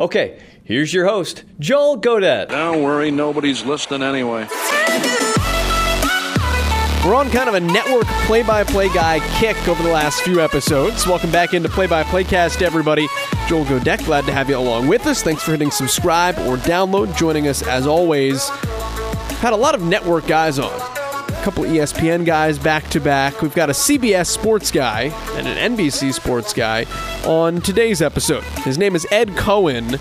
Okay, 0.00 0.40
here's 0.64 0.94
your 0.94 1.06
host, 1.06 1.44
Joel 1.58 1.98
Godet. 1.98 2.48
Don't 2.48 2.82
worry, 2.82 3.10
nobody's 3.10 3.66
listening 3.66 4.02
anyway. 4.02 4.48
We're 7.04 7.14
on 7.14 7.28
kind 7.28 7.50
of 7.50 7.54
a 7.54 7.60
network 7.60 8.06
play 8.24 8.42
by 8.42 8.64
play 8.64 8.88
guy 8.88 9.20
kick 9.38 9.68
over 9.68 9.82
the 9.82 9.90
last 9.90 10.22
few 10.22 10.40
episodes. 10.40 11.06
Welcome 11.06 11.30
back 11.30 11.52
into 11.52 11.68
Play 11.68 11.86
by 11.86 12.02
Playcast, 12.02 12.62
everybody. 12.62 13.08
Joel 13.46 13.66
Godet, 13.66 14.02
glad 14.06 14.24
to 14.24 14.32
have 14.32 14.48
you 14.48 14.56
along 14.56 14.88
with 14.88 15.06
us. 15.06 15.22
Thanks 15.22 15.42
for 15.42 15.50
hitting 15.50 15.70
subscribe 15.70 16.38
or 16.38 16.56
download. 16.56 17.14
Joining 17.18 17.46
us 17.46 17.60
as 17.62 17.86
always. 17.86 18.48
Had 19.38 19.52
a 19.52 19.56
lot 19.56 19.74
of 19.74 19.82
network 19.82 20.26
guys 20.26 20.58
on. 20.58 20.99
Couple 21.42 21.64
ESPN 21.64 22.26
guys 22.26 22.58
back 22.58 22.86
to 22.90 23.00
back. 23.00 23.40
We've 23.40 23.54
got 23.54 23.70
a 23.70 23.72
CBS 23.72 24.26
sports 24.26 24.70
guy 24.70 25.04
and 25.36 25.48
an 25.48 25.74
NBC 25.74 26.12
sports 26.12 26.52
guy 26.52 26.84
on 27.26 27.62
today's 27.62 28.02
episode. 28.02 28.44
His 28.64 28.76
name 28.76 28.94
is 28.94 29.06
Ed 29.10 29.34
Cohen. 29.38 29.98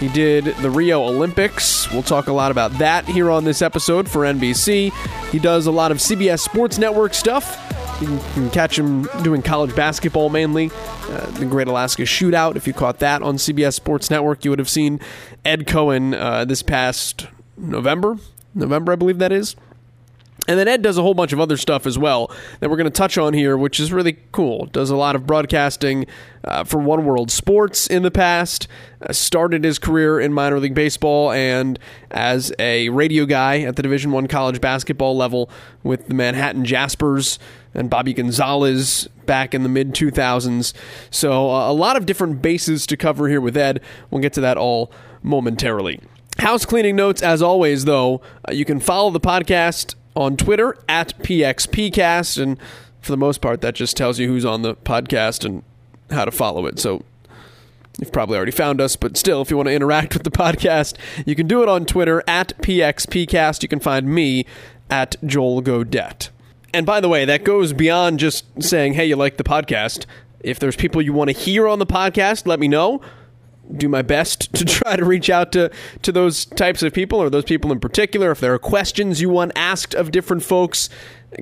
He 0.00 0.08
did 0.08 0.44
the 0.56 0.68
Rio 0.68 1.02
Olympics. 1.02 1.90
We'll 1.90 2.02
talk 2.02 2.26
a 2.26 2.32
lot 2.32 2.50
about 2.50 2.72
that 2.72 3.06
here 3.06 3.30
on 3.30 3.44
this 3.44 3.62
episode 3.62 4.06
for 4.06 4.22
NBC. 4.24 4.92
He 5.30 5.38
does 5.38 5.66
a 5.66 5.70
lot 5.70 5.92
of 5.92 5.96
CBS 5.96 6.40
Sports 6.40 6.76
Network 6.76 7.14
stuff. 7.14 7.56
You 8.02 8.08
can, 8.08 8.16
you 8.16 8.22
can 8.34 8.50
catch 8.50 8.78
him 8.78 9.04
doing 9.22 9.40
college 9.40 9.74
basketball 9.74 10.28
mainly. 10.28 10.70
Uh, 11.04 11.26
the 11.38 11.46
Great 11.46 11.68
Alaska 11.68 12.02
Shootout. 12.02 12.56
If 12.56 12.66
you 12.66 12.74
caught 12.74 12.98
that 12.98 13.22
on 13.22 13.36
CBS 13.36 13.72
Sports 13.72 14.10
Network, 14.10 14.44
you 14.44 14.50
would 14.50 14.58
have 14.58 14.70
seen 14.70 15.00
Ed 15.42 15.66
Cohen 15.66 16.12
uh, 16.12 16.44
this 16.44 16.62
past 16.62 17.28
November. 17.56 18.18
November, 18.54 18.92
I 18.92 18.96
believe 18.96 19.18
that 19.18 19.32
is. 19.32 19.56
And 20.48 20.58
then 20.58 20.66
Ed 20.66 20.82
does 20.82 20.98
a 20.98 21.02
whole 21.02 21.14
bunch 21.14 21.32
of 21.32 21.38
other 21.38 21.56
stuff 21.56 21.86
as 21.86 21.96
well 21.96 22.30
that 22.58 22.68
we're 22.68 22.76
going 22.76 22.84
to 22.84 22.90
touch 22.90 23.16
on 23.16 23.32
here, 23.32 23.56
which 23.56 23.78
is 23.78 23.92
really 23.92 24.18
cool. 24.32 24.66
Does 24.66 24.90
a 24.90 24.96
lot 24.96 25.14
of 25.14 25.24
broadcasting 25.24 26.06
uh, 26.42 26.64
for 26.64 26.78
One 26.78 27.04
World 27.04 27.30
Sports 27.30 27.86
in 27.86 28.02
the 28.02 28.10
past. 28.10 28.66
Uh, 29.00 29.12
started 29.12 29.62
his 29.62 29.78
career 29.78 30.18
in 30.18 30.32
minor 30.32 30.58
league 30.58 30.74
baseball 30.74 31.30
and 31.30 31.78
as 32.10 32.52
a 32.58 32.88
radio 32.88 33.24
guy 33.24 33.60
at 33.60 33.76
the 33.76 33.82
Division 33.82 34.10
One 34.10 34.26
college 34.26 34.60
basketball 34.60 35.16
level 35.16 35.48
with 35.84 36.08
the 36.08 36.14
Manhattan 36.14 36.64
Jaspers 36.64 37.38
and 37.72 37.88
Bobby 37.88 38.12
Gonzalez 38.12 39.08
back 39.26 39.54
in 39.54 39.62
the 39.62 39.68
mid 39.68 39.94
2000s. 39.94 40.72
So 41.10 41.50
uh, 41.50 41.70
a 41.70 41.72
lot 41.72 41.96
of 41.96 42.04
different 42.04 42.42
bases 42.42 42.84
to 42.88 42.96
cover 42.96 43.28
here 43.28 43.40
with 43.40 43.56
Ed. 43.56 43.80
We'll 44.10 44.20
get 44.20 44.32
to 44.32 44.40
that 44.40 44.56
all 44.56 44.92
momentarily. 45.22 46.00
House 46.38 46.64
cleaning 46.64 46.96
notes, 46.96 47.22
as 47.22 47.42
always, 47.42 47.84
though. 47.84 48.22
Uh, 48.48 48.52
you 48.52 48.64
can 48.64 48.80
follow 48.80 49.10
the 49.10 49.20
podcast 49.20 49.94
on 50.14 50.36
Twitter 50.36 50.76
at 50.88 51.18
PXPcast, 51.22 52.40
and 52.42 52.58
for 53.00 53.12
the 53.12 53.16
most 53.16 53.40
part, 53.40 53.60
that 53.60 53.74
just 53.74 53.96
tells 53.96 54.18
you 54.18 54.28
who's 54.28 54.44
on 54.44 54.62
the 54.62 54.74
podcast 54.74 55.44
and 55.44 55.62
how 56.10 56.24
to 56.24 56.30
follow 56.30 56.66
it. 56.66 56.78
So 56.78 57.02
you've 57.98 58.12
probably 58.12 58.36
already 58.36 58.52
found 58.52 58.80
us, 58.80 58.96
but 58.96 59.16
still, 59.16 59.42
if 59.42 59.50
you 59.50 59.56
want 59.56 59.68
to 59.68 59.74
interact 59.74 60.14
with 60.14 60.24
the 60.24 60.30
podcast, 60.30 60.96
you 61.26 61.34
can 61.34 61.46
do 61.46 61.62
it 61.62 61.68
on 61.68 61.86
Twitter 61.86 62.22
at 62.26 62.56
PXPcast. 62.58 63.62
You 63.62 63.68
can 63.68 63.80
find 63.80 64.06
me 64.06 64.46
at 64.90 65.16
Joel 65.24 65.62
Godet. 65.62 66.30
And 66.74 66.86
by 66.86 67.00
the 67.00 67.08
way, 67.08 67.24
that 67.24 67.44
goes 67.44 67.72
beyond 67.72 68.18
just 68.18 68.44
saying, 68.62 68.94
hey, 68.94 69.06
you 69.06 69.16
like 69.16 69.36
the 69.36 69.44
podcast. 69.44 70.06
If 70.40 70.58
there's 70.58 70.76
people 70.76 71.02
you 71.02 71.12
want 71.12 71.28
to 71.28 71.36
hear 71.36 71.68
on 71.68 71.78
the 71.78 71.86
podcast, 71.86 72.46
let 72.46 72.58
me 72.58 72.66
know 72.66 73.00
do 73.76 73.88
my 73.88 74.02
best 74.02 74.52
to 74.54 74.64
try 74.64 74.96
to 74.96 75.04
reach 75.04 75.30
out 75.30 75.52
to 75.52 75.70
to 76.02 76.12
those 76.12 76.44
types 76.44 76.82
of 76.82 76.92
people 76.92 77.20
or 77.20 77.30
those 77.30 77.44
people 77.44 77.72
in 77.72 77.80
particular. 77.80 78.30
If 78.30 78.40
there 78.40 78.54
are 78.54 78.58
questions 78.58 79.20
you 79.20 79.28
want 79.28 79.52
asked 79.56 79.94
of 79.94 80.10
different 80.10 80.42
folks 80.42 80.88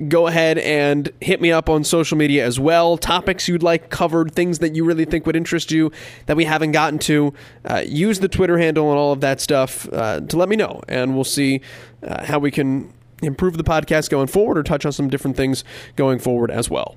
go 0.07 0.27
ahead 0.27 0.57
and 0.57 1.09
hit 1.19 1.41
me 1.41 1.51
up 1.51 1.69
on 1.69 1.83
social 1.83 2.17
media 2.17 2.45
as 2.45 2.59
well. 2.59 2.97
Topics 2.97 3.47
you'd 3.47 3.63
like 3.63 3.89
covered 3.89 4.33
things 4.33 4.59
that 4.59 4.75
you 4.75 4.85
really 4.85 5.05
think 5.05 5.25
would 5.25 5.35
interest 5.35 5.71
you 5.71 5.91
that 6.27 6.37
we 6.37 6.45
haven't 6.45 6.71
gotten 6.71 6.99
to 6.99 7.33
uh, 7.65 7.83
use 7.85 8.19
the 8.19 8.29
twitter 8.29 8.57
handle 8.57 8.89
and 8.89 8.97
all 8.97 9.11
of 9.11 9.21
that 9.21 9.41
stuff 9.41 9.91
uh, 9.91 10.21
to 10.21 10.37
let 10.37 10.49
me 10.49 10.55
know. 10.55 10.81
And 10.87 11.15
we'll 11.15 11.23
see 11.23 11.61
uh, 12.03 12.25
how 12.25 12.39
we 12.39 12.51
can 12.51 12.93
improve 13.21 13.57
the 13.57 13.63
podcast 13.63 14.09
going 14.09 14.27
forward 14.27 14.57
or 14.57 14.63
touch 14.63 14.85
on 14.85 14.91
some 14.91 15.09
different 15.09 15.37
things 15.37 15.63
going 15.95 16.19
forward 16.19 16.49
as 16.49 16.69
well 16.69 16.95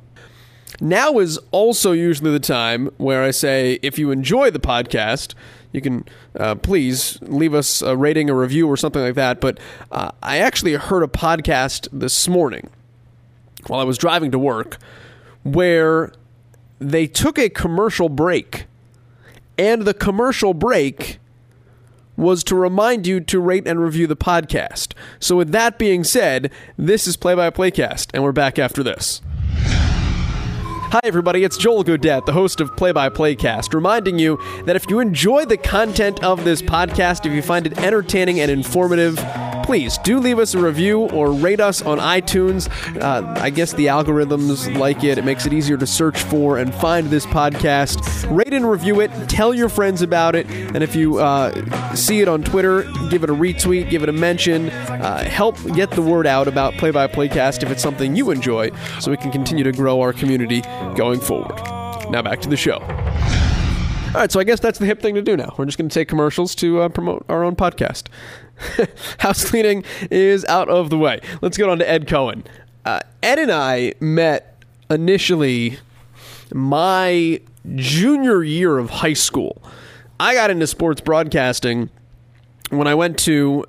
now 0.80 1.18
is 1.18 1.38
also 1.50 1.92
usually 1.92 2.30
the 2.30 2.40
time 2.40 2.90
where 2.96 3.22
I 3.22 3.30
say, 3.30 3.78
if 3.82 3.98
you 3.98 4.10
enjoy 4.10 4.50
the 4.50 4.58
podcast, 4.58 5.34
you 5.72 5.80
can 5.80 6.04
uh, 6.38 6.54
please 6.54 7.18
leave 7.22 7.54
us 7.54 7.82
a 7.82 7.96
rating, 7.96 8.30
a 8.30 8.34
review, 8.34 8.68
or 8.68 8.76
something 8.76 9.02
like 9.02 9.14
that. 9.14 9.40
But 9.40 9.58
uh, 9.90 10.12
I 10.22 10.38
actually 10.38 10.74
heard 10.74 11.02
a 11.02 11.08
podcast 11.08 11.88
this 11.92 12.28
morning 12.28 12.70
while 13.66 13.80
I 13.80 13.84
was 13.84 13.98
driving 13.98 14.30
to 14.30 14.38
work 14.38 14.78
where 15.42 16.12
they 16.78 17.06
took 17.06 17.38
a 17.38 17.48
commercial 17.48 18.08
break, 18.08 18.66
and 19.58 19.82
the 19.82 19.94
commercial 19.94 20.54
break 20.54 21.18
was 22.16 22.44
to 22.44 22.54
remind 22.54 23.06
you 23.06 23.20
to 23.20 23.40
rate 23.40 23.66
and 23.66 23.80
review 23.80 24.06
the 24.06 24.16
podcast. 24.16 24.94
So, 25.18 25.36
with 25.36 25.50
that 25.50 25.78
being 25.78 26.04
said, 26.04 26.52
this 26.76 27.06
is 27.06 27.16
Play 27.16 27.34
by 27.34 27.50
Playcast, 27.50 28.10
and 28.14 28.22
we're 28.22 28.32
back 28.32 28.58
after 28.58 28.82
this. 28.82 29.20
Hi, 30.92 31.00
everybody, 31.02 31.42
it's 31.42 31.56
Joel 31.56 31.82
Godet, 31.82 32.24
the 32.24 32.32
host 32.32 32.60
of 32.60 32.76
Play 32.76 32.92
by 32.92 33.08
Playcast, 33.08 33.74
reminding 33.74 34.18
you 34.18 34.38
that 34.64 34.76
if 34.76 34.88
you 34.88 35.00
enjoy 35.00 35.44
the 35.44 35.56
content 35.56 36.22
of 36.22 36.44
this 36.44 36.62
podcast, 36.62 37.26
if 37.26 37.32
you 37.32 37.42
find 37.42 37.66
it 37.66 37.76
entertaining 37.78 38.38
and 38.38 38.48
informative, 38.48 39.16
please 39.64 39.98
do 39.98 40.20
leave 40.20 40.38
us 40.38 40.54
a 40.54 40.58
review 40.58 41.08
or 41.10 41.32
rate 41.32 41.58
us 41.58 41.82
on 41.82 41.98
iTunes. 41.98 42.68
Uh, 43.00 43.34
I 43.40 43.50
guess 43.50 43.72
the 43.72 43.86
algorithms 43.86 44.76
like 44.78 45.02
it, 45.02 45.18
it 45.18 45.24
makes 45.24 45.46
it 45.46 45.52
easier 45.52 45.76
to 45.78 45.86
search 45.86 46.22
for 46.22 46.58
and 46.58 46.72
find 46.74 47.08
this 47.08 47.26
podcast. 47.26 47.98
Rate 48.34 48.52
and 48.52 48.70
review 48.70 49.00
it, 49.00 49.10
tell 49.28 49.52
your 49.52 49.68
friends 49.68 50.00
about 50.00 50.36
it, 50.36 50.46
and 50.48 50.82
if 50.84 50.94
you 50.94 51.18
uh, 51.18 51.94
see 51.94 52.20
it 52.20 52.28
on 52.28 52.42
Twitter, 52.44 52.82
give 53.10 53.24
it 53.24 53.30
a 53.30 53.34
retweet, 53.34 53.90
give 53.90 54.02
it 54.04 54.08
a 54.08 54.12
mention, 54.12 54.68
uh, 54.68 55.24
help 55.24 55.56
get 55.74 55.90
the 55.90 56.02
word 56.02 56.26
out 56.26 56.46
about 56.46 56.74
Play 56.74 56.92
by 56.92 57.08
Playcast 57.08 57.62
if 57.64 57.70
it's 57.70 57.82
something 57.82 58.14
you 58.14 58.30
enjoy, 58.30 58.70
so 59.00 59.10
we 59.10 59.16
can 59.16 59.32
continue 59.32 59.64
to 59.64 59.72
grow 59.72 60.00
our 60.00 60.12
community 60.12 60.62
going 60.94 61.20
forward. 61.20 61.56
Now 62.10 62.22
back 62.22 62.40
to 62.42 62.48
the 62.48 62.56
show. 62.56 62.78
All 64.14 64.20
right, 64.20 64.30
so 64.30 64.38
I 64.38 64.44
guess 64.44 64.60
that's 64.60 64.78
the 64.78 64.86
hip 64.86 65.02
thing 65.02 65.16
to 65.16 65.22
do 65.22 65.36
now. 65.36 65.54
We're 65.58 65.64
just 65.64 65.76
going 65.76 65.88
to 65.88 65.94
take 65.94 66.06
commercials 66.08 66.54
to 66.56 66.82
uh, 66.82 66.88
promote 66.88 67.24
our 67.28 67.42
own 67.42 67.56
podcast. 67.56 68.06
House 69.18 69.48
cleaning 69.48 69.82
is 70.10 70.44
out 70.44 70.68
of 70.68 70.88
the 70.90 70.98
way. 70.98 71.20
Let's 71.42 71.56
get 71.56 71.68
on 71.68 71.80
to 71.80 71.90
Ed 71.90 72.06
Cohen. 72.06 72.44
Uh, 72.84 73.00
Ed 73.24 73.40
and 73.40 73.50
I 73.50 73.94
met 73.98 74.62
initially 74.88 75.78
my 76.52 77.40
junior 77.74 78.44
year 78.44 78.78
of 78.78 78.90
high 78.90 79.14
school. 79.14 79.60
I 80.20 80.34
got 80.34 80.50
into 80.50 80.68
sports 80.68 81.00
broadcasting 81.00 81.90
when 82.70 82.86
I 82.86 82.94
went 82.94 83.18
to 83.20 83.64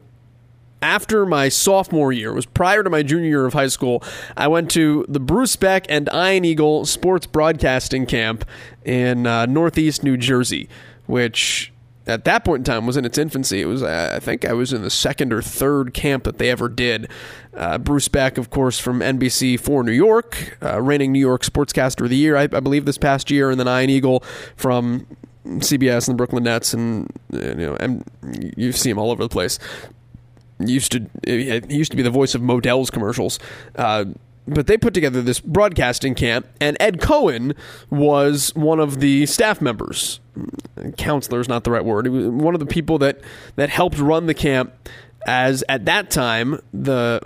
after 0.85 1.25
my 1.25 1.50
sophomore 1.50 2.13
year, 2.13 2.29
it 2.29 2.35
was 2.35 2.46
prior 2.46 2.84
to 2.84 2.90
my 2.91 3.01
junior 3.01 3.28
year 3.28 3.46
of 3.47 3.53
high 3.53 3.68
school, 3.68 4.03
I 4.38 4.47
went 4.47 4.69
to 4.72 5.03
the 5.09 5.19
Bruce 5.19 5.56
Beck 5.56 5.88
and 5.90 6.07
Ian 6.13 6.46
Eagle 6.46 6.85
Sports 6.85 7.25
Broadcasting 7.25 8.06
Camp 8.06 8.46
in 8.84 9.25
uh, 9.25 9.47
Northeast 9.47 10.03
New 10.03 10.16
Jersey, 10.16 10.69
which 11.07 11.74
at 12.06 12.24
that 12.25 12.45
point 12.45 12.59
in 12.59 12.63
time 12.66 12.85
was 12.85 12.97
in 12.97 13.03
its 13.03 13.18
infancy. 13.18 13.62
It 13.62 13.66
was, 13.66 13.81
uh, 13.81 14.12
I 14.16 14.19
think, 14.19 14.45
I 14.45 14.53
was 14.53 14.74
in 14.74 14.83
the 14.83 14.92
second 14.92 15.33
or 15.33 15.42
third 15.42 15.95
camp 15.95 16.24
that 16.25 16.38
they 16.38 16.51
ever 16.51 16.69
did. 16.69 17.10
Uh, 17.56 17.80
Bruce 17.80 18.07
Beck, 18.07 18.38
of 18.38 18.51
course, 18.51 18.80
from 18.80 19.00
NBC 19.00 19.60
for 19.60 19.83
New 19.83 19.92
York, 19.92 20.56
uh, 20.62 20.80
reigning 20.80 21.12
New 21.12 21.19
York 21.19 21.42
Sportscaster 21.42 22.04
of 22.04 22.12
the 22.12 22.15
Year, 22.15 22.38
I, 22.38 22.44
I 22.44 22.60
believe, 22.60 22.86
this 22.86 23.00
past 23.00 23.31
year, 23.31 23.50
and 23.50 23.60
then 23.60 23.68
Ian 23.68 23.89
Eagle 23.89 24.24
from 24.56 25.07
CBS 25.45 26.07
and 26.07 26.13
the 26.13 26.18
Brooklyn 26.18 26.44
Nets, 26.44 26.75
and 26.75 27.12
you 27.31 27.56
know, 27.56 27.77
and 27.80 28.04
you 28.56 28.71
see 28.71 28.92
him 28.92 29.00
all 29.00 29.10
over 29.10 29.24
the 29.24 29.30
place 29.30 29.57
used 30.60 30.92
to 30.92 31.06
he 31.25 31.62
used 31.69 31.92
to 31.92 31.98
be 31.98 32.04
the 32.04 32.10
voice 32.10 32.36
of 32.36 32.42
Modell's 32.42 32.90
commercials. 32.90 33.40
Uh, 33.75 34.06
but 34.48 34.68
they 34.68 34.78
put 34.78 34.94
together 34.94 35.22
this 35.22 35.40
broadcasting 35.40 36.13
camp, 36.13 36.48
and 36.62 36.78
Ed 36.80 37.02
Cohen 37.02 37.56
was 37.90 38.54
one 38.56 38.80
of 38.80 39.00
the 39.00 39.25
staff 39.25 39.60
members. 39.60 40.19
Counselor 40.98 41.40
is 41.40 41.50
not 41.50 41.63
the 41.63 41.72
right 41.72 41.84
word. 41.84 42.06
He 42.06 42.12
was 42.12 42.28
one 42.28 42.54
of 42.54 42.60
the 42.60 42.66
people 42.66 43.00
that 43.00 43.22
that 43.56 43.69
helped 43.69 43.98
run 43.98 44.28
the 44.28 44.34
camp. 44.34 44.74
As 45.28 45.63
at 45.68 45.86
that 45.86 46.12
time, 46.12 46.62
the 46.72 47.19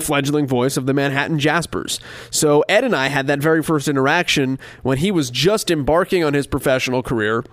fledgling 0.00 0.46
voice 0.46 0.76
of 0.76 0.86
the 0.86 0.94
Manhattan 0.94 1.38
Jaspers. 1.38 2.00
So 2.30 2.64
Ed 2.68 2.84
and 2.84 2.94
I 2.94 3.08
had 3.08 3.26
that 3.28 3.40
very 3.40 3.62
first 3.62 3.88
interaction 3.88 4.58
when 4.82 4.98
he 4.98 5.10
was 5.10 5.30
just 5.30 5.70
embarking 5.70 6.24
on 6.24 6.34
his 6.34 6.46
professional 6.46 7.02
career 7.02 7.44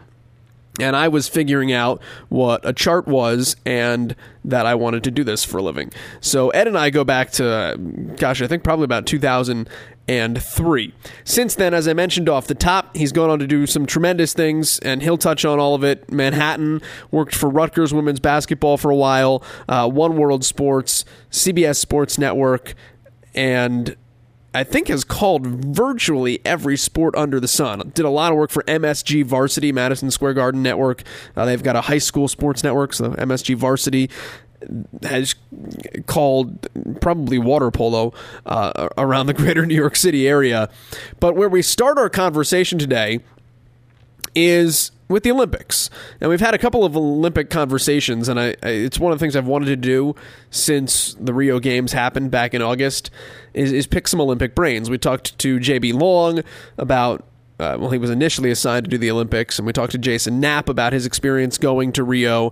and 0.80 0.95
I 0.95 1.07
was 1.07 1.27
figuring 1.27 1.72
out 1.72 2.01
what 2.30 2.62
a 2.68 2.74
chart 2.74 3.07
was 3.07 3.56
and 3.66 4.16
that 4.44 4.66
I 4.66 4.75
wanted 4.75 5.04
to 5.06 5.12
do 5.12 5.24
this 5.24 5.44
for 5.44 5.57
a 5.57 5.62
living. 5.62 5.92
So 6.22 6.50
Ed 6.50 6.68
and 6.68 6.77
I 6.77 6.89
go 6.89 7.04
back 7.04 7.31
to, 7.31 7.77
gosh, 8.18 8.42
I 8.42 8.48
think 8.48 8.63
probably 8.63 8.86
about 8.86 9.06
2003. 9.06 10.94
Since 11.24 11.56
then, 11.56 11.74
as 11.74 11.88
I 11.88 11.94
mentioned 11.94 12.30
off 12.30 12.48
the 12.48 12.56
top, 12.56 12.95
he's 12.95 13.12
gone 13.12 13.30
on 13.30 13.39
to 13.39 13.48
do 13.48 13.66
some 13.66 13.86
tremendous 13.86 14.33
things, 14.33 14.80
and 14.80 15.01
he'll 15.01 15.18
touch 15.18 15.45
on 15.45 15.60
all 15.60 15.75
of 15.75 15.83
it. 15.83 16.12
Manhattan 16.12 16.81
worked 17.12 17.33
for 17.33 17.50
Rutgers 17.50 17.94
women's 17.94 18.19
basketball 18.19 18.77
for 18.77 18.92
a 18.92 18.95
while, 18.95 19.44
uh, 19.68 19.89
One 19.89 20.18
World 20.18 20.44
Sports, 20.44 21.06
CBS 21.31 21.77
Sports 21.77 22.18
Network, 22.18 22.75
and 23.33 23.95
I 24.56 24.63
think 24.63 24.88
has 24.88 25.04
called 25.04 25.46
virtually 25.46 26.40
every 26.46 26.78
sport 26.78 27.13
under 27.16 27.42
the 27.42 27.48
sun. 27.48 27.92
Did 27.94 28.06
a 28.06 28.10
lot 28.10 28.31
of 28.31 28.38
work 28.38 28.52
for 28.52 28.63
MSG 28.63 29.25
Varsity, 29.25 29.74
Madison 29.74 30.10
Square 30.10 30.36
Garden 30.36 30.63
Network. 30.63 31.04
Uh, 31.36 31.46
they've 31.46 31.62
got 31.62 31.75
a 31.75 31.81
high 31.81 31.98
school 31.98 32.30
sports 32.30 32.63
network, 32.63 32.94
so 32.94 33.12
MSG 33.12 33.56
Varsity 33.56 34.10
has 35.04 35.36
called 36.07 36.68
probably 37.02 37.38
water 37.38 37.69
polo 37.69 38.13
uh, 38.46 38.88
around 38.98 39.28
the 39.28 39.34
greater 39.34 39.66
New 39.66 39.75
York 39.75 39.98
City 39.98 40.28
area. 40.28 40.69
But 41.19 41.36
where 41.36 41.50
we 41.50 41.62
start 41.62 41.98
our 41.98 42.10
conversation 42.10 42.80
today 42.80 43.19
is 44.34 44.92
with 45.07 45.24
the 45.24 45.31
Olympics. 45.31 45.90
And 46.19 46.30
we've 46.30 46.40
had 46.40 46.54
a 46.54 46.57
couple 46.57 46.84
of 46.84 46.96
Olympic 46.98 47.50
conversations, 47.50 48.30
and 48.30 48.40
I, 48.40 48.56
I, 48.63 48.69
it's 48.69 49.00
one 49.00 49.12
of 49.12 49.19
the 49.19 49.24
things 49.24 49.36
I've 49.36 49.48
wanted 49.48 49.68
to 49.68 49.75
do 49.75 50.16
since 50.50 51.13
the 51.19 51.34
Rio 51.34 51.60
Games 51.60 51.94
happened 51.94 52.31
back 52.31 52.54
in 52.54 52.62
August 52.62 53.12
is, 53.54 53.72
is 53.72 53.88
pick 53.88 54.07
some 54.07 54.22
Olympic 54.22 54.56
brains. 54.56 54.90
We 54.90 54.98
talked 54.98 55.38
to 55.40 55.60
JB 55.60 55.94
Long 55.94 56.42
about. 56.78 57.25
Uh, 57.57 57.78
well, 57.80 57.90
he 57.90 57.98
was 57.98 58.10
initially 58.10 58.52
assigned 58.52 58.84
to 58.84 58.90
do 58.90 58.98
the 58.98 59.10
Olympics, 59.10 59.57
and 59.57 59.66
we 59.66 59.72
talked 59.72 59.94
to 59.94 59.98
Jason 59.98 60.42
Knapp 60.42 60.68
about 60.68 60.92
his 60.92 61.06
experience 61.06 61.58
going 61.58 61.94
to 61.94 62.04
Rio. 62.04 62.51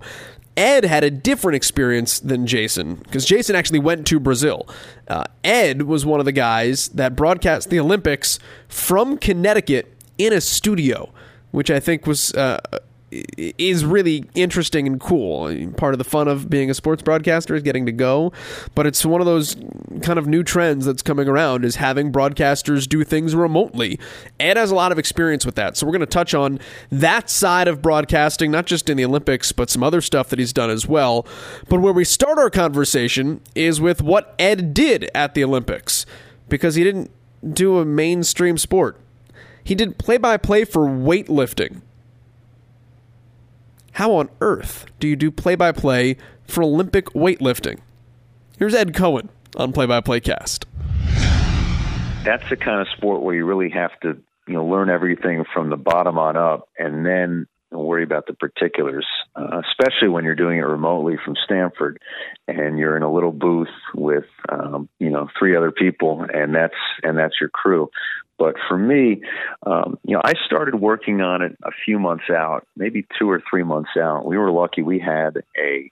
Ed 0.56 0.86
had 0.86 1.04
a 1.04 1.10
different 1.10 1.56
experience 1.56 2.20
than 2.20 2.46
Jason 2.46 2.94
because 2.94 3.26
Jason 3.26 3.54
actually 3.54 3.80
went 3.80 4.06
to 4.06 4.18
Brazil. 4.18 4.66
Uh, 5.06 5.24
Ed 5.42 5.82
was 5.82 6.06
one 6.06 6.20
of 6.20 6.24
the 6.24 6.32
guys 6.32 6.88
that 6.88 7.16
broadcast 7.16 7.68
the 7.68 7.78
Olympics 7.78 8.38
from 8.66 9.18
Connecticut 9.18 9.92
in 10.16 10.32
a 10.32 10.40
studio 10.40 11.12
which 11.54 11.70
I 11.70 11.78
think 11.78 12.04
was 12.04 12.34
uh, 12.34 12.58
is 13.12 13.84
really 13.84 14.24
interesting 14.34 14.88
and 14.88 14.98
cool. 14.98 15.70
Part 15.76 15.94
of 15.94 15.98
the 15.98 16.04
fun 16.04 16.26
of 16.26 16.50
being 16.50 16.68
a 16.68 16.74
sports 16.74 17.00
broadcaster 17.00 17.54
is 17.54 17.62
getting 17.62 17.86
to 17.86 17.92
go, 17.92 18.32
but 18.74 18.88
it's 18.88 19.06
one 19.06 19.20
of 19.20 19.26
those 19.26 19.54
kind 20.02 20.18
of 20.18 20.26
new 20.26 20.42
trends 20.42 20.84
that's 20.84 21.00
coming 21.00 21.28
around 21.28 21.64
is 21.64 21.76
having 21.76 22.10
broadcasters 22.10 22.88
do 22.88 23.04
things 23.04 23.36
remotely. 23.36 24.00
Ed 24.40 24.56
has 24.56 24.72
a 24.72 24.74
lot 24.74 24.90
of 24.90 24.98
experience 24.98 25.46
with 25.46 25.54
that, 25.54 25.76
so 25.76 25.86
we're 25.86 25.92
going 25.92 26.00
to 26.00 26.06
touch 26.06 26.34
on 26.34 26.58
that 26.90 27.30
side 27.30 27.68
of 27.68 27.80
broadcasting, 27.80 28.50
not 28.50 28.66
just 28.66 28.90
in 28.90 28.96
the 28.96 29.04
Olympics, 29.04 29.52
but 29.52 29.70
some 29.70 29.84
other 29.84 30.00
stuff 30.00 30.30
that 30.30 30.40
he's 30.40 30.52
done 30.52 30.70
as 30.70 30.88
well. 30.88 31.24
But 31.68 31.80
where 31.82 31.92
we 31.92 32.04
start 32.04 32.36
our 32.36 32.50
conversation 32.50 33.40
is 33.54 33.80
with 33.80 34.02
what 34.02 34.34
Ed 34.40 34.74
did 34.74 35.08
at 35.14 35.34
the 35.34 35.44
Olympics, 35.44 36.04
because 36.48 36.74
he 36.74 36.82
didn't 36.82 37.12
do 37.54 37.78
a 37.78 37.84
mainstream 37.84 38.58
sport. 38.58 38.98
He 39.64 39.74
did 39.74 39.96
play 39.96 40.18
by 40.18 40.36
play 40.36 40.66
for 40.66 40.82
weightlifting. 40.82 41.80
How 43.92 44.12
on 44.12 44.28
earth 44.42 44.84
do 45.00 45.08
you 45.08 45.16
do 45.16 45.30
play 45.30 45.54
by 45.54 45.72
play 45.72 46.18
for 46.46 46.62
Olympic 46.62 47.06
weightlifting? 47.06 47.78
Here's 48.58 48.74
Ed 48.74 48.94
Cohen 48.94 49.30
on 49.56 49.72
Play 49.72 49.86
by 49.86 50.00
Play 50.02 50.20
Cast. 50.20 50.66
That's 52.24 52.48
the 52.50 52.56
kind 52.56 52.80
of 52.80 52.88
sport 52.96 53.22
where 53.22 53.34
you 53.34 53.46
really 53.46 53.70
have 53.70 53.98
to, 54.00 54.20
you 54.46 54.54
know, 54.54 54.66
learn 54.66 54.90
everything 54.90 55.44
from 55.52 55.70
the 55.70 55.76
bottom 55.76 56.18
on 56.18 56.36
up 56.36 56.68
and 56.78 57.06
then 57.06 57.46
worry 57.70 58.04
about 58.04 58.26
the 58.26 58.34
particulars, 58.34 59.06
uh, 59.34 59.60
especially 59.68 60.08
when 60.08 60.24
you're 60.24 60.34
doing 60.34 60.58
it 60.58 60.62
remotely 60.62 61.16
from 61.24 61.34
Stamford 61.44 62.00
and 62.46 62.78
you're 62.78 62.96
in 62.96 63.02
a 63.02 63.12
little 63.12 63.32
booth 63.32 63.68
with, 63.94 64.26
um, 64.48 64.88
you 64.98 65.10
know, 65.10 65.28
three 65.38 65.56
other 65.56 65.72
people 65.72 66.24
and 66.32 66.54
that's, 66.54 66.74
and 67.02 67.18
that's 67.18 67.34
your 67.40 67.50
crew. 67.50 67.90
But 68.38 68.54
for 68.68 68.76
me, 68.76 69.22
um, 69.64 69.98
you 70.04 70.14
know, 70.14 70.22
I 70.24 70.32
started 70.46 70.74
working 70.74 71.20
on 71.20 71.42
it 71.42 71.56
a 71.64 71.70
few 71.84 71.98
months 71.98 72.24
out, 72.30 72.66
maybe 72.76 73.06
two 73.18 73.30
or 73.30 73.42
three 73.48 73.62
months 73.62 73.90
out. 74.00 74.24
We 74.24 74.38
were 74.38 74.50
lucky; 74.50 74.82
we 74.82 74.98
had 74.98 75.42
a 75.56 75.90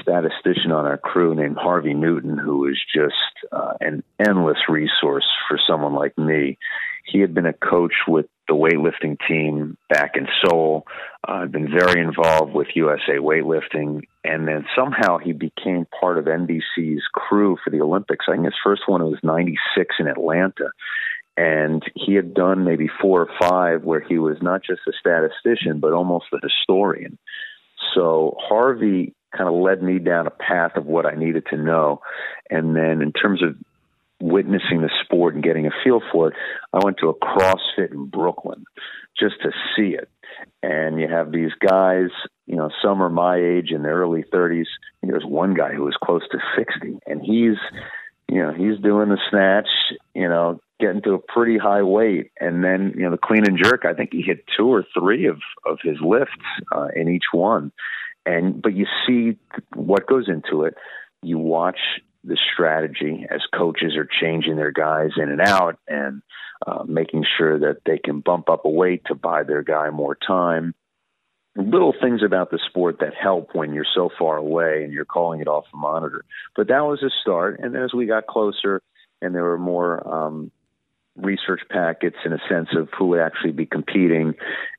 statistician 0.00 0.72
on 0.72 0.84
our 0.84 0.98
crew 0.98 1.34
named 1.34 1.56
Harvey 1.56 1.94
Newton, 1.94 2.38
who 2.38 2.58
was 2.58 2.80
just 2.94 3.14
uh, 3.52 3.74
an 3.80 4.02
endless 4.18 4.58
resource 4.68 5.26
for 5.48 5.58
someone 5.68 5.94
like 5.94 6.16
me. 6.18 6.58
He 7.04 7.20
had 7.20 7.34
been 7.34 7.46
a 7.46 7.52
coach 7.52 7.94
with 8.08 8.26
the 8.48 8.54
weightlifting 8.54 9.16
team 9.28 9.76
back 9.88 10.12
in 10.16 10.26
Seoul, 10.44 10.86
uh, 11.26 11.46
been 11.46 11.70
very 11.70 12.00
involved 12.00 12.52
with 12.52 12.68
USA 12.74 13.18
Weightlifting, 13.18 14.02
and 14.24 14.46
then 14.46 14.66
somehow 14.76 15.18
he 15.18 15.32
became 15.32 15.86
part 16.00 16.18
of 16.18 16.24
NBC's 16.24 17.02
crew 17.12 17.56
for 17.62 17.70
the 17.70 17.80
Olympics. 17.80 18.26
I 18.28 18.32
think 18.32 18.44
his 18.44 18.54
first 18.62 18.82
one 18.86 19.02
was 19.04 19.18
96 19.22 19.96
in 19.98 20.08
Atlanta 20.08 20.70
and 21.36 21.82
he 21.94 22.14
had 22.14 22.34
done 22.34 22.64
maybe 22.64 22.88
four 23.00 23.22
or 23.22 23.28
five 23.40 23.84
where 23.84 24.00
he 24.00 24.18
was 24.18 24.38
not 24.40 24.62
just 24.64 24.80
a 24.88 24.92
statistician 24.98 25.80
but 25.80 25.92
almost 25.92 26.26
a 26.32 26.38
historian. 26.42 27.18
So 27.94 28.36
harvey 28.38 29.14
kind 29.36 29.48
of 29.48 29.54
led 29.54 29.82
me 29.82 29.98
down 29.98 30.26
a 30.26 30.30
path 30.30 30.76
of 30.76 30.86
what 30.86 31.06
i 31.06 31.14
needed 31.14 31.46
to 31.50 31.56
know. 31.56 32.00
And 32.50 32.74
then 32.74 33.02
in 33.02 33.12
terms 33.12 33.42
of 33.42 33.56
witnessing 34.18 34.80
the 34.80 34.90
sport 35.04 35.34
and 35.34 35.44
getting 35.44 35.66
a 35.66 35.70
feel 35.84 36.00
for 36.10 36.28
it 36.28 36.34
i 36.72 36.78
went 36.82 36.96
to 36.98 37.08
a 37.08 37.14
crossfit 37.14 37.92
in 37.92 38.06
brooklyn 38.06 38.64
just 39.18 39.34
to 39.42 39.50
see 39.76 39.94
it. 39.94 40.08
And 40.62 40.98
you 41.00 41.06
have 41.08 41.32
these 41.32 41.52
guys 41.60 42.10
you 42.46 42.56
know 42.56 42.70
some 42.82 43.02
are 43.02 43.10
my 43.10 43.36
age 43.36 43.70
in 43.70 43.82
their 43.82 43.96
early 43.96 44.24
30s 44.32 44.66
and 45.02 45.10
there's 45.10 45.24
one 45.24 45.54
guy 45.54 45.72
who 45.72 45.84
was 45.84 45.96
close 46.02 46.22
to 46.30 46.38
60 46.56 46.98
and 47.06 47.20
he's 47.20 47.58
you 48.28 48.42
know 48.42 48.52
he's 48.52 48.78
doing 48.82 49.08
the 49.10 49.18
snatch 49.30 49.68
you 50.14 50.28
know 50.28 50.60
getting 50.78 51.02
to 51.02 51.14
a 51.14 51.18
pretty 51.18 51.58
high 51.58 51.82
weight, 51.82 52.30
and 52.40 52.62
then 52.62 52.92
you 52.96 53.04
know 53.04 53.10
the 53.10 53.18
clean 53.18 53.46
and 53.46 53.58
jerk. 53.62 53.84
I 53.84 53.94
think 53.94 54.10
he 54.12 54.22
hit 54.22 54.44
two 54.56 54.68
or 54.68 54.84
three 54.98 55.26
of 55.26 55.40
of 55.64 55.78
his 55.82 55.96
lifts 56.00 56.34
uh, 56.74 56.88
in 56.94 57.08
each 57.08 57.26
one, 57.32 57.72
and 58.24 58.60
but 58.60 58.74
you 58.74 58.86
see 59.06 59.38
what 59.74 60.06
goes 60.06 60.28
into 60.28 60.64
it. 60.64 60.74
You 61.22 61.38
watch 61.38 61.78
the 62.26 62.36
strategy 62.52 63.24
as 63.30 63.40
coaches 63.56 63.96
are 63.96 64.08
changing 64.20 64.56
their 64.56 64.72
guys 64.72 65.10
in 65.16 65.30
and 65.30 65.40
out 65.40 65.78
and 65.86 66.22
uh, 66.66 66.82
making 66.84 67.24
sure 67.36 67.58
that 67.58 67.78
they 67.86 67.98
can 67.98 68.20
bump 68.20 68.50
up 68.50 68.64
a 68.64 68.70
weight 68.70 69.02
to 69.06 69.14
buy 69.14 69.44
their 69.44 69.62
guy 69.62 69.90
more 69.90 70.16
time. 70.16 70.74
Little 71.54 71.94
things 71.98 72.22
about 72.22 72.50
the 72.50 72.58
sport 72.68 72.98
that 73.00 73.14
help 73.14 73.50
when 73.54 73.72
you're 73.72 73.86
so 73.94 74.10
far 74.18 74.36
away 74.36 74.82
and 74.82 74.92
you're 74.92 75.06
calling 75.06 75.40
it 75.40 75.48
off 75.48 75.64
the 75.72 75.78
monitor. 75.78 76.24
But 76.54 76.68
that 76.68 76.84
was 76.84 77.02
a 77.02 77.10
start. 77.22 77.60
And 77.60 77.76
as 77.76 77.94
we 77.94 78.06
got 78.06 78.26
closer 78.26 78.82
and 79.22 79.34
there 79.34 79.44
were 79.44 79.58
more 79.58 80.06
um, 80.06 80.50
research 81.16 81.60
packets 81.70 82.16
in 82.24 82.32
a 82.32 82.38
sense 82.48 82.68
of 82.76 82.88
who 82.98 83.08
would 83.08 83.20
actually 83.20 83.52
be 83.52 83.66
competing. 83.66 84.34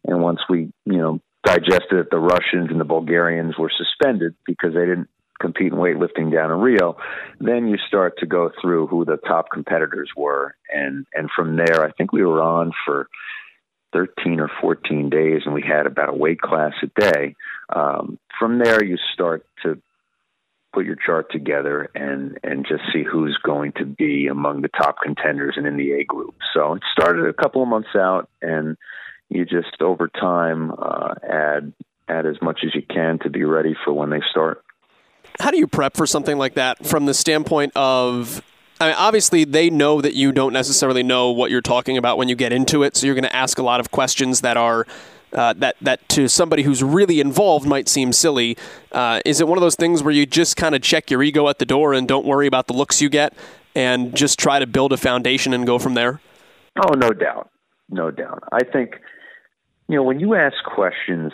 And 0.05 0.21
once 0.21 0.39
we, 0.49 0.71
you 0.85 0.97
know, 0.97 1.19
digested 1.43 1.97
that 1.97 2.09
the 2.11 2.19
Russians 2.19 2.69
and 2.69 2.79
the 2.79 2.85
Bulgarians 2.85 3.57
were 3.57 3.71
suspended 3.75 4.35
because 4.45 4.73
they 4.73 4.85
didn't 4.85 5.09
compete 5.39 5.71
in 5.71 5.77
weightlifting 5.77 6.33
down 6.33 6.51
in 6.51 6.59
Rio, 6.59 6.97
then 7.39 7.67
you 7.67 7.77
start 7.87 8.17
to 8.19 8.25
go 8.25 8.51
through 8.61 8.87
who 8.87 9.05
the 9.05 9.17
top 9.17 9.47
competitors 9.51 10.09
were. 10.15 10.55
And, 10.73 11.05
and 11.13 11.29
from 11.35 11.55
there, 11.57 11.83
I 11.83 11.91
think 11.91 12.11
we 12.11 12.23
were 12.23 12.41
on 12.41 12.71
for 12.85 13.07
13 13.93 14.39
or 14.39 14.49
14 14.61 15.09
days 15.09 15.41
and 15.45 15.53
we 15.53 15.63
had 15.63 15.85
about 15.85 16.09
a 16.09 16.13
weight 16.13 16.41
class 16.41 16.73
a 16.83 17.01
day. 17.01 17.35
Um, 17.73 18.19
from 18.39 18.59
there, 18.59 18.83
you 18.83 18.97
start 19.13 19.45
to 19.63 19.81
put 20.73 20.85
your 20.85 20.95
chart 20.95 21.31
together 21.31 21.89
and 21.95 22.39
and 22.43 22.65
just 22.67 22.83
see 22.93 23.03
who's 23.03 23.37
going 23.43 23.73
to 23.73 23.85
be 23.85 24.27
among 24.27 24.61
the 24.61 24.69
top 24.69 24.97
contenders 25.03 25.55
and 25.57 25.65
in 25.65 25.77
the 25.77 25.93
A 25.93 26.03
group. 26.03 26.35
So 26.53 26.73
it 26.73 26.83
started 26.91 27.27
a 27.27 27.33
couple 27.33 27.61
of 27.61 27.67
months 27.67 27.95
out, 27.95 28.29
and 28.41 28.77
you 29.29 29.45
just 29.45 29.81
over 29.81 30.07
time 30.07 30.71
uh, 30.71 31.15
add 31.27 31.73
add 32.07 32.25
as 32.25 32.35
much 32.41 32.61
as 32.65 32.73
you 32.73 32.81
can 32.81 33.19
to 33.19 33.29
be 33.29 33.43
ready 33.43 33.75
for 33.83 33.93
when 33.93 34.09
they 34.09 34.21
start. 34.31 34.63
How 35.39 35.51
do 35.51 35.57
you 35.57 35.67
prep 35.67 35.95
for 35.95 36.07
something 36.07 36.37
like 36.37 36.55
that 36.55 36.85
from 36.85 37.05
the 37.05 37.13
standpoint 37.13 37.73
of? 37.75 38.41
I 38.79 38.87
mean, 38.87 38.95
obviously, 38.97 39.43
they 39.43 39.71
know 39.71 40.01
that 40.01 40.13
you 40.13 40.31
don't 40.31 40.53
necessarily 40.53 41.01
know 41.01 41.31
what 41.31 41.49
you're 41.49 41.61
talking 41.61 41.97
about 41.97 42.17
when 42.19 42.29
you 42.29 42.35
get 42.35 42.53
into 42.53 42.83
it, 42.83 42.95
so 42.95 43.07
you're 43.07 43.15
going 43.15 43.23
to 43.23 43.35
ask 43.35 43.57
a 43.57 43.63
lot 43.63 43.79
of 43.79 43.89
questions 43.89 44.41
that 44.41 44.55
are 44.55 44.85
uh, 45.33 45.53
that 45.53 45.75
that 45.81 46.07
to 46.09 46.27
somebody 46.27 46.63
who's 46.63 46.83
really 46.83 47.19
involved 47.19 47.67
might 47.67 47.87
seem 47.87 48.13
silly. 48.13 48.57
Uh, 48.91 49.21
is 49.25 49.41
it 49.41 49.47
one 49.47 49.57
of 49.57 49.61
those 49.61 49.75
things 49.75 50.03
where 50.03 50.13
you 50.13 50.25
just 50.25 50.57
kind 50.57 50.75
of 50.75 50.81
check 50.81 51.11
your 51.11 51.21
ego 51.23 51.47
at 51.47 51.59
the 51.59 51.65
door 51.65 51.93
and 51.93 52.07
don't 52.07 52.25
worry 52.25 52.47
about 52.47 52.67
the 52.67 52.73
looks 52.73 53.01
you 53.01 53.09
get, 53.09 53.33
and 53.75 54.15
just 54.15 54.39
try 54.39 54.59
to 54.59 54.67
build 54.67 54.93
a 54.93 54.97
foundation 54.97 55.53
and 55.53 55.65
go 55.65 55.79
from 55.79 55.93
there? 55.93 56.21
Oh, 56.77 56.93
no 56.93 57.09
doubt, 57.09 57.49
no 57.89 58.11
doubt. 58.11 58.43
I 58.51 58.63
think 58.63 58.95
you 59.87 59.95
know 59.95 60.03
when 60.03 60.19
you 60.19 60.35
ask 60.35 60.55
questions 60.63 61.31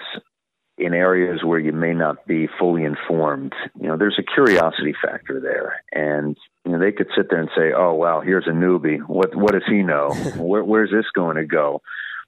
in 0.77 0.93
areas 0.93 1.43
where 1.43 1.59
you 1.59 1.71
may 1.71 1.93
not 1.93 2.25
be 2.25 2.47
fully 2.59 2.83
informed, 2.83 3.53
you 3.79 3.87
know, 3.87 3.95
there's 3.95 4.17
a 4.17 4.23
curiosity 4.23 4.93
factor 4.99 5.39
there, 5.39 5.83
and 5.91 6.35
you 6.65 6.71
know 6.71 6.79
they 6.79 6.91
could 6.91 7.07
sit 7.15 7.29
there 7.29 7.39
and 7.39 7.49
say, 7.55 7.73
"Oh, 7.75 7.93
wow, 7.93 8.21
here's 8.21 8.47
a 8.47 8.51
newbie. 8.51 8.99
What 9.05 9.35
what 9.35 9.51
does 9.51 9.63
he 9.67 9.83
know? 9.83 10.09
Where, 10.37 10.63
where's 10.63 10.91
this 10.91 11.05
going 11.13 11.37
to 11.37 11.45
go?" 11.45 11.81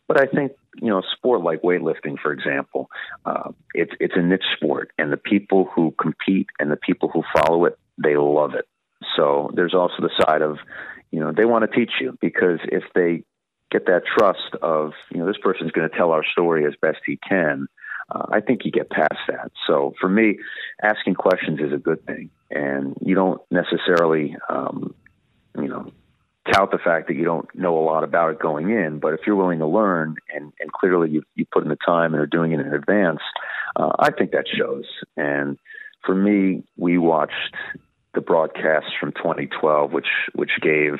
But 0.08 0.22
I 0.22 0.28
think 0.28 0.52
you 0.82 0.90
know, 0.90 1.02
sport 1.16 1.42
like 1.42 1.62
weightlifting, 1.62 2.20
for 2.22 2.32
example, 2.32 2.90
uh, 3.26 3.52
it's 3.74 3.94
it's 4.00 4.14
a 4.16 4.22
niche 4.22 4.44
sport, 4.56 4.92
and 4.98 5.12
the 5.12 5.18
people 5.18 5.70
who 5.74 5.94
compete 6.00 6.48
and 6.60 6.72
the 6.72 6.78
people 6.78 7.10
who 7.10 7.24
follow 7.34 7.66
it, 7.66 7.78
they 7.98 8.18
love 8.18 8.54
it. 8.54 8.66
So 9.16 9.52
there's 9.54 9.74
also 9.74 9.96
the 10.00 10.10
side 10.22 10.42
of, 10.42 10.58
you 11.12 11.20
know, 11.20 11.32
they 11.32 11.46
want 11.46 11.70
to 11.70 11.76
teach 11.76 11.92
you 12.02 12.18
because 12.22 12.60
if 12.64 12.84
they 12.94 13.24
get 13.72 13.86
that 13.88 14.04
trust 14.06 14.56
of, 14.62 14.94
you 15.12 15.20
know, 15.20 15.28
this 15.28 15.38
person's 15.42 15.72
going 15.72 15.90
to 15.90 15.96
tell 15.96 16.12
our 16.12 16.24
story 16.24 16.66
as 16.66 16.74
best 16.82 17.00
he 17.06 17.20
can, 17.28 17.68
uh, 18.10 18.26
I 18.32 18.42
think 18.42 18.66
you 18.66 18.72
get 18.72 18.90
past 18.90 19.20
that. 19.28 19.52
So 19.68 19.94
for 20.00 20.10
me, 20.10 20.40
asking 20.82 21.16
questions 21.16 21.60
is 21.60 21.74
a 21.74 21.78
good 21.78 22.06
thing, 22.06 22.30
and 22.52 22.96
you 23.02 23.16
don't 23.16 23.42
necessarily, 23.52 24.36
um, 24.50 24.94
you 25.58 25.68
know, 25.68 25.92
tout 26.54 26.72
the 26.72 26.78
fact 26.78 27.08
that 27.08 27.16
you 27.16 27.26
don't 27.26 27.48
know 27.56 27.78
a 27.78 27.84
lot 27.84 28.04
about 28.04 28.32
it 28.32 28.40
going 28.40 28.70
in. 28.70 29.00
But 29.00 29.14
if 29.14 29.22
you're 29.26 29.36
willing 29.36 29.60
to 29.60 29.68
learn, 29.68 30.16
and 30.34 30.54
and 30.60 30.72
clearly 30.72 31.10
you 31.10 31.24
you 31.36 31.46
put 31.52 31.64
in 31.64 31.70
the 31.70 31.78
time 31.86 32.14
and 32.14 32.22
are 32.22 32.28
doing 32.28 32.52
it 32.52 32.60
in 32.60 32.74
advance, 32.74 33.22
uh, 33.76 33.92
I 34.00 34.12
think 34.12 34.32
that 34.32 34.46
shows. 34.48 34.86
And 35.18 35.58
for 36.06 36.16
me, 36.16 36.64
we 36.78 36.98
watched 36.98 37.56
the 38.16 38.22
broadcasts 38.22 38.92
from 39.00 39.12
2012, 39.12 39.92
which 39.92 40.08
which 40.34 40.52
gave 40.62 40.94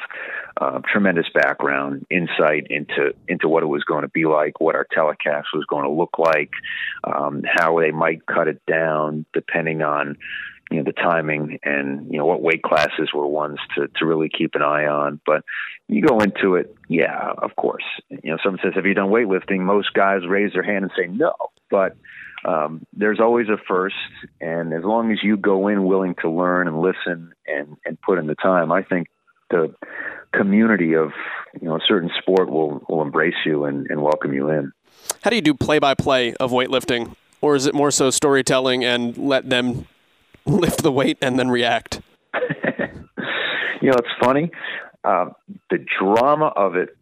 uh, 0.60 0.80
tremendous 0.92 1.28
background, 1.34 2.06
insight 2.10 2.68
into 2.70 3.14
into 3.28 3.48
what 3.48 3.64
it 3.64 3.68
was 3.68 3.84
going 3.84 4.04
to 4.04 4.10
be 4.10 4.26
like, 4.26 4.60
what 4.60 4.76
our 4.76 4.86
telecast 4.94 5.48
was 5.54 5.66
going 5.70 5.84
to 5.84 5.90
look 5.90 6.20
like, 6.20 6.52
um, 7.04 7.44
how 7.46 7.80
they 7.80 7.92
might 7.92 8.26
cut 8.26 8.48
it 8.48 8.62
down 8.68 9.26
depending 9.34 9.82
on 9.82 10.18
you 10.72 10.78
know 10.78 10.84
the 10.84 10.94
timing 10.94 11.60
and 11.64 12.12
you 12.12 12.18
know 12.18 12.26
what 12.26 12.42
weight 12.42 12.64
classes 12.64 13.10
were 13.14 13.28
ones 13.28 13.60
to 13.76 13.88
to 13.98 14.06
really 14.06 14.30
keep 14.30 14.56
an 14.56 14.62
eye 14.62 14.86
on. 14.86 15.22
But 15.26 15.44
you 15.88 16.02
go 16.02 16.20
into 16.20 16.56
it, 16.56 16.76
yeah, 16.90 17.34
of 17.38 17.56
course. 17.56 17.84
You 18.10 18.32
know, 18.32 18.38
someone 18.44 18.60
says, 18.64 18.74
"Have 18.76 18.86
you 18.86 18.94
done 18.94 19.10
weightlifting?" 19.10 19.60
Most 19.60 19.94
guys 19.94 20.26
raise 20.28 20.54
their 20.54 20.64
hand 20.64 20.84
and 20.84 20.92
say 20.98 21.08
no, 21.08 21.34
but 21.70 21.96
um, 22.46 22.86
there's 22.94 23.20
always 23.20 23.48
a 23.50 23.58
first, 23.68 23.96
and 24.42 24.74
as 24.74 24.84
long 24.84 25.12
as 25.12 25.20
you 25.24 25.38
go 25.38 25.68
in 25.68 25.86
willing 25.86 26.16
to 26.22 26.30
learn 26.30 26.68
and 26.68 26.82
listen 26.82 27.34
and 27.48 27.78
and 27.86 28.02
put 28.02 28.18
in 28.18 28.28
the 28.28 28.36
time, 28.36 28.72
I 28.72 28.82
think 28.84 29.08
the 29.52 29.74
community 30.34 30.96
of 30.96 31.12
you 31.60 31.68
know 31.68 31.76
a 31.76 31.82
certain 31.88 32.10
sport 32.20 32.50
will 32.50 32.84
will 32.90 33.02
embrace 33.02 33.36
you 33.46 33.66
and, 33.66 33.88
and 33.90 34.02
welcome 34.02 34.34
you 34.34 34.50
in. 34.50 34.72
How 35.24 35.30
do 35.30 35.36
you 35.36 35.42
do 35.42 35.54
play 35.54 35.80
by 35.80 35.94
play 35.94 36.34
of 36.36 36.52
weightlifting, 36.52 37.16
or 37.42 37.56
is 37.56 37.68
it 37.68 37.76
more 37.76 37.92
so 37.92 38.10
storytelling 38.10 38.84
and 38.84 39.18
let 39.18 39.50
them 39.50 39.88
lift 40.60 40.84
the 40.84 40.92
weight 40.92 41.18
and 41.22 41.38
then 41.40 41.50
react? 41.50 42.02
you 43.82 43.90
know, 43.90 43.98
it's 43.98 44.08
funny. 44.22 44.52
Uh, 45.04 45.30
the 45.70 45.86
drama 46.00 46.48
of 46.56 46.76
it 46.76 46.98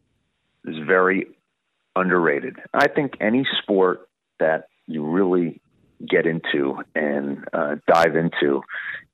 is 0.66 0.76
very 0.86 1.28
underrated. 1.96 2.58
I 2.74 2.88
think 2.88 3.14
any 3.22 3.46
sport 3.62 4.10
that 4.40 4.68
you 4.88 5.06
really 5.06 5.62
get 6.10 6.26
into 6.26 6.80
and 6.96 7.46
uh, 7.54 7.76
dive 7.88 8.16
into, 8.16 8.62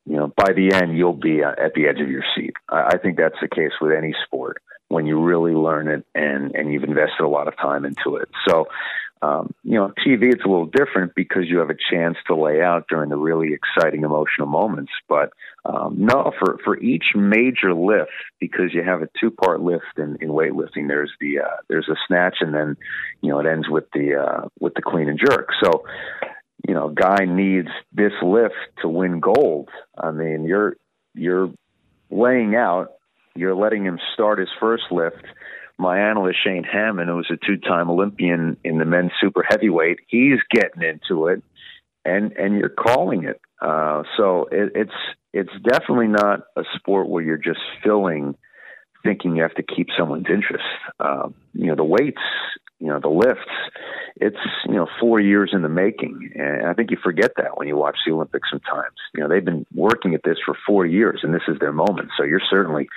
you 0.05 0.15
know, 0.15 0.33
by 0.35 0.53
the 0.53 0.73
end 0.73 0.97
you'll 0.97 1.13
be 1.13 1.43
uh, 1.43 1.51
at 1.51 1.73
the 1.75 1.87
edge 1.87 1.99
of 2.01 2.09
your 2.09 2.23
seat. 2.35 2.53
I, 2.67 2.91
I 2.93 2.97
think 2.97 3.17
that's 3.17 3.35
the 3.41 3.47
case 3.47 3.71
with 3.81 3.91
any 3.91 4.15
sport 4.25 4.61
when 4.87 5.05
you 5.05 5.21
really 5.21 5.53
learn 5.53 5.87
it 5.87 6.03
and 6.15 6.55
and 6.55 6.73
you've 6.73 6.83
invested 6.83 7.23
a 7.23 7.27
lot 7.27 7.47
of 7.47 7.55
time 7.57 7.85
into 7.85 8.15
it. 8.15 8.29
So 8.47 8.65
um, 9.21 9.53
you 9.63 9.73
know, 9.73 9.91
TV 10.05 10.31
it's 10.31 10.45
a 10.45 10.47
little 10.47 10.65
different 10.65 11.13
because 11.13 11.43
you 11.47 11.59
have 11.59 11.69
a 11.69 11.77
chance 11.91 12.15
to 12.27 12.35
lay 12.35 12.61
out 12.61 12.85
during 12.87 13.09
the 13.09 13.17
really 13.17 13.49
exciting 13.53 14.03
emotional 14.03 14.47
moments. 14.47 14.91
But 15.09 15.31
um, 15.65 15.95
no, 15.99 16.31
for 16.39 16.57
for 16.63 16.79
each 16.79 17.03
major 17.15 17.73
lift, 17.73 18.11
because 18.39 18.73
you 18.73 18.81
have 18.83 19.01
a 19.01 19.09
two 19.19 19.31
part 19.31 19.61
lift 19.61 19.97
in, 19.97 20.17
in 20.21 20.29
weightlifting. 20.29 20.87
There's 20.87 21.11
the 21.19 21.39
uh, 21.39 21.57
there's 21.67 21.89
a 21.89 21.95
snatch, 22.07 22.37
and 22.39 22.53
then 22.53 22.77
you 23.21 23.29
know 23.29 23.39
it 23.39 23.45
ends 23.45 23.67
with 23.69 23.85
the 23.93 24.15
uh, 24.15 24.47
with 24.59 24.73
the 24.75 24.81
clean 24.81 25.09
and 25.09 25.19
jerk. 25.19 25.49
So 25.61 25.83
you 26.67 26.73
know, 26.73 26.89
guy 26.89 27.25
needs 27.25 27.69
this 27.91 28.13
lift 28.21 28.55
to 28.81 28.87
win 28.87 29.19
gold. 29.19 29.69
I 29.97 30.11
mean, 30.11 30.45
you're 30.45 30.77
you're 31.13 31.51
laying 32.09 32.55
out, 32.55 32.93
you're 33.35 33.55
letting 33.55 33.83
him 33.83 33.99
start 34.13 34.39
his 34.39 34.49
first 34.59 34.83
lift 34.91 35.25
my 35.79 35.97
analyst 35.97 36.37
Shane 36.43 36.65
Hamman, 36.65 37.07
who 37.07 37.15
was 37.15 37.31
a 37.31 37.37
two-time 37.45 37.89
Olympian 37.89 38.57
in 38.63 38.77
the 38.77 38.85
men's 38.85 39.11
super 39.21 39.43
heavyweight, 39.47 39.99
he's 40.07 40.39
getting 40.51 40.83
into 40.83 41.27
it, 41.27 41.41
and 42.05 42.33
and 42.33 42.59
you're 42.59 42.69
calling 42.69 43.23
it. 43.23 43.39
Uh, 43.61 44.03
so 44.17 44.47
it, 44.51 44.73
it's 44.75 44.91
it's 45.33 45.53
definitely 45.63 46.07
not 46.07 46.41
a 46.57 46.63
sport 46.75 47.07
where 47.07 47.23
you're 47.23 47.37
just 47.37 47.59
filling, 47.83 48.35
thinking 49.03 49.37
you 49.37 49.41
have 49.43 49.55
to 49.55 49.63
keep 49.63 49.87
someone's 49.97 50.27
interest. 50.29 50.65
Uh, 50.99 51.29
you 51.53 51.67
know 51.67 51.75
the 51.75 51.83
weights, 51.83 52.21
you 52.79 52.87
know 52.87 52.99
the 52.99 53.09
lifts. 53.09 53.51
It's 54.17 54.35
you 54.65 54.75
know 54.75 54.87
four 54.99 55.21
years 55.21 55.51
in 55.53 55.61
the 55.61 55.69
making, 55.69 56.31
and 56.35 56.67
I 56.67 56.73
think 56.73 56.91
you 56.91 56.97
forget 57.01 57.31
that 57.37 57.57
when 57.57 57.69
you 57.69 57.77
watch 57.77 57.97
the 58.05 58.11
Olympics. 58.11 58.49
Sometimes 58.51 58.95
you 59.13 59.21
know 59.21 59.29
they've 59.29 59.45
been 59.45 59.65
working 59.73 60.13
at 60.13 60.23
this 60.23 60.37
for 60.45 60.57
four 60.67 60.85
years, 60.85 61.21
and 61.23 61.33
this 61.33 61.47
is 61.47 61.57
their 61.59 61.71
moment. 61.71 62.09
So 62.17 62.25
you're 62.25 62.41
certainly 62.49 62.89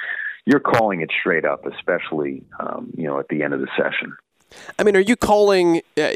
you're 0.46 0.60
calling 0.60 1.00
it 1.00 1.10
straight 1.20 1.44
up, 1.44 1.66
especially 1.66 2.42
um, 2.58 2.92
you 2.96 3.04
know 3.04 3.18
at 3.18 3.28
the 3.28 3.42
end 3.42 3.54
of 3.54 3.60
the 3.60 3.68
session. 3.76 4.16
I 4.78 4.82
mean, 4.82 4.96
are 4.96 5.00
you 5.00 5.16
calling 5.16 5.82
uh, 5.96 6.12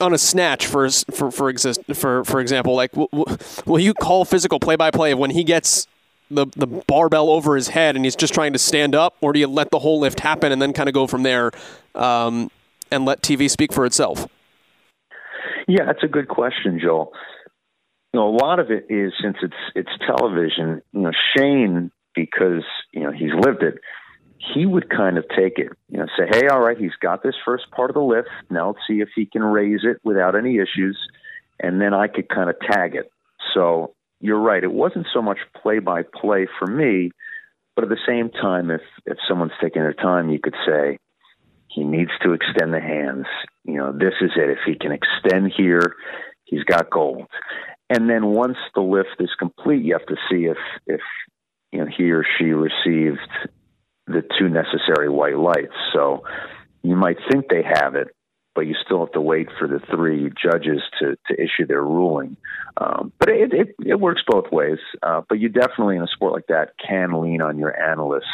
on 0.00 0.14
a 0.14 0.18
snatch 0.18 0.66
for 0.66 0.88
for 0.90 1.30
for 1.30 1.48
exist 1.48 1.80
for 1.94 2.24
for 2.24 2.40
example? 2.40 2.74
Like, 2.74 2.92
w- 2.92 3.08
w- 3.12 3.36
will 3.66 3.80
you 3.80 3.94
call 3.94 4.24
physical 4.24 4.60
play 4.60 4.76
by 4.76 4.90
play 4.90 5.12
of 5.12 5.18
when 5.18 5.30
he 5.30 5.44
gets 5.44 5.86
the 6.30 6.46
the 6.56 6.66
barbell 6.66 7.30
over 7.30 7.56
his 7.56 7.68
head 7.68 7.96
and 7.96 8.04
he's 8.04 8.16
just 8.16 8.32
trying 8.32 8.52
to 8.52 8.58
stand 8.58 8.94
up, 8.94 9.16
or 9.20 9.32
do 9.32 9.40
you 9.40 9.46
let 9.46 9.70
the 9.70 9.80
whole 9.80 10.00
lift 10.00 10.20
happen 10.20 10.52
and 10.52 10.62
then 10.62 10.72
kind 10.72 10.88
of 10.88 10.94
go 10.94 11.06
from 11.06 11.22
there 11.22 11.50
um, 11.94 12.50
and 12.90 13.04
let 13.04 13.22
TV 13.22 13.50
speak 13.50 13.72
for 13.72 13.84
itself? 13.84 14.26
Yeah, 15.66 15.84
that's 15.84 16.02
a 16.02 16.08
good 16.08 16.28
question, 16.28 16.80
Joel. 16.82 17.12
You 18.12 18.20
know, 18.20 18.28
a 18.28 18.36
lot 18.36 18.58
of 18.58 18.70
it 18.70 18.86
is 18.88 19.12
since 19.22 19.36
it's 19.42 19.54
it's 19.74 19.90
television. 20.06 20.82
You 20.92 21.00
know, 21.00 21.12
Shane 21.36 21.92
because 22.14 22.64
you 22.92 23.02
know 23.02 23.12
he's 23.12 23.32
lived 23.34 23.62
it 23.62 23.78
he 24.54 24.64
would 24.64 24.88
kind 24.88 25.18
of 25.18 25.24
take 25.28 25.58
it 25.58 25.68
you 25.88 25.98
know 25.98 26.06
say 26.18 26.26
hey 26.30 26.48
all 26.48 26.60
right 26.60 26.78
he's 26.78 26.96
got 27.00 27.22
this 27.22 27.34
first 27.44 27.70
part 27.70 27.90
of 27.90 27.94
the 27.94 28.00
lift. 28.00 28.28
Now 28.48 28.68
let's 28.68 28.80
see 28.86 29.00
if 29.00 29.08
he 29.14 29.26
can 29.26 29.42
raise 29.42 29.80
it 29.82 29.98
without 30.02 30.34
any 30.34 30.56
issues 30.56 30.98
and 31.58 31.80
then 31.80 31.92
i 31.94 32.08
could 32.08 32.28
kind 32.28 32.50
of 32.50 32.56
tag 32.60 32.94
it. 32.94 33.10
So 33.54 33.94
you're 34.20 34.40
right 34.40 34.62
it 34.62 34.72
wasn't 34.72 35.06
so 35.12 35.22
much 35.22 35.38
play 35.62 35.78
by 35.78 36.02
play 36.02 36.46
for 36.58 36.66
me 36.66 37.10
but 37.74 37.84
at 37.84 37.90
the 37.90 37.98
same 38.06 38.30
time 38.30 38.70
if 38.70 38.82
if 39.06 39.18
someone's 39.28 39.52
taking 39.60 39.82
their 39.82 39.92
time 39.94 40.30
you 40.30 40.38
could 40.38 40.56
say 40.66 40.98
he 41.68 41.84
needs 41.84 42.10
to 42.22 42.32
extend 42.32 42.74
the 42.74 42.80
hands. 42.80 43.26
You 43.64 43.76
know 43.76 43.92
this 43.92 44.14
is 44.20 44.32
it. 44.36 44.50
If 44.50 44.58
he 44.66 44.74
can 44.74 44.92
extend 44.92 45.52
here 45.56 45.96
he's 46.44 46.64
got 46.64 46.90
gold. 46.90 47.26
And 47.88 48.08
then 48.08 48.26
once 48.26 48.56
the 48.74 48.80
lift 48.80 49.16
is 49.20 49.30
complete 49.38 49.84
you 49.84 49.92
have 49.92 50.06
to 50.06 50.16
see 50.30 50.46
if 50.46 50.58
if 50.86 51.00
you 51.72 51.80
know, 51.80 51.86
he 51.86 52.10
or 52.10 52.24
she 52.38 52.46
received 52.46 53.20
the 54.06 54.22
two 54.38 54.48
necessary 54.48 55.08
white 55.08 55.38
lights. 55.38 55.74
So 55.92 56.24
you 56.82 56.96
might 56.96 57.16
think 57.30 57.46
they 57.48 57.62
have 57.62 57.94
it, 57.94 58.08
but 58.54 58.62
you 58.62 58.74
still 58.84 59.00
have 59.00 59.12
to 59.12 59.20
wait 59.20 59.48
for 59.58 59.68
the 59.68 59.80
three 59.90 60.30
judges 60.30 60.82
to, 61.00 61.16
to 61.28 61.34
issue 61.40 61.66
their 61.66 61.82
ruling. 61.82 62.36
Um, 62.76 63.12
but 63.18 63.28
it, 63.28 63.52
it, 63.52 63.74
it 63.84 64.00
works 64.00 64.22
both 64.26 64.50
ways. 64.50 64.78
Uh, 65.02 65.22
but 65.28 65.38
you 65.38 65.48
definitely, 65.48 65.96
in 65.96 66.02
a 66.02 66.08
sport 66.08 66.32
like 66.32 66.46
that, 66.48 66.74
can 66.84 67.22
lean 67.22 67.40
on 67.40 67.58
your 67.58 67.78
analyst 67.80 68.26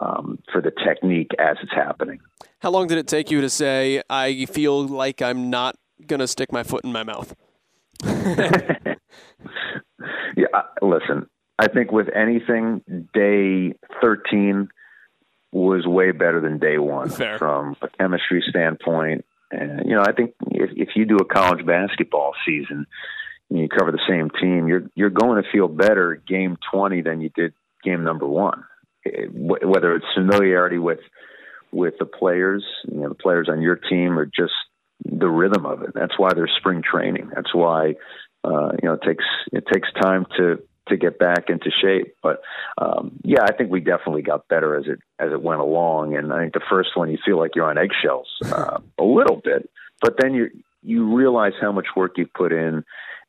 um, 0.00 0.38
for 0.52 0.62
the 0.62 0.70
technique 0.70 1.30
as 1.38 1.56
it's 1.62 1.72
happening. 1.72 2.20
How 2.60 2.70
long 2.70 2.86
did 2.86 2.98
it 2.98 3.06
take 3.06 3.30
you 3.30 3.40
to 3.40 3.50
say, 3.50 4.02
I 4.08 4.46
feel 4.46 4.86
like 4.86 5.20
I'm 5.20 5.50
not 5.50 5.76
going 6.06 6.20
to 6.20 6.28
stick 6.28 6.52
my 6.52 6.62
foot 6.62 6.84
in 6.84 6.92
my 6.92 7.02
mouth? 7.02 7.34
yeah, 8.04 8.96
listen, 10.80 11.28
I 11.60 11.68
think 11.68 11.92
with 11.92 12.08
anything, 12.08 12.80
day 13.12 13.74
13 14.00 14.68
was 15.52 15.86
way 15.86 16.10
better 16.10 16.40
than 16.40 16.58
day 16.58 16.78
one 16.78 17.10
Fair. 17.10 17.36
from 17.36 17.76
a 17.82 17.88
chemistry 17.88 18.42
standpoint. 18.48 19.26
And, 19.50 19.82
you 19.84 19.94
know, 19.94 20.00
I 20.00 20.12
think 20.12 20.34
if, 20.50 20.70
if 20.74 20.88
you 20.96 21.04
do 21.04 21.16
a 21.16 21.24
college 21.26 21.66
basketball 21.66 22.32
season 22.46 22.86
and 23.50 23.58
you 23.58 23.68
cover 23.68 23.92
the 23.92 24.00
same 24.08 24.30
team, 24.40 24.68
you're, 24.68 24.84
you're 24.94 25.10
going 25.10 25.42
to 25.42 25.50
feel 25.52 25.68
better 25.68 26.22
game 26.26 26.56
20 26.72 27.02
than 27.02 27.20
you 27.20 27.28
did 27.28 27.52
game 27.84 28.04
number 28.04 28.26
one. 28.26 28.64
It, 29.04 29.28
whether 29.30 29.94
it's 29.94 30.06
familiarity 30.14 30.78
with, 30.78 31.00
with 31.72 31.94
the 31.98 32.06
players, 32.06 32.64
you 32.90 33.00
know, 33.00 33.10
the 33.10 33.14
players 33.14 33.50
on 33.50 33.60
your 33.60 33.76
team 33.76 34.18
or 34.18 34.24
just 34.24 34.54
the 35.04 35.28
rhythm 35.28 35.66
of 35.66 35.82
it. 35.82 35.90
That's 35.94 36.18
why 36.18 36.32
there's 36.32 36.54
spring 36.56 36.82
training. 36.82 37.32
That's 37.34 37.54
why, 37.54 37.96
uh, 38.44 38.72
you 38.82 38.88
know, 38.88 38.94
it 38.94 39.02
takes, 39.06 39.24
it 39.52 39.64
takes 39.70 39.88
time 40.00 40.24
to, 40.38 40.62
to 40.90 40.96
get 40.96 41.18
back 41.18 41.48
into 41.48 41.70
shape. 41.70 42.16
But 42.22 42.42
um, 42.78 43.12
yeah, 43.22 43.42
I 43.42 43.52
think 43.52 43.70
we 43.70 43.80
definitely 43.80 44.22
got 44.22 44.48
better 44.48 44.76
as 44.76 44.86
it 44.86 45.00
as 45.18 45.32
it 45.32 45.42
went 45.42 45.60
along. 45.60 46.16
And 46.16 46.32
I 46.32 46.40
think 46.40 46.52
the 46.52 46.60
first 46.68 46.90
one 46.94 47.10
you 47.10 47.18
feel 47.24 47.38
like 47.38 47.56
you're 47.56 47.68
on 47.68 47.78
eggshells 47.78 48.28
uh, 48.44 48.78
a 48.98 49.04
little 49.04 49.40
bit, 49.42 49.68
but 50.00 50.16
then 50.18 50.34
you 50.34 50.50
you 50.82 51.14
realize 51.14 51.52
how 51.60 51.72
much 51.72 51.86
work 51.96 52.12
you've 52.16 52.32
put 52.32 52.52
in. 52.52 52.84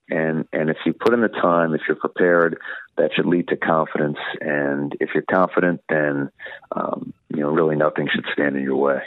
And 0.09 0.45
and 0.51 0.69
if 0.69 0.77
you 0.85 0.93
put 0.93 1.13
in 1.13 1.21
the 1.21 1.29
time, 1.29 1.73
if 1.73 1.81
you're 1.87 1.95
prepared, 1.95 2.57
that 2.97 3.11
should 3.15 3.25
lead 3.25 3.47
to 3.47 3.55
confidence. 3.55 4.17
And 4.41 4.95
if 4.99 5.11
you're 5.13 5.23
confident, 5.23 5.81
then 5.87 6.29
um, 6.75 7.13
you 7.29 7.41
know 7.41 7.49
really 7.49 7.75
nothing 7.75 8.09
should 8.13 8.25
stand 8.33 8.57
in 8.57 8.63
your 8.63 8.75
way. 8.75 9.01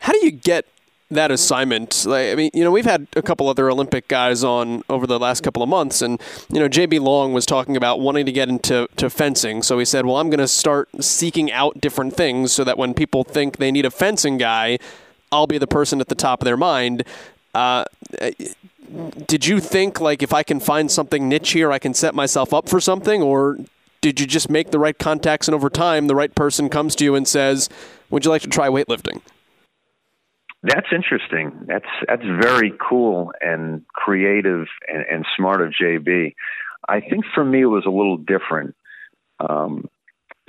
How 0.00 0.12
do 0.12 0.24
you 0.24 0.30
get 0.30 0.66
that 1.10 1.30
assignment. 1.30 2.04
Like, 2.04 2.28
I 2.28 2.34
mean, 2.34 2.50
you 2.52 2.62
know, 2.62 2.70
we've 2.70 2.84
had 2.84 3.06
a 3.16 3.22
couple 3.22 3.48
other 3.48 3.70
Olympic 3.70 4.08
guys 4.08 4.44
on 4.44 4.82
over 4.88 5.06
the 5.06 5.18
last 5.18 5.42
couple 5.42 5.62
of 5.62 5.68
months, 5.68 6.02
and 6.02 6.20
you 6.50 6.60
know, 6.60 6.68
JB 6.68 7.00
Long 7.00 7.32
was 7.32 7.46
talking 7.46 7.76
about 7.76 8.00
wanting 8.00 8.26
to 8.26 8.32
get 8.32 8.48
into 8.48 8.88
to 8.96 9.08
fencing. 9.08 9.62
So 9.62 9.78
he 9.78 9.84
said, 9.84 10.04
"Well, 10.06 10.16
I'm 10.16 10.28
going 10.28 10.38
to 10.38 10.48
start 10.48 10.88
seeking 11.00 11.50
out 11.50 11.80
different 11.80 12.14
things 12.14 12.52
so 12.52 12.64
that 12.64 12.76
when 12.76 12.94
people 12.94 13.24
think 13.24 13.56
they 13.56 13.70
need 13.70 13.86
a 13.86 13.90
fencing 13.90 14.38
guy, 14.38 14.78
I'll 15.32 15.46
be 15.46 15.58
the 15.58 15.66
person 15.66 16.00
at 16.00 16.08
the 16.08 16.14
top 16.14 16.42
of 16.42 16.44
their 16.44 16.56
mind." 16.56 17.04
Uh, 17.54 17.84
did 19.26 19.46
you 19.46 19.60
think 19.60 20.00
like 20.00 20.22
if 20.22 20.32
I 20.32 20.42
can 20.42 20.60
find 20.60 20.90
something 20.90 21.28
niche 21.28 21.52
here, 21.52 21.72
I 21.72 21.78
can 21.78 21.94
set 21.94 22.14
myself 22.14 22.52
up 22.52 22.68
for 22.68 22.80
something, 22.80 23.22
or 23.22 23.58
did 24.00 24.20
you 24.20 24.26
just 24.26 24.50
make 24.50 24.70
the 24.70 24.78
right 24.78 24.98
contacts 24.98 25.48
and 25.48 25.54
over 25.54 25.70
time 25.70 26.06
the 26.06 26.14
right 26.14 26.34
person 26.34 26.68
comes 26.68 26.94
to 26.96 27.04
you 27.04 27.14
and 27.14 27.26
says, 27.26 27.70
"Would 28.10 28.26
you 28.26 28.30
like 28.30 28.42
to 28.42 28.48
try 28.48 28.68
weightlifting?" 28.68 29.22
That's 30.62 30.88
interesting. 30.92 31.52
That's 31.66 31.86
that's 32.06 32.22
very 32.22 32.72
cool 32.88 33.32
and 33.40 33.82
creative 33.92 34.66
and, 34.88 35.04
and 35.10 35.26
smart 35.36 35.62
of 35.62 35.72
JB. 35.72 36.34
I 36.88 37.00
think 37.00 37.24
for 37.34 37.44
me 37.44 37.62
it 37.62 37.66
was 37.66 37.84
a 37.86 37.90
little 37.90 38.16
different. 38.16 38.74
Um, 39.38 39.88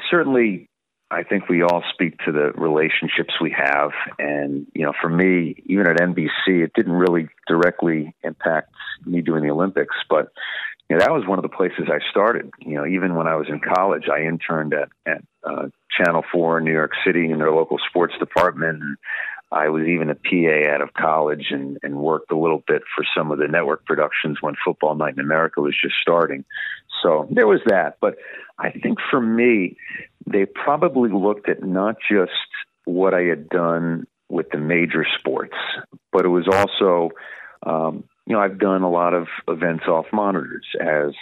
certainly, 0.09 0.67
I 1.11 1.23
think 1.23 1.47
we 1.47 1.61
all 1.61 1.83
speak 1.93 2.17
to 2.25 2.31
the 2.31 2.51
relationships 2.55 3.33
we 3.39 3.55
have, 3.55 3.91
and 4.17 4.65
you 4.73 4.85
know, 4.85 4.93
for 4.99 5.09
me, 5.09 5.61
even 5.65 5.87
at 5.87 5.97
NBC, 5.97 6.63
it 6.63 6.71
didn't 6.75 6.93
really 6.93 7.27
directly 7.47 8.15
impact 8.23 8.73
me 9.05 9.21
doing 9.21 9.43
the 9.43 9.51
Olympics, 9.51 9.95
but 10.09 10.31
you 10.89 10.97
know, 10.97 11.01
that 11.01 11.11
was 11.11 11.27
one 11.27 11.37
of 11.37 11.43
the 11.43 11.55
places 11.55 11.87
I 11.87 11.99
started. 12.09 12.49
You 12.59 12.75
know, 12.75 12.85
even 12.85 13.15
when 13.15 13.27
I 13.27 13.35
was 13.35 13.47
in 13.47 13.59
college, 13.59 14.05
I 14.11 14.21
interned 14.23 14.73
at 14.73 14.89
at 15.05 15.23
uh, 15.43 15.67
Channel 15.95 16.23
Four 16.31 16.57
in 16.57 16.65
New 16.65 16.73
York 16.73 16.93
City 17.05 17.29
in 17.29 17.37
their 17.37 17.51
local 17.51 17.77
sports 17.89 18.13
department. 18.19 18.81
I 19.51 19.69
was 19.69 19.87
even 19.87 20.09
a 20.09 20.15
PA 20.15 20.73
out 20.73 20.81
of 20.81 20.93
college 20.93 21.47
and, 21.49 21.79
and 21.81 21.97
worked 21.97 22.31
a 22.31 22.37
little 22.37 22.63
bit 22.67 22.83
for 22.95 23.03
some 23.17 23.31
of 23.31 23.39
the 23.39 23.47
network 23.47 23.85
productions 23.85 24.37
when 24.41 24.55
Football 24.63 24.95
Night 24.95 25.15
in 25.15 25.19
America 25.19 25.61
was 25.61 25.75
just 25.81 25.95
starting. 26.01 26.45
So 27.01 27.27
there 27.31 27.47
was 27.47 27.61
that. 27.65 27.97
But 27.99 28.17
I 28.59 28.71
think 28.71 28.99
for 29.09 29.19
me, 29.19 29.77
they 30.27 30.45
probably 30.45 31.09
looked 31.09 31.49
at 31.49 31.63
not 31.63 31.95
just 32.09 32.31
what 32.85 33.13
I 33.13 33.23
had 33.23 33.49
done 33.49 34.05
with 34.29 34.49
the 34.51 34.59
major 34.59 35.05
sports, 35.17 35.55
but 36.11 36.25
it 36.25 36.29
was 36.29 36.47
also, 36.47 37.09
um, 37.65 38.03
you 38.27 38.35
know, 38.35 38.41
I've 38.41 38.59
done 38.59 38.83
a 38.83 38.89
lot 38.89 39.15
of 39.15 39.27
events 39.47 39.85
off 39.87 40.05
monitors 40.13 40.67
as 40.79 41.13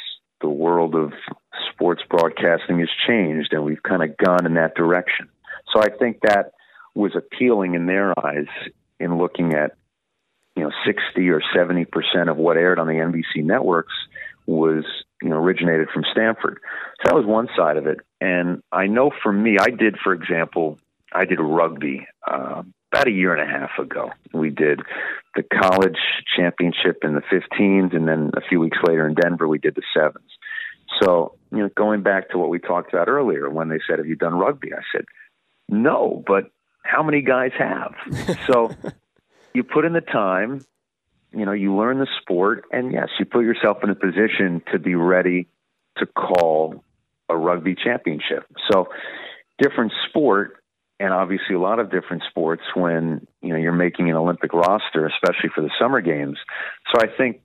the 0.41 0.49
world 0.49 0.95
of 0.95 1.13
sports 1.71 2.03
broadcasting 2.09 2.79
has 2.79 2.89
changed 3.07 3.53
and 3.53 3.63
we've 3.63 3.81
kind 3.81 4.03
of 4.03 4.17
gone 4.17 4.45
in 4.45 4.55
that 4.55 4.75
direction. 4.75 5.29
So 5.73 5.81
I 5.81 5.89
think 5.89 6.19
that 6.21 6.51
was 6.97 7.15
appealing 7.15 7.75
in 7.75 7.85
their 7.85 8.17
eyes 8.25 8.47
in 8.99 9.17
looking 9.17 9.53
at 9.53 9.77
you 10.55 10.63
know 10.63 10.71
60 10.85 11.29
or 11.29 11.41
70 11.55 11.85
percent 11.85 12.29
of 12.29 12.37
what 12.37 12.57
aired 12.57 12.79
on 12.79 12.87
the 12.87 12.93
NBC 12.93 13.43
networks 13.43 13.93
was 14.47 14.83
you 15.21 15.29
know 15.29 15.37
originated 15.37 15.89
from 15.93 16.03
Stamford. 16.11 16.59
So 16.97 17.09
that 17.09 17.15
was 17.15 17.25
one 17.25 17.47
side 17.55 17.77
of 17.77 17.85
it, 17.85 17.99
and 18.19 18.63
I 18.71 18.87
know 18.87 19.11
for 19.21 19.31
me, 19.31 19.57
I 19.59 19.69
did, 19.69 19.97
for 20.03 20.13
example, 20.13 20.79
I 21.13 21.25
did 21.25 21.39
rugby 21.39 22.07
uh, 22.25 22.63
about 22.91 23.07
a 23.07 23.11
year 23.11 23.35
and 23.35 23.47
a 23.47 23.59
half 23.59 23.77
ago. 23.79 24.09
We 24.33 24.49
did 24.49 24.81
the 25.35 25.43
college 25.43 25.99
championship 26.35 27.03
in 27.03 27.13
the 27.13 27.21
15s, 27.21 27.95
and 27.95 28.07
then 28.07 28.31
a 28.35 28.41
few 28.41 28.59
weeks 28.59 28.77
later 28.87 29.07
in 29.07 29.13
Denver, 29.13 29.47
we 29.47 29.59
did 29.59 29.75
the 29.75 29.83
sevens. 29.95 30.31
So 31.01 31.35
you 31.51 31.59
know, 31.59 31.69
going 31.77 32.01
back 32.01 32.29
to 32.29 32.39
what 32.39 32.49
we 32.49 32.57
talked 32.57 32.91
about 32.91 33.07
earlier, 33.07 33.49
when 33.49 33.69
they 33.69 33.79
said, 33.87 33.99
"Have 33.99 34.07
you 34.07 34.15
done 34.15 34.33
rugby?" 34.33 34.73
I 34.73 34.81
said, 34.91 35.05
"No," 35.69 36.23
but 36.25 36.49
how 36.87 37.03
many 37.03 37.21
guys 37.21 37.51
have? 37.57 37.93
so 38.47 38.71
you 39.53 39.63
put 39.63 39.85
in 39.85 39.93
the 39.93 40.01
time, 40.01 40.65
you 41.31 41.45
know, 41.45 41.51
you 41.51 41.75
learn 41.75 41.99
the 41.99 42.07
sport, 42.21 42.65
and 42.71 42.91
yes, 42.91 43.09
you 43.19 43.25
put 43.25 43.43
yourself 43.43 43.77
in 43.83 43.89
a 43.89 43.95
position 43.95 44.61
to 44.71 44.79
be 44.79 44.95
ready 44.95 45.47
to 45.97 46.05
call 46.05 46.83
a 47.29 47.35
rugby 47.35 47.75
championship. 47.75 48.45
So 48.71 48.87
different 49.59 49.91
sport, 50.09 50.63
and 50.99 51.13
obviously 51.13 51.55
a 51.55 51.59
lot 51.59 51.79
of 51.79 51.91
different 51.91 52.23
sports 52.29 52.63
when 52.73 53.27
you 53.41 53.49
know 53.49 53.59
you're 53.59 53.73
making 53.73 54.09
an 54.09 54.15
Olympic 54.15 54.53
roster, 54.53 55.05
especially 55.07 55.49
for 55.53 55.61
the 55.61 55.71
summer 55.79 56.01
games. 56.01 56.37
So 56.93 57.01
I 57.01 57.07
think 57.17 57.41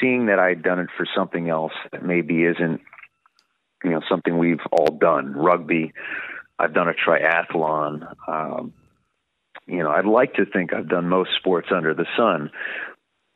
seeing 0.00 0.26
that 0.26 0.38
I'd 0.38 0.62
done 0.62 0.78
it 0.78 0.88
for 0.96 1.06
something 1.14 1.50
else 1.50 1.72
that 1.92 2.04
maybe 2.04 2.44
isn't 2.44 2.80
you 3.84 3.90
know 3.90 4.00
something 4.08 4.38
we've 4.38 4.64
all 4.72 4.96
done, 4.98 5.32
rugby 5.32 5.92
I've 6.58 6.74
done 6.74 6.88
a 6.88 6.92
triathlon. 6.92 8.14
Um, 8.28 8.72
you 9.66 9.82
know, 9.82 9.90
I'd 9.90 10.06
like 10.06 10.34
to 10.34 10.46
think 10.46 10.72
I've 10.72 10.88
done 10.88 11.08
most 11.08 11.30
sports 11.38 11.68
under 11.74 11.94
the 11.94 12.06
sun, 12.16 12.50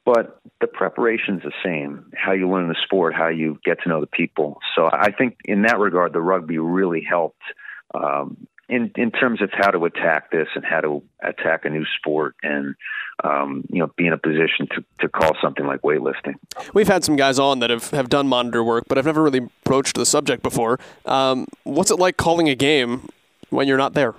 but 0.05 0.41
the 0.61 0.67
preparation's 0.67 1.43
the 1.43 1.53
same. 1.65 2.11
How 2.15 2.33
you 2.33 2.49
learn 2.49 2.69
the 2.69 2.77
sport, 2.85 3.15
how 3.15 3.29
you 3.29 3.59
get 3.65 3.79
to 3.83 3.89
know 3.89 4.01
the 4.01 4.07
people. 4.07 4.59
So 4.75 4.89
I 4.91 5.11
think 5.13 5.37
in 5.45 5.63
that 5.63 5.79
regard, 5.79 6.13
the 6.13 6.21
rugby 6.21 6.59
really 6.59 7.03
helped 7.09 7.43
um, 7.95 8.47
in 8.69 8.91
in 8.97 9.11
terms 9.11 9.41
of 9.41 9.51
how 9.53 9.71
to 9.71 9.85
attack 9.85 10.31
this 10.31 10.49
and 10.55 10.65
how 10.65 10.81
to 10.81 11.03
attack 11.23 11.65
a 11.65 11.71
new 11.71 11.85
sport 11.99 12.35
and 12.43 12.75
um, 13.23 13.65
you 13.71 13.79
know 13.79 13.91
be 13.97 14.07
in 14.07 14.13
a 14.13 14.19
position 14.19 14.67
to, 14.75 14.85
to 15.01 15.09
call 15.09 15.33
something 15.41 15.67
like 15.67 15.83
weightlifting. 15.83 16.35
We've 16.75 16.89
had 16.89 17.05
some 17.05 17.17
guys 17.17 17.39
on 17.39 17.61
that 17.61 17.71
have, 17.71 17.91
have 17.91 18.09
done 18.09 18.29
monitor 18.29 18.65
work, 18.65 18.85
but 18.89 18.99
I've 18.99 19.07
never 19.07 19.23
really 19.23 19.49
broached 19.65 19.97
the 19.97 20.07
subject 20.07 20.43
before. 20.43 20.79
Um, 21.05 21.47
what's 21.65 21.91
it 21.91 21.99
like 21.99 22.17
calling 22.17 22.49
a 22.49 22.55
game 22.55 23.09
when 23.51 23.69
you're 23.69 23.79
not 23.79 23.95
there? 23.95 24.15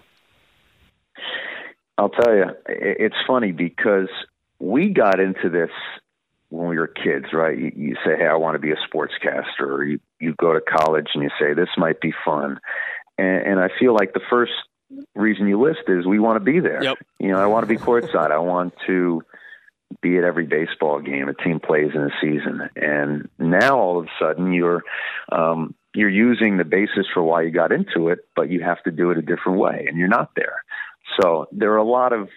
I'll 1.97 2.10
tell 2.10 2.33
you, 2.33 2.45
it's 2.67 3.15
funny 3.25 3.51
because 3.51 4.10
we 4.60 4.89
got 4.89 5.19
into 5.19 5.49
this 5.49 5.71
when 6.49 6.69
we 6.69 6.77
were 6.77 6.88
kids, 6.88 7.25
right? 7.33 7.57
You, 7.57 7.71
you 7.75 7.95
say, 8.05 8.15
"Hey, 8.17 8.27
I 8.27 8.36
want 8.36 8.55
to 8.55 8.60
be 8.60 8.71
a 8.71 8.75
sportscaster," 8.75 9.62
or 9.62 9.83
you 9.83 9.99
you 10.19 10.33
go 10.39 10.53
to 10.53 10.62
college 10.62 11.07
and 11.13 11.23
you 11.23 11.29
say, 11.39 11.53
"This 11.53 11.69
might 11.77 11.99
be 11.99 12.13
fun," 12.23 12.60
and, 13.17 13.45
and 13.45 13.60
I 13.60 13.69
feel 13.80 13.93
like 13.93 14.13
the 14.13 14.21
first 14.30 14.53
reason 15.15 15.47
you 15.47 15.62
list 15.62 15.82
is 15.88 16.06
we 16.06 16.19
want 16.19 16.38
to 16.38 16.51
be 16.51 16.60
there. 16.60 16.84
Yep. 16.84 16.97
You 17.19 17.30
know, 17.30 17.39
I 17.39 17.47
want 17.47 17.63
to 17.63 17.67
be 17.67 17.77
courtside. 17.77 18.32
I 18.32 18.39
want 18.39 18.73
to 18.88 19.21
be 20.01 20.17
at 20.17 20.23
every 20.23 20.45
baseball 20.45 20.99
game 20.99 21.30
a 21.30 21.34
team 21.34 21.60
plays 21.60 21.91
in 21.93 22.01
a 22.01 22.12
season. 22.21 22.69
And 22.75 23.30
now 23.39 23.77
all 23.80 23.99
of 23.99 24.06
a 24.06 24.10
sudden 24.19 24.53
you're 24.53 24.84
um, 25.32 25.75
you're 25.93 26.10
using 26.10 26.58
the 26.58 26.63
basis 26.65 27.08
for 27.13 27.23
why 27.23 27.41
you 27.41 27.51
got 27.51 27.71
into 27.71 28.10
it, 28.10 28.19
but 28.36 28.49
you 28.49 28.62
have 28.62 28.84
to 28.84 28.91
do 28.91 29.10
it 29.10 29.17
a 29.17 29.21
different 29.21 29.58
way, 29.58 29.86
and 29.88 29.97
you're 29.97 30.08
not 30.08 30.32
there. 30.36 30.63
So 31.19 31.47
there 31.51 31.71
are 31.73 31.77
a 31.77 31.84
lot 31.84 32.13
of 32.13 32.30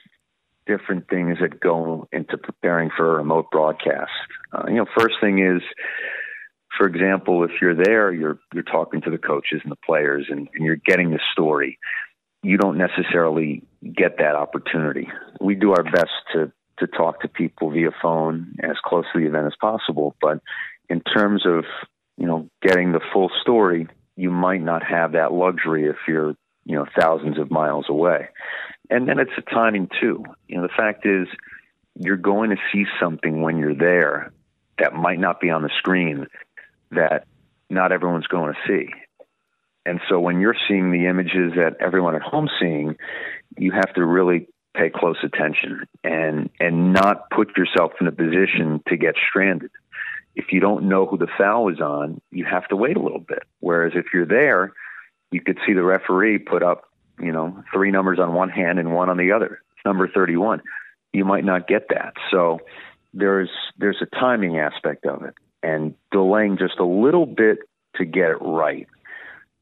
different 0.66 1.09
things 1.09 1.38
that 1.40 1.61
go 1.61 2.09
into 2.12 2.38
preparing 2.38 2.90
for 2.97 3.12
a 3.12 3.16
remote 3.16 3.51
broadcast. 3.51 4.12
Uh, 4.53 4.62
you 4.69 4.77
know, 4.77 4.87
first 4.97 5.16
thing 5.21 5.45
is, 5.45 5.62
for 6.76 6.87
example, 6.87 7.44
if 7.44 7.50
you're 7.61 7.74
there, 7.74 8.12
you're 8.12 8.38
you're 8.54 8.62
talking 8.62 9.00
to 9.02 9.11
the 9.11 9.18
coaches 9.18 9.61
and 9.62 9.72
the 9.72 9.76
players, 9.85 10.26
and, 10.28 10.48
and 10.54 10.64
you're 10.64 10.76
getting 10.76 11.11
the 11.11 11.20
story. 11.33 11.78
You 12.42 12.56
don't 12.56 12.78
necessarily 12.78 13.62
get 13.83 14.18
that 14.18 14.35
opportunity. 14.35 15.09
We 15.40 15.54
do 15.54 15.72
our 15.72 15.85
best 15.85 16.12
to 16.35 16.52
to 16.78 16.87
talk 16.87 17.20
to 17.20 17.28
people 17.28 17.70
via 17.70 17.90
phone 18.00 18.56
as 18.62 18.76
close 18.85 19.04
to 19.12 19.20
the 19.20 19.26
event 19.26 19.46
as 19.46 19.54
possible, 19.61 20.16
but 20.20 20.40
in 20.88 21.00
terms 21.02 21.44
of 21.44 21.64
you 22.20 22.26
know, 22.26 22.50
getting 22.61 22.92
the 22.92 23.00
full 23.14 23.30
story, 23.40 23.88
you 24.14 24.30
might 24.30 24.62
not 24.62 24.83
have 24.85 25.12
that 25.12 25.33
luxury 25.33 25.87
if 25.87 25.96
you're, 26.06 26.35
you 26.66 26.76
know, 26.76 26.85
thousands 27.00 27.38
of 27.38 27.50
miles 27.50 27.87
away. 27.88 28.28
And 28.90 29.09
then 29.09 29.18
it's 29.18 29.30
a 29.38 29.54
timing 29.54 29.88
too. 29.98 30.22
You 30.46 30.56
know, 30.56 30.62
the 30.62 30.74
fact 30.76 31.06
is 31.06 31.26
you're 31.98 32.18
going 32.18 32.50
to 32.50 32.56
see 32.70 32.85
something 33.00 33.40
when 33.40 33.56
you're 33.56 33.74
there 33.74 34.33
that 34.78 34.92
might 34.92 35.18
not 35.18 35.40
be 35.40 35.48
on 35.48 35.62
the 35.62 35.70
screen 35.78 36.26
that 36.90 37.26
not 37.68 37.92
everyone's 37.92 38.26
going 38.26 38.53
to 38.53 38.59
see. 38.66 38.92
And 39.87 40.00
so 40.09 40.20
when 40.20 40.40
you're 40.40 40.57
seeing 40.68 40.92
the 40.92 41.07
images 41.07 41.53
that 41.57 41.76
everyone 41.81 42.14
at 42.14 42.22
home 42.22 42.48
seeing, 42.61 42.96
you 43.57 43.72
have 43.72 43.92
to 43.94 44.05
really 44.05 44.48
pay 44.74 44.90
close 44.90 45.16
attention 45.24 45.85
and 46.05 46.48
and 46.61 46.92
not 46.92 47.29
put 47.31 47.57
yourself 47.57 47.92
in 48.00 48.07
a 48.07 48.12
position 48.12 48.83
to 48.88 48.96
get 48.96 49.14
stranded 49.29 49.70
if 50.35 50.53
you 50.53 50.61
don't 50.61 50.88
know 50.88 51.07
who 51.07 51.18
the 51.18 51.26
foul 51.37 51.70
is 51.70 51.81
on, 51.81 52.20
you 52.31 52.44
have 52.44 52.66
to 52.68 52.76
wait 52.76 52.96
a 52.96 53.00
little 53.00 53.20
bit. 53.20 53.42
Whereas 53.61 53.92
if 53.94 54.07
you're 54.12 54.26
there, 54.26 54.72
you 55.31 55.40
could 55.40 55.59
see 55.66 55.72
the 55.72 55.83
referee 55.83 56.38
put 56.38 56.62
up, 56.62 56.85
you 57.20 57.33
know, 57.33 57.62
three 57.72 57.90
numbers 57.90 58.18
on 58.18 58.35
one 58.35 58.48
hand 58.48 58.79
and 58.79 58.94
one 58.94 59.11
on 59.11 59.16
the 59.16 59.33
other. 59.33 59.61
It's 59.76 59.85
number 59.85 60.09
31. 60.09 60.62
You 61.12 61.24
might 61.24 61.44
not 61.44 61.66
get 61.66 61.88
that. 61.90 62.14
So 62.31 62.61
there's 63.12 63.50
there's 63.76 64.00
a 64.00 64.07
timing 64.07 64.59
aspect 64.59 65.05
of 65.05 65.24
it 65.24 65.35
and 65.62 65.94
delaying 66.11 66.59
just 66.59 66.79
a 66.79 66.85
little 66.85 67.27
bit 67.27 67.59
to 67.96 68.05
get 68.05 68.31
it 68.31 68.38
right. 68.40 68.87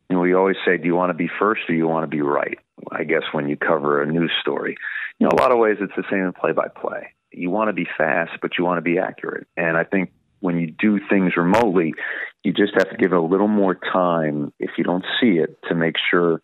You 0.08 0.16
know, 0.16 0.22
we 0.22 0.34
always 0.34 0.56
say, 0.64 0.78
do 0.78 0.86
you 0.86 0.94
want 0.94 1.10
to 1.10 1.14
be 1.14 1.28
first 1.38 1.62
or 1.68 1.72
do 1.72 1.78
you 1.78 1.88
want 1.88 2.04
to 2.04 2.16
be 2.16 2.22
right? 2.22 2.58
I 2.90 3.04
guess 3.04 3.22
when 3.32 3.48
you 3.48 3.56
cover 3.56 4.02
a 4.02 4.06
news 4.06 4.32
story, 4.40 4.76
you 5.18 5.26
know, 5.26 5.30
a 5.32 5.40
lot 5.40 5.52
of 5.52 5.58
ways 5.58 5.78
it's 5.80 5.92
the 5.96 6.04
same 6.10 6.24
in 6.24 6.32
play 6.32 6.52
by 6.52 6.68
play. 6.68 7.14
You 7.32 7.50
want 7.50 7.68
to 7.68 7.74
be 7.74 7.86
fast, 7.96 8.32
but 8.40 8.52
you 8.56 8.64
want 8.64 8.78
to 8.78 8.82
be 8.82 8.98
accurate. 8.98 9.46
And 9.56 9.76
I 9.76 9.84
think 9.84 10.12
when 10.40 10.58
you 10.58 10.70
do 10.70 11.00
things 11.08 11.36
remotely, 11.36 11.94
you 12.42 12.52
just 12.52 12.74
have 12.74 12.90
to 12.90 12.96
give 12.96 13.12
it 13.12 13.18
a 13.18 13.22
little 13.22 13.48
more 13.48 13.74
time 13.74 14.52
if 14.58 14.70
you 14.78 14.84
don't 14.84 15.04
see 15.20 15.38
it 15.38 15.58
to 15.68 15.74
make 15.74 15.96
sure 16.10 16.40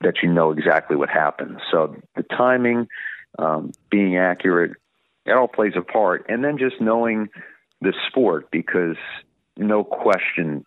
that 0.00 0.14
you 0.22 0.32
know 0.32 0.52
exactly 0.52 0.96
what 0.96 1.08
happened. 1.08 1.60
So 1.70 1.96
the 2.14 2.22
timing, 2.22 2.86
um, 3.38 3.72
being 3.90 4.16
accurate, 4.16 4.72
it 5.24 5.32
all 5.32 5.48
plays 5.48 5.72
a 5.76 5.82
part. 5.82 6.26
And 6.28 6.44
then 6.44 6.58
just 6.58 6.80
knowing 6.80 7.28
the 7.80 7.92
sport 8.08 8.50
because 8.50 8.96
no 9.56 9.84
question 9.84 10.64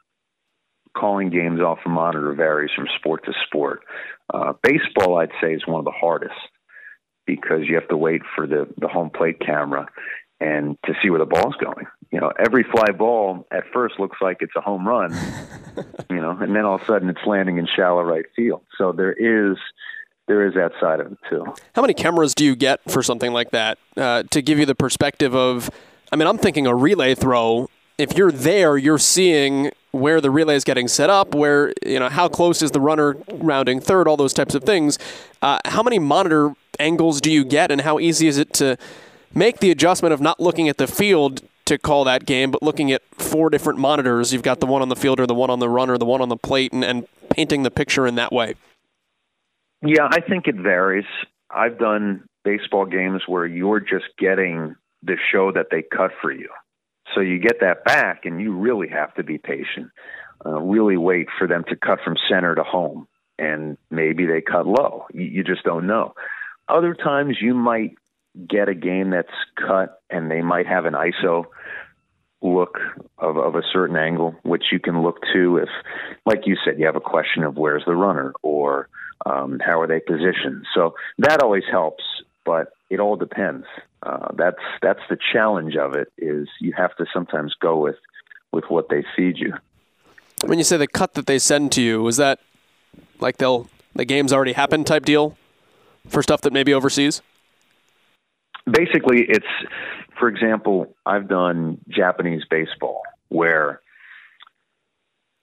calling 0.98 1.30
games 1.30 1.62
off 1.62 1.80
a 1.86 1.90
monitor 1.90 2.34
varies 2.34 2.72
from 2.76 2.88
sport 2.98 3.24
to 3.26 3.34
sport. 3.48 3.82
Uh, 4.34 4.54
baseball, 4.64 5.18
I'd 5.18 5.32
say, 5.42 5.54
is 5.54 5.66
one 5.66 5.80
of 5.80 5.86
the 5.86 5.92
hardest 5.92 6.36
because 7.26 7.62
you 7.68 7.76
have 7.76 7.88
to 7.90 7.98
wait 7.98 8.22
for 8.36 8.48
the, 8.48 8.68
the 8.78 8.88
home 8.88 9.12
plate 9.12 9.40
camera 9.40 9.88
and 10.40 10.78
to 10.86 10.94
see 11.02 11.10
where 11.10 11.20
the 11.20 11.26
ball's 11.26 11.56
going. 11.56 11.86
You 12.12 12.20
know, 12.20 12.32
every 12.40 12.64
fly 12.64 12.92
ball 12.92 13.46
at 13.52 13.66
first 13.74 14.00
looks 14.00 14.18
like 14.22 14.38
it's 14.42 14.56
a 14.56 14.62
home 14.62 14.88
run, 14.88 15.14
you 16.10 16.22
know, 16.22 16.32
and 16.32 16.56
then 16.56 16.66
all 16.66 16.76
of 16.76 16.82
a 16.82 16.86
sudden 16.86 17.10
it's 17.10 17.26
landing 17.26 17.58
in 17.58 17.68
shallow 17.76 18.02
right 18.02 18.26
field. 18.36 18.62
So 18.78 18.92
there 18.92 19.14
is 19.14 19.58
there 20.28 20.48
is 20.48 20.54
that 20.54 20.72
side 20.80 21.00
of 21.00 21.12
it 21.12 21.18
too. 21.30 21.44
How 21.76 21.82
many 21.82 21.94
cameras 21.94 22.34
do 22.34 22.46
you 22.46 22.56
get 22.56 22.80
for 22.90 23.04
something 23.04 23.34
like 23.34 23.52
that 23.52 23.78
uh, 23.98 24.24
to 24.32 24.42
give 24.42 24.60
you 24.60 24.66
the 24.66 24.76
perspective 24.76 25.36
of? 25.36 25.70
I 26.12 26.16
mean, 26.16 26.28
I'm 26.28 26.38
thinking 26.38 26.68
a 26.68 26.76
relay 26.76 27.16
throw. 27.16 27.70
If 27.98 28.18
you're 28.18 28.32
there, 28.32 28.78
you're 28.78 28.98
seeing 28.98 29.72
where 29.92 30.22
the 30.22 30.32
relay 30.32 30.56
is 30.56 30.64
getting 30.64 30.88
set 30.88 31.10
up, 31.10 31.36
where 31.36 31.74
you 31.86 32.00
know 32.00 32.10
how 32.10 32.28
close 32.28 32.62
is 32.62 32.72
the 32.72 32.80
runner 32.80 33.18
rounding 33.34 33.80
third, 33.80 34.08
all 34.08 34.18
those 34.18 34.34
types 34.34 34.56
of 34.56 34.64
things. 34.64 34.98
Uh, 35.42 35.60
how 35.66 35.84
many 35.84 36.00
monitor 36.00 36.54
angles 36.80 37.20
do 37.20 37.32
you 37.32 37.44
get, 37.44 37.72
and 37.72 37.82
how 37.82 38.00
easy 38.00 38.28
is 38.28 38.38
it 38.38 38.54
to 38.54 38.78
make 39.34 39.60
the 39.60 39.72
adjustment 39.72 40.14
of 40.14 40.22
not 40.22 40.40
looking 40.40 40.70
at 40.70 40.78
the 40.78 40.88
field 40.88 41.42
to 41.66 41.78
call 41.78 42.04
that 42.04 42.26
game, 42.26 42.52
but 42.52 42.64
looking 42.64 42.92
at 42.92 43.02
four 43.16 43.50
different 43.50 43.80
monitors? 43.80 44.32
You've 44.32 44.44
got 44.44 44.60
the 44.60 44.66
one 44.66 44.82
on 44.82 44.90
the 44.90 44.96
fielder, 44.96 45.28
the 45.28 45.36
one 45.36 45.50
on 45.50 45.60
the 45.60 45.70
runner, 45.70 45.98
the 45.98 46.06
one 46.06 46.22
on 46.22 46.30
the 46.30 46.38
plate, 46.38 46.72
and, 46.72 46.84
and 46.84 47.08
painting 47.30 47.64
the 47.64 47.72
picture 47.72 48.08
in 48.08 48.16
that 48.16 48.32
way. 48.32 48.56
Yeah, 49.82 50.08
I 50.10 50.22
think 50.22 50.48
it 50.48 50.56
varies. 50.56 51.06
I've 51.50 51.78
done 51.80 52.24
baseball 52.44 52.86
games 52.86 53.24
where 53.28 53.46
you're 53.46 53.80
just 53.80 54.06
getting 54.18 54.76
the 55.04 55.18
show 55.32 55.52
that 55.52 55.68
they 55.72 55.82
cut 55.82 56.12
for 56.22 56.32
you. 56.32 56.50
So 57.14 57.22
you 57.22 57.40
get 57.40 57.62
that 57.62 57.84
back, 57.86 58.26
and 58.26 58.40
you 58.42 58.56
really 58.56 58.90
have 58.90 59.14
to 59.16 59.24
be 59.24 59.38
patient. 59.38 59.90
Uh, 60.46 60.60
really 60.60 60.98
wait 60.98 61.28
for 61.38 61.48
them 61.48 61.64
to 61.70 61.76
cut 61.76 62.00
from 62.04 62.16
center 62.30 62.56
to 62.56 62.64
home, 62.64 63.08
and 63.38 63.78
maybe 63.90 64.26
they 64.26 64.42
cut 64.42 64.68
low. 64.68 65.06
You, 65.14 65.24
you 65.24 65.44
just 65.44 65.64
don't 65.64 65.88
know. 65.88 66.14
Other 66.68 66.94
times 66.94 67.38
you 67.42 67.54
might 67.54 67.96
get 68.48 68.70
a 68.70 68.76
game 68.76 69.10
that's 69.10 69.28
cut, 69.56 70.02
and 70.10 70.30
they 70.30 70.42
might 70.42 70.68
have 70.68 70.86
an 70.86 70.94
ISO 70.94 71.46
look 72.42 72.78
of, 73.18 73.38
of 73.38 73.56
a 73.56 73.64
certain 73.74 73.98
angle, 73.98 74.36
which 74.44 74.66
you 74.72 74.80
can 74.80 75.02
look 75.02 75.18
to 75.34 75.58
if, 75.58 75.70
like 76.26 76.42
you 76.46 76.56
said, 76.64 76.80
you 76.80 76.86
have 76.86 76.96
a 76.96 77.02
question 77.02 77.44
of 77.44 77.58
where's 77.58 77.84
the 77.86 77.96
runner 77.96 78.34
or 78.42 78.88
um, 79.26 79.60
how 79.60 79.82
are 79.82 79.88
they 79.88 80.00
positioned. 80.00 80.66
So 80.74 80.96
that 81.18 81.44
always 81.44 81.64
helps, 81.70 82.04
but 82.46 82.72
it 82.90 83.00
all 83.00 83.18
depends. 83.18 83.66
Uh, 84.02 84.30
that's 84.36 84.62
that's 84.82 85.02
the 85.10 85.18
challenge 85.34 85.76
of 85.76 85.94
it. 85.94 86.12
Is 86.18 86.48
you 86.60 86.74
have 86.78 86.96
to 86.98 87.06
sometimes 87.14 87.54
go 87.60 87.78
with 87.78 87.98
with 88.52 88.66
what 88.70 88.90
they 88.90 89.04
feed 89.16 89.38
you. 89.38 89.54
When 90.46 90.58
you 90.58 90.64
say 90.64 90.78
the 90.78 90.88
cut 90.88 91.14
that 91.16 91.26
they 91.26 91.40
send 91.40 91.72
to 91.74 91.82
you, 91.82 92.08
is 92.08 92.18
that 92.18 92.40
like 93.20 93.38
they'll 93.38 93.70
the 93.94 94.06
game's 94.06 94.32
already 94.32 94.54
happened 94.54 94.88
type 94.88 95.06
deal 95.06 95.38
for 96.08 96.24
stuff 96.24 96.42
that 96.42 96.54
maybe 96.54 96.74
overseas? 96.74 97.22
Basically, 98.66 99.26
it's 99.28 99.46
for 100.18 100.28
example, 100.28 100.96
I've 101.06 101.28
done 101.28 101.80
Japanese 101.90 102.44
baseball 102.50 103.02
where 103.30 103.82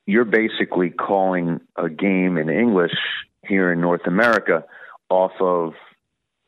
you're 0.07 0.25
basically 0.25 0.91
calling 0.91 1.61
a 1.77 1.89
game 1.89 2.37
in 2.37 2.49
English 2.49 2.95
here 3.47 3.73
in 3.73 3.81
North 3.81 4.07
America 4.07 4.65
off 5.09 5.33
of 5.41 5.75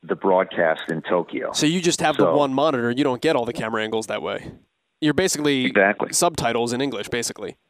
the 0.03 0.15
broadcast 0.15 0.83
in 0.89 1.03
Tokyo. 1.03 1.53
So 1.53 1.67
you 1.67 1.81
just 1.81 2.01
have 2.01 2.17
so, 2.17 2.27
the 2.27 2.33
one 2.33 2.55
monitor. 2.55 2.91
You 2.91 3.05
don't 3.05 3.21
get 3.21 3.37
all 3.37 3.45
the 3.45 3.53
camera 3.53 3.83
angles 3.83 4.07
that 4.07 4.23
way. 4.23 4.53
You're 5.01 5.15
basically 5.15 5.67
exactly. 5.67 6.13
subtitles 6.13 6.73
in 6.73 6.81
English, 6.81 7.09
basically. 7.09 7.57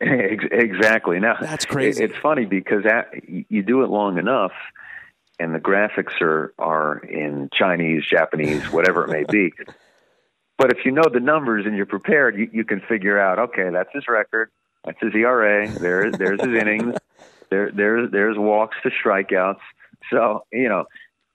Exactly. 0.00 1.20
Now 1.20 1.36
that's 1.40 1.64
crazy. 1.64 2.02
It's 2.02 2.16
funny 2.18 2.44
because 2.44 2.84
you 3.26 3.62
do 3.62 3.84
it 3.84 3.90
long 3.90 4.18
enough, 4.18 4.52
and 5.38 5.54
the 5.54 5.60
graphics 5.60 6.20
are 6.20 6.52
are 6.58 6.98
in 6.98 7.48
Chinese, 7.56 8.02
Japanese, 8.04 8.70
whatever 8.70 9.04
it 9.04 9.10
may 9.10 9.24
be. 9.24 9.52
But 10.56 10.70
if 10.70 10.84
you 10.84 10.92
know 10.92 11.02
the 11.12 11.18
numbers 11.18 11.66
and 11.66 11.76
you're 11.76 11.84
prepared, 11.84 12.38
you, 12.38 12.48
you 12.52 12.64
can 12.64 12.80
figure 12.80 13.18
out. 13.18 13.40
Okay, 13.40 13.70
that's 13.72 13.88
his 13.92 14.06
record. 14.06 14.50
That's 14.84 14.98
his 15.00 15.12
ERA. 15.12 15.68
There, 15.68 16.12
there's 16.12 16.40
his 16.40 16.54
innings. 16.54 16.96
There, 17.50 17.70
there's 17.70 18.10
there's 18.10 18.38
walks 18.38 18.76
to 18.82 18.90
strikeouts. 18.90 19.60
So 20.10 20.44
you 20.50 20.68
know 20.68 20.86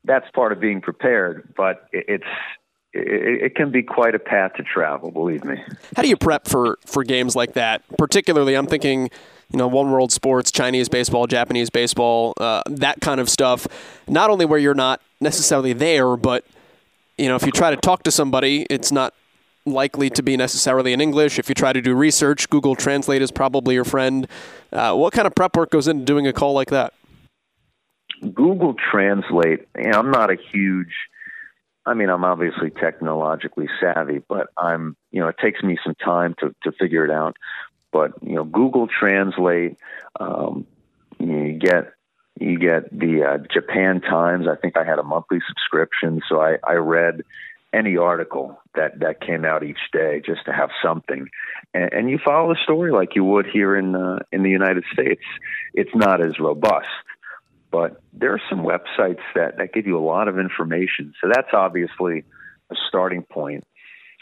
that's 0.03 0.29
part 0.31 0.51
of 0.51 0.59
being 0.59 0.81
prepared. 0.81 1.53
But 1.55 1.87
it's 1.91 2.23
it, 2.93 3.55
can 3.55 3.71
be 3.71 3.83
quite 3.83 4.15
a 4.15 4.19
path 4.19 4.53
to 4.55 4.63
travel. 4.63 5.11
Believe 5.11 5.43
me. 5.43 5.61
How 5.95 6.01
do 6.01 6.09
you 6.09 6.17
prep 6.17 6.47
for 6.47 6.77
for 6.85 7.03
games 7.03 7.35
like 7.35 7.53
that? 7.53 7.83
Particularly, 7.97 8.55
I'm 8.55 8.67
thinking. 8.67 9.09
You 9.51 9.57
know, 9.57 9.67
one 9.67 9.89
world 9.89 10.11
sports, 10.11 10.51
Chinese 10.51 10.89
baseball, 10.89 11.25
Japanese 11.25 11.71
baseball, 11.71 12.35
uh, 12.39 12.61
that 12.67 13.01
kind 13.01 13.19
of 13.19 13.31
stuff. 13.31 13.65
Not 14.07 14.29
only 14.29 14.45
where 14.45 14.59
you're 14.59 14.75
not 14.75 15.01
necessarily 15.19 15.73
there, 15.73 16.15
but 16.15 16.45
you 17.17 17.27
know, 17.27 17.35
if 17.35 17.43
you 17.43 17.51
try 17.51 17.71
to 17.71 17.77
talk 17.77 18.03
to 18.03 18.11
somebody, 18.11 18.67
it's 18.69 18.91
not 18.91 19.15
likely 19.65 20.09
to 20.11 20.23
be 20.23 20.37
necessarily 20.37 20.93
in 20.93 21.01
English. 21.01 21.39
If 21.39 21.49
you 21.49 21.55
try 21.55 21.73
to 21.73 21.81
do 21.81 21.93
research, 21.95 22.49
Google 22.49 22.75
Translate 22.75 23.21
is 23.21 23.31
probably 23.31 23.75
your 23.75 23.85
friend. 23.85 24.27
Uh, 24.71 24.95
what 24.95 25.13
kind 25.13 25.27
of 25.27 25.35
prep 25.35 25.55
work 25.55 25.71
goes 25.71 25.87
into 25.87 26.05
doing 26.05 26.27
a 26.27 26.33
call 26.33 26.53
like 26.53 26.69
that? 26.69 26.93
Google 28.21 28.75
Translate, 28.91 29.67
you 29.77 29.89
know, 29.89 29.99
I'm 29.99 30.11
not 30.11 30.31
a 30.31 30.37
huge, 30.51 30.93
I 31.85 31.93
mean, 31.93 32.09
I'm 32.09 32.23
obviously 32.23 32.69
technologically 32.69 33.67
savvy, 33.79 34.21
but 34.27 34.47
I'm, 34.57 34.95
you 35.11 35.21
know, 35.21 35.27
it 35.27 35.37
takes 35.41 35.61
me 35.63 35.77
some 35.83 35.95
time 35.95 36.35
to, 36.39 36.53
to 36.63 36.71
figure 36.73 37.05
it 37.05 37.11
out. 37.11 37.37
But, 37.91 38.13
you 38.21 38.35
know, 38.35 38.43
Google 38.43 38.87
Translate, 38.87 39.77
um, 40.19 40.67
you 41.19 41.53
get, 41.53 41.93
you 42.39 42.59
get 42.59 42.89
the 42.97 43.23
uh, 43.23 43.37
Japan 43.51 44.01
Times. 44.01 44.47
I 44.47 44.55
think 44.55 44.77
I 44.77 44.85
had 44.85 44.99
a 44.99 45.03
monthly 45.03 45.39
subscription, 45.47 46.21
so 46.29 46.39
I, 46.41 46.57
I 46.65 46.75
read 46.75 47.23
any 47.73 47.97
article 47.97 48.59
that 48.75 48.99
that 48.99 49.21
came 49.21 49.45
out 49.45 49.63
each 49.63 49.79
day 49.93 50.21
just 50.25 50.43
to 50.45 50.51
have 50.51 50.69
something 50.83 51.27
and, 51.73 51.93
and 51.93 52.09
you 52.09 52.17
follow 52.23 52.49
the 52.49 52.59
story 52.63 52.91
like 52.91 53.15
you 53.15 53.23
would 53.23 53.45
here 53.45 53.75
in 53.75 53.95
uh, 53.95 54.17
in 54.31 54.41
the 54.41 54.49
United 54.49 54.83
States 54.91 55.21
it's 55.73 55.93
not 55.93 56.19
as 56.19 56.39
robust 56.39 56.87
but 57.71 58.01
there 58.13 58.33
are 58.33 58.41
some 58.49 58.59
websites 58.59 59.21
that 59.35 59.57
that 59.57 59.73
give 59.73 59.87
you 59.87 59.97
a 59.97 60.05
lot 60.05 60.27
of 60.27 60.39
information 60.39 61.13
so 61.21 61.29
that's 61.33 61.53
obviously 61.53 62.23
a 62.71 62.75
starting 62.87 63.23
point 63.23 63.63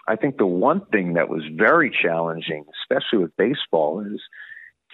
i 0.08 0.16
think 0.16 0.38
the 0.38 0.46
one 0.46 0.86
thing 0.88 1.14
that 1.14 1.30
was 1.30 1.44
very 1.56 1.96
challenging 2.02 2.66
especially 2.84 3.20
with 3.20 3.36
baseball 3.38 4.02
is 4.02 4.22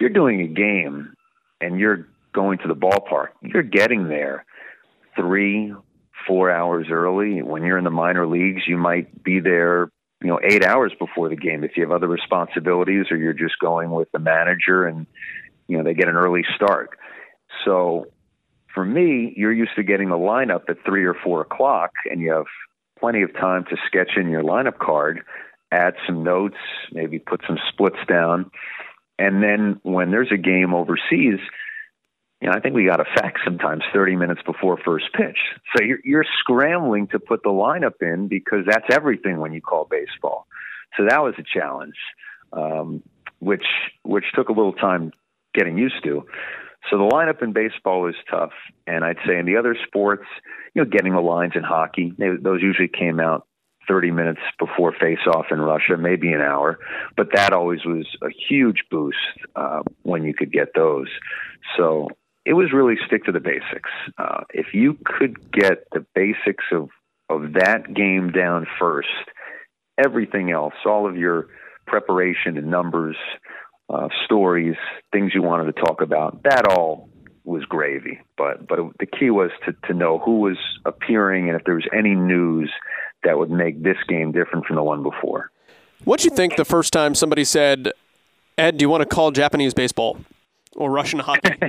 you're 0.00 0.10
doing 0.10 0.40
a 0.40 0.48
game 0.48 1.14
and 1.60 1.78
you're 1.78 2.08
going 2.32 2.58
to 2.58 2.68
the 2.68 2.74
ballpark 2.74 3.28
you're 3.42 3.62
getting 3.62 4.08
there 4.08 4.44
3 5.16 5.74
four 6.26 6.50
hours 6.50 6.86
early. 6.90 7.42
When 7.42 7.62
you're 7.62 7.78
in 7.78 7.84
the 7.84 7.90
minor 7.90 8.26
leagues, 8.26 8.62
you 8.66 8.76
might 8.76 9.22
be 9.22 9.40
there, 9.40 9.90
you 10.20 10.28
know, 10.28 10.40
eight 10.42 10.64
hours 10.64 10.92
before 10.98 11.28
the 11.28 11.36
game 11.36 11.64
if 11.64 11.76
you 11.76 11.82
have 11.82 11.92
other 11.92 12.08
responsibilities 12.08 13.06
or 13.10 13.16
you're 13.16 13.32
just 13.32 13.58
going 13.58 13.90
with 13.90 14.10
the 14.12 14.18
manager 14.18 14.86
and, 14.86 15.06
you 15.68 15.76
know, 15.76 15.84
they 15.84 15.94
get 15.94 16.08
an 16.08 16.16
early 16.16 16.44
start. 16.56 16.90
So 17.64 18.06
for 18.74 18.84
me, 18.84 19.32
you're 19.36 19.52
used 19.52 19.76
to 19.76 19.82
getting 19.82 20.08
the 20.08 20.16
lineup 20.16 20.68
at 20.68 20.84
three 20.84 21.04
or 21.04 21.14
four 21.14 21.40
o'clock 21.40 21.92
and 22.10 22.20
you 22.20 22.32
have 22.32 22.46
plenty 22.98 23.22
of 23.22 23.32
time 23.34 23.64
to 23.70 23.76
sketch 23.86 24.12
in 24.16 24.28
your 24.28 24.42
lineup 24.42 24.78
card, 24.78 25.20
add 25.70 25.94
some 26.06 26.24
notes, 26.24 26.56
maybe 26.92 27.18
put 27.18 27.40
some 27.46 27.58
splits 27.72 27.98
down. 28.08 28.50
And 29.18 29.42
then 29.42 29.80
when 29.82 30.10
there's 30.10 30.32
a 30.32 30.36
game 30.36 30.74
overseas, 30.74 31.38
you 32.40 32.50
know, 32.50 32.52
I 32.52 32.60
think 32.60 32.74
we 32.74 32.84
got 32.84 33.00
a 33.00 33.04
fax 33.04 33.40
sometimes 33.44 33.84
30 33.92 34.16
minutes 34.16 34.42
before 34.44 34.76
first 34.84 35.06
pitch. 35.14 35.38
So 35.74 35.84
you're, 35.84 36.00
you're 36.04 36.26
scrambling 36.40 37.06
to 37.08 37.18
put 37.18 37.42
the 37.42 37.50
lineup 37.50 38.02
in 38.02 38.28
because 38.28 38.64
that's 38.66 38.86
everything 38.90 39.38
when 39.38 39.52
you 39.52 39.62
call 39.62 39.86
baseball. 39.88 40.46
So 40.96 41.06
that 41.08 41.22
was 41.22 41.34
a 41.38 41.42
challenge, 41.42 41.96
um, 42.52 43.02
which 43.38 43.64
which 44.02 44.24
took 44.34 44.48
a 44.48 44.52
little 44.52 44.72
time 44.72 45.12
getting 45.54 45.78
used 45.78 46.02
to. 46.04 46.26
So 46.90 46.98
the 46.98 47.04
lineup 47.04 47.42
in 47.42 47.52
baseball 47.52 48.08
is 48.08 48.14
tough, 48.30 48.52
and 48.86 49.04
I'd 49.04 49.16
say 49.26 49.38
in 49.38 49.46
the 49.46 49.56
other 49.56 49.76
sports, 49.86 50.24
you 50.74 50.82
know, 50.82 50.90
getting 50.90 51.14
the 51.14 51.20
lines 51.20 51.52
in 51.54 51.62
hockey, 51.62 52.12
they, 52.18 52.28
those 52.40 52.60
usually 52.62 52.88
came 52.88 53.20
out 53.20 53.46
30 53.88 54.10
minutes 54.10 54.40
before 54.58 54.92
face-off 54.92 55.46
in 55.50 55.60
Russia, 55.60 55.96
maybe 55.98 56.32
an 56.32 56.40
hour, 56.40 56.78
but 57.16 57.28
that 57.34 57.52
always 57.52 57.84
was 57.84 58.06
a 58.22 58.28
huge 58.48 58.84
boost 58.90 59.16
uh, 59.56 59.80
when 60.02 60.24
you 60.24 60.34
could 60.34 60.52
get 60.52 60.68
those. 60.74 61.08
So 61.76 62.08
it 62.44 62.54
was 62.54 62.72
really 62.72 62.96
stick 63.06 63.24
to 63.24 63.32
the 63.32 63.40
basics. 63.40 63.90
Uh, 64.18 64.44
if 64.50 64.74
you 64.74 64.98
could 65.04 65.52
get 65.52 65.84
the 65.92 66.04
basics 66.14 66.64
of 66.72 66.90
of 67.30 67.54
that 67.54 67.94
game 67.94 68.32
down 68.32 68.66
first, 68.78 69.08
everything 69.96 70.50
else, 70.50 70.74
all 70.84 71.08
of 71.08 71.16
your 71.16 71.46
preparation 71.86 72.58
and 72.58 72.66
numbers, 72.66 73.16
uh, 73.88 74.08
stories, 74.24 74.76
things 75.12 75.32
you 75.34 75.42
wanted 75.42 75.74
to 75.74 75.80
talk 75.80 76.00
about, 76.00 76.42
that 76.44 76.66
all 76.66 77.08
was 77.44 77.64
gravy. 77.64 78.20
But 78.36 78.66
but 78.66 78.78
the 78.98 79.06
key 79.06 79.30
was 79.30 79.50
to 79.66 79.74
to 79.86 79.94
know 79.94 80.18
who 80.18 80.40
was 80.40 80.56
appearing 80.84 81.48
and 81.48 81.58
if 81.58 81.64
there 81.64 81.74
was 81.74 81.86
any 81.96 82.14
news 82.14 82.70
that 83.22 83.38
would 83.38 83.50
make 83.50 83.82
this 83.82 83.96
game 84.08 84.32
different 84.32 84.66
from 84.66 84.76
the 84.76 84.82
one 84.82 85.02
before. 85.02 85.50
What'd 86.04 86.24
you 86.24 86.30
think 86.30 86.56
the 86.56 86.64
first 86.64 86.92
time 86.92 87.14
somebody 87.14 87.44
said, 87.44 87.92
"Ed, 88.58 88.78
do 88.78 88.82
you 88.84 88.88
want 88.88 89.02
to 89.02 89.14
call 89.14 89.30
Japanese 89.30 89.74
baseball 89.74 90.18
or 90.76 90.90
Russian 90.90 91.20
hockey?" 91.20 91.54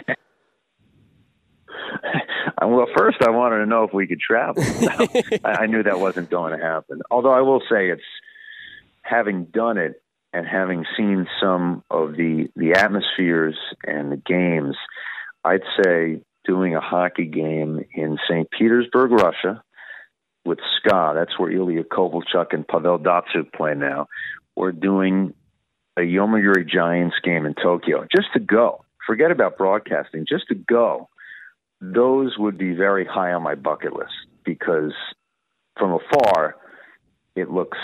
well, 2.62 2.88
first 2.96 3.18
I 3.22 3.30
wanted 3.30 3.58
to 3.60 3.66
know 3.66 3.84
if 3.84 3.94
we 3.94 4.08
could 4.08 4.20
travel. 4.20 4.64
I 5.46 5.68
knew 5.68 5.84
that 5.84 6.00
wasn't 6.00 6.30
going 6.30 6.58
to 6.58 6.64
happen. 6.64 7.02
Although 7.12 7.32
I 7.32 7.42
will 7.42 7.62
say 7.70 7.90
it's 7.90 8.02
having 9.02 9.46
done 9.46 9.78
it 9.78 10.02
and 10.36 10.46
having 10.46 10.86
seen 10.98 11.28
some 11.42 11.84
of 11.90 12.14
the 12.14 12.50
the 12.56 12.74
atmospheres 12.74 13.58
and 13.86 14.12
the 14.12 14.18
games, 14.18 14.76
I'd 15.44 15.64
say 15.82 16.22
doing 16.46 16.76
a 16.76 16.82
hockey 16.82 17.26
game 17.26 17.84
in 17.94 18.18
St. 18.30 18.50
Petersburg, 18.52 19.12
Russia, 19.12 19.64
with 20.46 20.60
SKA. 20.78 21.14
That's 21.16 21.40
where 21.40 21.52
Ilya 21.52 21.86
Kovalchuk 21.86 22.48
and 22.52 22.68
Pavel 22.68 23.00
Datsyuk 23.00 23.54
play 23.54 23.74
now. 23.74 24.08
We're 24.56 24.72
doing 24.72 25.34
a 25.98 26.02
Yomiuri 26.02 26.68
Giants 26.68 27.16
game 27.24 27.46
in 27.46 27.56
Tokyo 27.56 28.06
just 28.16 28.28
to 28.34 28.40
go. 28.40 28.84
Forget 29.08 29.32
about 29.32 29.58
broadcasting, 29.58 30.26
just 30.28 30.48
to 30.50 30.56
go 30.56 31.10
those 31.82 32.38
would 32.38 32.58
be 32.58 32.74
very 32.74 33.06
high 33.06 33.34
on 33.34 33.44
my 33.44 33.56
bucket 33.56 33.94
list 33.94 34.14
because 34.44 34.94
from 35.78 35.92
afar, 35.94 36.56
it 37.36 37.50
looks 37.50 37.78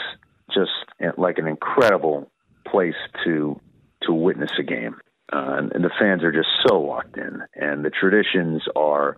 just 0.54 0.72
like 1.18 1.38
an 1.38 1.48
incredible 1.48 2.30
place 2.66 2.96
to 3.26 3.60
to 4.04 4.14
witness 4.14 4.52
a 4.60 4.64
game, 4.64 4.96
uh, 5.32 5.56
and, 5.58 5.72
and 5.74 5.84
the 5.84 5.92
fans 6.00 6.24
are 6.24 6.32
just 6.32 6.50
so 6.68 6.82
locked 6.82 7.18
in, 7.18 7.44
and 7.56 7.86
the 7.86 7.92
traditions 7.92 8.64
are 8.76 9.18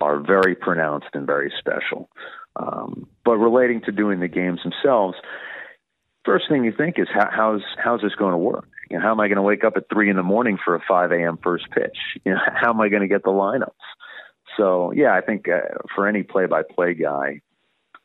are 0.00 0.20
very 0.20 0.54
pronounced 0.54 1.08
and 1.14 1.26
very 1.26 1.52
special. 1.58 2.08
Um, 2.56 3.08
but 3.24 3.36
relating 3.38 3.80
to 3.82 3.92
doing 3.92 4.20
the 4.20 4.28
games 4.28 4.60
themselves, 4.62 5.16
first 6.24 6.44
thing 6.48 6.64
you 6.64 6.72
think 6.76 6.98
is 6.98 7.08
how, 7.12 7.28
how's 7.30 7.62
how's 7.82 8.02
this 8.02 8.14
going 8.14 8.32
to 8.32 8.38
work? 8.38 8.68
You 8.90 8.98
know, 8.98 9.02
how 9.02 9.12
am 9.12 9.20
I 9.20 9.28
going 9.28 9.36
to 9.36 9.42
wake 9.42 9.64
up 9.64 9.74
at 9.76 9.88
three 9.92 10.10
in 10.10 10.16
the 10.16 10.22
morning 10.22 10.58
for 10.62 10.74
a 10.74 10.80
five 10.86 11.12
a.m. 11.12 11.38
first 11.42 11.70
pitch? 11.70 11.96
You 12.24 12.32
know, 12.32 12.40
how 12.54 12.70
am 12.70 12.80
I 12.80 12.88
going 12.88 13.02
to 13.02 13.08
get 13.08 13.22
the 13.22 13.30
lineups? 13.30 13.70
So 14.56 14.92
yeah, 14.92 15.14
I 15.14 15.20
think 15.22 15.48
uh, 15.48 15.78
for 15.94 16.06
any 16.06 16.22
play-by-play 16.22 16.94
guy, 16.94 17.40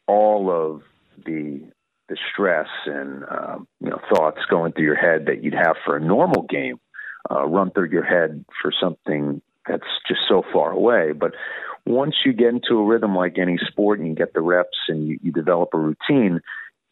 all 0.08 0.50
of 0.50 0.82
the 1.26 1.62
the 2.10 2.18
stress 2.32 2.68
and 2.86 3.24
um, 3.30 3.68
you 3.80 3.90
know 3.90 4.00
thoughts 4.14 4.40
going 4.50 4.72
through 4.74 4.86
your 4.86 4.96
head 4.96 5.26
that 5.28 5.44
you'd 5.44 5.54
have 5.54 5.76
for 5.86 5.98
a 5.98 6.02
normal 6.02 6.44
game 6.44 6.80
uh, 7.30 7.46
run 7.46 7.72
through 7.72 7.90
your 7.90 8.06
head 8.06 8.46
for 8.62 8.72
something 8.82 9.42
that's 9.68 9.84
just 10.08 10.22
so 10.30 10.44
far 10.54 10.72
away. 10.72 11.12
But 11.12 11.34
once 11.86 12.16
you 12.26 12.34
get 12.34 12.50
into 12.50 12.80
a 12.80 12.86
rhythm 12.86 13.16
like 13.16 13.38
any 13.38 13.58
sport 13.70 14.00
and 14.00 14.08
you 14.08 14.16
get 14.16 14.34
the 14.34 14.42
reps 14.42 14.78
and 14.88 15.08
you, 15.08 15.20
you 15.22 15.32
develop 15.32 15.70
a 15.74 15.78
routine, 15.78 16.42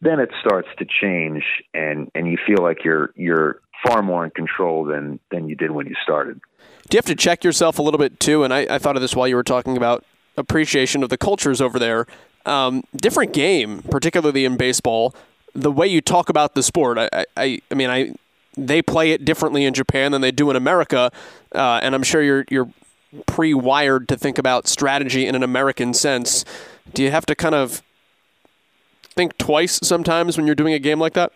then 0.00 0.20
it 0.20 0.30
starts 0.40 0.68
to 0.78 0.84
change 0.84 1.42
and 1.72 2.10
and 2.14 2.26
you 2.26 2.38
feel 2.46 2.62
like 2.62 2.84
you're 2.84 3.10
you're 3.14 3.60
far 3.86 4.02
more 4.02 4.24
in 4.24 4.30
control 4.30 4.84
than 4.84 5.20
than 5.30 5.48
you 5.48 5.56
did 5.56 5.70
when 5.70 5.86
you 5.86 5.94
started. 6.02 6.40
Do 6.88 6.96
you 6.96 6.98
have 6.98 7.06
to 7.06 7.16
check 7.16 7.44
yourself 7.44 7.78
a 7.78 7.82
little 7.82 7.98
bit 7.98 8.20
too? 8.20 8.44
And 8.44 8.52
I, 8.52 8.66
I 8.70 8.78
thought 8.78 8.96
of 8.96 9.02
this 9.02 9.16
while 9.16 9.26
you 9.26 9.36
were 9.36 9.42
talking 9.42 9.76
about 9.76 10.04
appreciation 10.36 11.02
of 11.02 11.08
the 11.08 11.18
cultures 11.18 11.60
over 11.60 11.78
there. 11.78 12.06
Um, 12.46 12.84
different 12.94 13.32
game, 13.32 13.82
particularly 13.90 14.44
in 14.44 14.56
baseball. 14.56 15.14
The 15.54 15.72
way 15.72 15.86
you 15.86 16.00
talk 16.00 16.28
about 16.28 16.54
the 16.54 16.62
sport, 16.62 16.96
I, 16.96 17.24
I, 17.36 17.60
I 17.70 17.74
mean, 17.74 17.90
I 17.90 18.14
they 18.56 18.80
play 18.80 19.10
it 19.10 19.24
differently 19.24 19.64
in 19.64 19.74
Japan 19.74 20.12
than 20.12 20.22
they 20.22 20.30
do 20.30 20.48
in 20.48 20.56
America, 20.56 21.10
uh, 21.54 21.80
and 21.82 21.94
I'm 21.94 22.02
sure 22.02 22.22
you're 22.22 22.44
you're 22.48 22.70
pre-wired 23.26 24.08
to 24.08 24.16
think 24.16 24.38
about 24.38 24.66
strategy 24.66 25.26
in 25.26 25.34
an 25.34 25.42
American 25.42 25.92
sense. 25.92 26.44
Do 26.94 27.02
you 27.02 27.10
have 27.10 27.26
to 27.26 27.34
kind 27.34 27.54
of 27.54 27.82
think 29.14 29.36
twice 29.38 29.80
sometimes 29.82 30.36
when 30.36 30.46
you're 30.46 30.54
doing 30.54 30.74
a 30.74 30.78
game 30.78 31.00
like 31.00 31.14
that? 31.14 31.32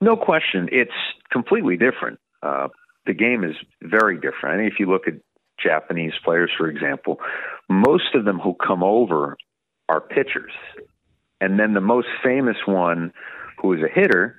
No 0.00 0.16
question. 0.16 0.68
It's 0.72 0.90
completely 1.30 1.76
different. 1.76 2.18
Uh, 2.42 2.68
the 3.06 3.14
game 3.14 3.44
is 3.44 3.54
very 3.82 4.16
different. 4.16 4.54
I 4.54 4.56
think 4.56 4.72
if 4.72 4.80
you 4.80 4.86
look 4.86 5.06
at 5.06 5.14
Japanese 5.62 6.12
players, 6.24 6.50
for 6.56 6.68
example, 6.68 7.20
most 7.68 8.14
of 8.14 8.24
them 8.24 8.38
who 8.38 8.54
come 8.54 8.82
over 8.82 9.36
are 9.88 10.00
pitchers. 10.00 10.52
And 11.40 11.58
then 11.58 11.74
the 11.74 11.80
most 11.80 12.08
famous 12.22 12.56
one 12.66 13.12
who 13.60 13.68
was 13.68 13.80
a 13.80 13.88
hitter 13.92 14.36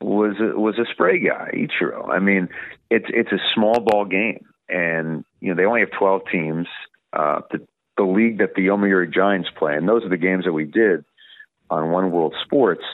was 0.00 0.36
a, 0.40 0.58
was 0.58 0.78
a 0.78 0.84
spray 0.92 1.18
guy, 1.18 1.50
Ichiro. 1.54 2.08
I 2.08 2.18
mean, 2.18 2.48
it's 2.90 3.06
it's 3.08 3.32
a 3.32 3.38
small 3.54 3.80
ball 3.80 4.04
game, 4.04 4.44
and 4.68 5.24
you 5.40 5.48
know 5.48 5.56
they 5.56 5.64
only 5.64 5.80
have 5.80 5.90
twelve 5.98 6.22
teams. 6.30 6.66
Uh, 7.12 7.40
the 7.50 7.66
the 7.96 8.04
league 8.04 8.38
that 8.38 8.54
the 8.54 8.66
Yomiuri 8.66 9.12
Giants 9.12 9.48
play, 9.56 9.76
and 9.76 9.88
those 9.88 10.04
are 10.04 10.08
the 10.08 10.16
games 10.16 10.44
that 10.44 10.52
we 10.52 10.64
did 10.64 11.04
on 11.70 11.90
One 11.90 12.10
World 12.10 12.34
Sports 12.44 12.84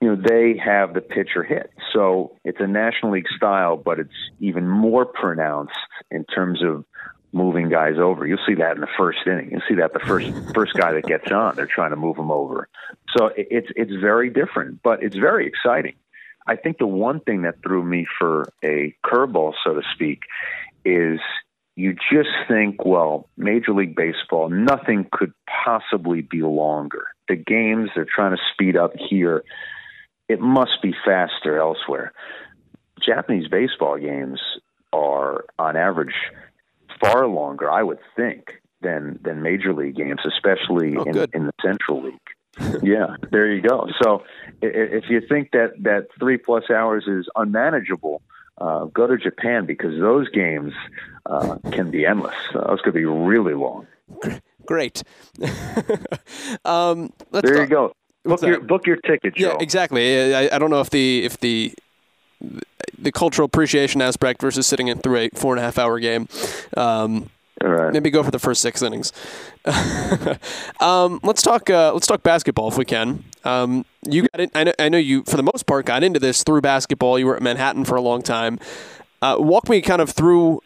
you 0.00 0.08
know 0.08 0.16
they 0.16 0.60
have 0.62 0.94
the 0.94 1.00
pitcher 1.00 1.42
hit. 1.42 1.70
So 1.92 2.36
it's 2.44 2.58
a 2.60 2.66
national 2.66 3.12
league 3.12 3.28
style 3.36 3.76
but 3.76 3.98
it's 3.98 4.10
even 4.40 4.68
more 4.68 5.06
pronounced 5.06 5.76
in 6.10 6.24
terms 6.24 6.62
of 6.62 6.84
moving 7.32 7.68
guys 7.68 7.94
over. 7.98 8.26
You'll 8.26 8.38
see 8.46 8.54
that 8.54 8.76
in 8.76 8.80
the 8.80 8.88
first 8.96 9.18
inning. 9.26 9.50
You'll 9.50 9.62
see 9.68 9.76
that 9.76 9.92
the 9.92 10.00
first 10.00 10.30
first 10.54 10.74
guy 10.74 10.92
that 10.92 11.04
gets 11.06 11.30
on 11.30 11.56
they're 11.56 11.66
trying 11.66 11.90
to 11.90 11.96
move 11.96 12.16
him 12.16 12.30
over. 12.30 12.68
So 13.16 13.30
it's 13.36 13.68
it's 13.74 13.92
very 14.00 14.30
different 14.30 14.82
but 14.82 15.02
it's 15.02 15.16
very 15.16 15.46
exciting. 15.46 15.94
I 16.46 16.56
think 16.56 16.78
the 16.78 16.86
one 16.86 17.20
thing 17.20 17.42
that 17.42 17.62
threw 17.62 17.82
me 17.82 18.06
for 18.18 18.48
a 18.62 18.94
curveball 19.04 19.54
so 19.64 19.74
to 19.74 19.82
speak 19.94 20.20
is 20.84 21.18
you 21.74 21.94
just 22.12 22.30
think 22.48 22.84
well 22.84 23.28
major 23.36 23.72
league 23.72 23.96
baseball 23.96 24.50
nothing 24.50 25.06
could 25.10 25.32
possibly 25.64 26.20
be 26.20 26.42
longer. 26.42 27.06
The 27.28 27.36
games 27.36 27.90
they're 27.94 28.06
trying 28.06 28.36
to 28.36 28.42
speed 28.52 28.76
up 28.76 28.92
here 28.96 29.42
it 30.28 30.40
must 30.40 30.82
be 30.82 30.94
faster 31.04 31.58
elsewhere. 31.58 32.12
Japanese 33.04 33.48
baseball 33.48 33.98
games 33.98 34.40
are, 34.92 35.44
on 35.58 35.76
average, 35.76 36.14
far 37.00 37.26
longer, 37.26 37.70
I 37.70 37.82
would 37.82 37.98
think, 38.16 38.60
than 38.80 39.18
than 39.22 39.42
major 39.42 39.72
league 39.72 39.96
games, 39.96 40.20
especially 40.26 40.96
oh, 40.96 41.04
in, 41.04 41.16
in 41.32 41.46
the 41.46 41.52
Central 41.62 42.02
League. 42.02 42.82
yeah, 42.82 43.16
there 43.30 43.52
you 43.52 43.60
go. 43.60 43.88
So 44.02 44.24
if 44.62 45.10
you 45.10 45.20
think 45.20 45.50
that 45.52 45.74
that 45.82 46.08
three 46.18 46.38
plus 46.38 46.70
hours 46.70 47.04
is 47.06 47.28
unmanageable, 47.36 48.22
uh, 48.58 48.86
go 48.86 49.06
to 49.06 49.16
Japan 49.18 49.66
because 49.66 49.98
those 50.00 50.28
games 50.30 50.72
uh, 51.26 51.56
can 51.70 51.90
be 51.90 52.06
endless. 52.06 52.36
Uh, 52.54 52.68
those 52.68 52.80
could 52.80 52.94
be 52.94 53.04
really 53.04 53.54
long. 53.54 53.86
Great. 54.64 55.02
um, 56.64 57.12
there 57.30 57.54
you 57.54 57.60
talk. 57.60 57.68
go. 57.68 57.92
Book 58.26 58.42
your 58.42 58.60
book 58.60 58.86
your 58.86 58.96
ticket. 58.96 59.34
Joe. 59.34 59.48
Yeah, 59.48 59.56
exactly. 59.60 60.34
I, 60.34 60.54
I 60.54 60.58
don't 60.58 60.70
know 60.70 60.80
if 60.80 60.90
the 60.90 61.24
if 61.24 61.38
the 61.38 61.74
the 62.98 63.12
cultural 63.12 63.46
appreciation 63.46 64.02
aspect 64.02 64.40
versus 64.40 64.66
sitting 64.66 64.88
in 64.88 64.98
through 64.98 65.16
a 65.16 65.28
four 65.30 65.54
and 65.54 65.60
a 65.60 65.62
half 65.62 65.78
hour 65.78 65.98
game. 65.98 66.28
Um, 66.76 67.30
right. 67.62 67.92
Maybe 67.92 68.10
go 68.10 68.22
for 68.22 68.30
the 68.30 68.38
first 68.38 68.62
six 68.62 68.82
innings. 68.82 69.12
um, 70.80 71.20
let's 71.22 71.42
talk. 71.42 71.70
Uh, 71.70 71.92
let's 71.92 72.06
talk 72.06 72.22
basketball 72.22 72.68
if 72.68 72.78
we 72.78 72.84
can. 72.84 73.24
Um, 73.44 73.84
you 74.08 74.22
got 74.22 74.40
it. 74.40 74.50
I 74.54 74.64
know, 74.64 74.72
I 74.78 74.88
know 74.88 74.98
you 74.98 75.22
for 75.24 75.36
the 75.36 75.42
most 75.42 75.66
part 75.66 75.86
got 75.86 76.02
into 76.02 76.20
this 76.20 76.42
through 76.42 76.60
basketball. 76.60 77.18
You 77.18 77.26
were 77.26 77.36
at 77.36 77.42
Manhattan 77.42 77.84
for 77.84 77.96
a 77.96 78.00
long 78.00 78.22
time. 78.22 78.58
Uh, 79.22 79.36
walk 79.38 79.68
me 79.68 79.80
kind 79.80 80.02
of 80.02 80.10
through 80.10 80.62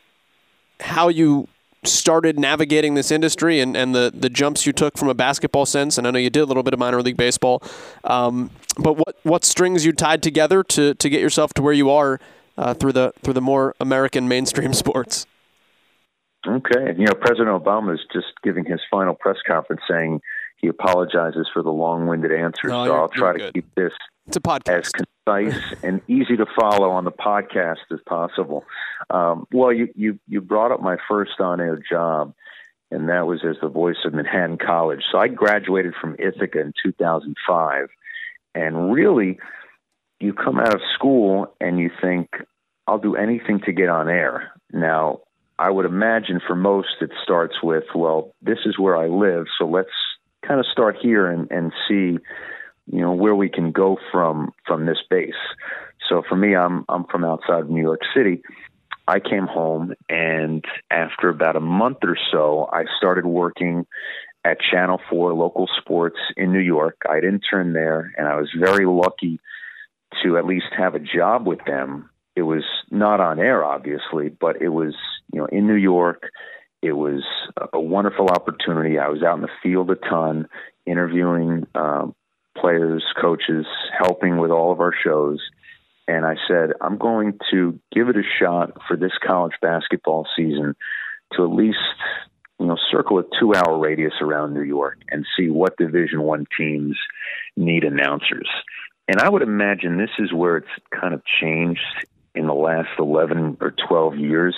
how 0.81 1.09
you 1.09 1.49
started 1.85 2.39
navigating 2.39 2.95
this 2.95 3.11
industry 3.11 3.61
and, 3.61 3.77
and 3.77 3.95
the, 3.95 4.13
the 4.15 4.29
jumps 4.29 4.67
you 4.67 4.73
took 4.73 4.99
from 4.99 5.09
a 5.09 5.15
basketball 5.15 5.67
sense, 5.67 5.97
and 5.97 6.07
I 6.07 6.11
know 6.11 6.19
you 6.19 6.31
did 6.31 6.41
a 6.41 6.47
little 6.47 6.63
bit 6.63 6.75
of 6.75 6.81
minor 6.81 7.01
league 7.03 7.17
baseball, 7.17 7.63
um, 8.05 8.51
but 8.79 8.95
what, 8.95 9.17
what 9.23 9.45
strings 9.45 9.85
you 9.85 9.93
tied 9.93 10.23
together 10.23 10.63
to, 10.63 10.95
to 10.95 11.09
get 11.09 11.21
yourself 11.21 11.55
to 11.55 11.63
where 11.63 11.73
you 11.73 11.91
are 11.91 12.21
uh, 12.59 12.75
through 12.75 12.93
the 12.93 13.13
through 13.23 13.33
the 13.33 13.41
more 13.41 13.75
American 13.81 14.29
mainstream 14.29 14.73
sports? 14.75 15.27
Okay, 16.47 16.95
you 16.97 17.07
know 17.07 17.15
President 17.15 17.49
Obama 17.49 17.95
is 17.95 18.01
just 18.13 18.29
giving 18.43 18.65
his 18.65 18.81
final 18.91 19.15
press 19.15 19.37
conference 19.47 19.83
saying 19.89 20.21
he 20.57 20.69
apologizes 20.69 21.49
for 21.53 21.63
the 21.63 21.71
long-winded 21.71 22.33
answer, 22.33 22.69
no, 22.69 22.85
so 22.85 22.95
I'll 22.95 23.09
try 23.09 23.33
to 23.33 23.39
good. 23.39 23.55
keep 23.55 23.75
this 23.75 23.93
it's 24.27 24.37
a 24.37 24.41
podcast. 24.41 24.69
as 24.69 24.91
concise 24.91 25.75
and 25.83 26.01
easy 26.09 26.37
to 26.37 26.47
follow 26.59 26.91
on 26.91 27.05
the 27.05 27.13
podcast 27.13 27.79
as 27.93 28.01
possible. 28.07 28.65
Um, 29.11 29.47
well, 29.53 29.73
you, 29.73 29.89
you 29.95 30.19
you 30.29 30.41
brought 30.41 30.73
up 30.73 30.81
my 30.81 30.97
first 31.09 31.41
on-air 31.41 31.79
job, 31.89 32.35
and 32.91 33.09
that 33.09 33.27
was 33.27 33.41
as 33.45 33.57
the 33.61 33.69
voice 33.69 33.97
of 34.05 34.15
Manhattan 34.15 34.59
College. 34.59 35.03
So 35.11 35.19
I 35.19 35.29
graduated 35.29 35.95
from 36.01 36.17
Ithaca 36.19 36.61
in 36.61 36.73
2005, 36.85 37.89
and 38.55 38.93
really, 38.93 39.39
you 40.21 40.33
come 40.33 40.59
out 40.59 40.75
of 40.75 40.81
school 40.95 41.55
and 41.61 41.79
you 41.79 41.91
think, 42.01 42.29
"I'll 42.87 42.99
do 42.99 43.17
anything 43.17 43.61
to 43.67 43.73
get 43.73 43.89
on 43.89 44.09
air." 44.09 44.53
Now, 44.73 45.21
I 45.59 45.71
would 45.71 45.87
imagine 45.87 46.41
for 46.47 46.55
most 46.55 47.01
it 47.01 47.11
starts 47.23 47.63
with, 47.63 47.85
"Well, 47.95 48.35
this 48.43 48.59
is 48.65 48.79
where 48.79 48.97
I 48.97 49.07
live, 49.07 49.47
so 49.59 49.67
let's 49.67 49.91
kind 50.47 50.61
of 50.61 50.67
start 50.67 50.97
here 51.01 51.27
and, 51.27 51.51
and 51.51 51.73
see." 51.89 52.19
You 52.93 53.01
know 53.01 53.13
where 53.13 53.35
we 53.35 53.49
can 53.49 53.73
go 53.73 53.99
from 54.13 54.53
from 54.67 54.87
this 54.87 54.99
base. 55.09 55.35
So 56.09 56.23
for 56.29 56.37
me, 56.37 56.55
I'm 56.55 56.85
I'm 56.89 57.05
from 57.05 57.25
outside 57.25 57.61
of 57.61 57.71
New 57.71 57.83
York 57.83 58.01
City. 58.15 58.43
I 59.07 59.19
came 59.19 59.47
home, 59.47 59.95
and 60.09 60.65
after 60.91 61.29
about 61.29 61.57
a 61.57 61.61
month 61.61 61.99
or 62.03 62.17
so, 62.31 62.69
I 62.73 62.85
started 62.99 63.27
working 63.27 63.87
at 64.45 64.59
Channel 64.71 65.01
4 65.11 65.35
local 65.35 65.69
sports 65.81 66.17
in 66.37 66.53
New 66.53 66.61
York. 66.61 67.03
I'd 67.09 67.25
interned 67.25 67.75
there, 67.75 68.13
and 68.17 68.27
I 68.27 68.37
was 68.37 68.49
very 68.59 68.87
lucky 68.87 69.41
to 70.23 70.39
at 70.39 70.47
least 70.47 70.67
have 70.77 70.95
a 70.95 71.01
job 71.01 71.47
with 71.47 71.59
them. 71.67 72.11
It 72.37 72.43
was 72.43 72.65
not 72.91 73.21
on 73.21 73.39
air, 73.39 73.65
obviously, 73.65 74.29
but 74.29 74.63
it 74.63 74.69
was 74.69 74.95
you 75.33 75.41
know 75.41 75.47
in 75.47 75.67
New 75.67 75.75
York. 75.75 76.31
It 76.83 76.93
was 76.93 77.23
a 77.73 77.81
wonderful 77.81 78.29
opportunity. 78.29 78.99
I 78.99 79.09
was 79.09 79.23
out 79.23 79.37
in 79.37 79.43
the 79.43 79.49
field 79.63 79.91
a 79.91 79.97
ton, 79.97 80.49
interviewing 80.87 81.67
um, 81.75 82.15
players, 82.61 83.05
coaches, 83.21 83.67
helping 83.99 84.39
with 84.39 84.51
all 84.51 84.73
of 84.73 84.81
our 84.81 84.95
shows. 85.05 85.41
And 86.07 86.25
I 86.25 86.35
said, 86.49 86.71
I'm 86.81 86.99
going 86.99 87.39
to 87.53 87.79
give 87.93 88.09
it 88.09 88.17
a 88.17 88.23
shot 88.41 88.73
for 88.89 88.97
this 88.97 89.13
college 89.25 89.55
basketball 89.63 90.27
season 90.37 90.75
to 91.37 91.45
at 91.45 91.51
least 91.51 91.79
you 92.59 92.67
know 92.67 92.77
circle 92.91 93.19
a 93.19 93.23
two 93.41 93.55
hour 93.55 93.79
radius 93.79 94.15
around 94.21 94.53
New 94.53 94.63
York 94.63 94.99
and 95.11 95.27
see 95.37 95.49
what 95.49 95.77
Division 95.77 96.23
One 96.23 96.47
teams 96.59 96.97
need 97.57 97.85
announcers. 97.85 98.49
And 99.09 99.21
I 99.21 99.29
would 99.29 99.43
imagine 99.43 99.97
this 99.97 100.11
is 100.19 100.33
where 100.33 100.59
it's 100.59 100.69
kind 100.91 101.15
of 101.15 101.23
changed 101.41 101.81
in 102.35 102.47
the 102.47 102.55
last 102.55 102.91
eleven 102.99 103.57
or 103.61 103.75
twelve 103.89 104.17
years. 104.17 104.55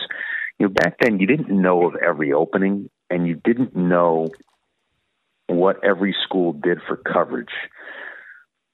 You 0.59 0.67
know, 0.67 0.73
back 0.73 0.97
then 1.01 1.21
you 1.21 1.27
didn't 1.27 1.51
know 1.51 1.87
of 1.87 1.97
every 1.97 2.33
opening, 2.33 2.91
and 3.09 3.27
you 3.27 3.35
didn't 3.35 3.77
know 3.77 4.31
what 5.49 5.85
every 5.85 6.15
school 6.25 6.53
did 6.53 6.79
for 6.87 6.97
coverage. 6.97 7.53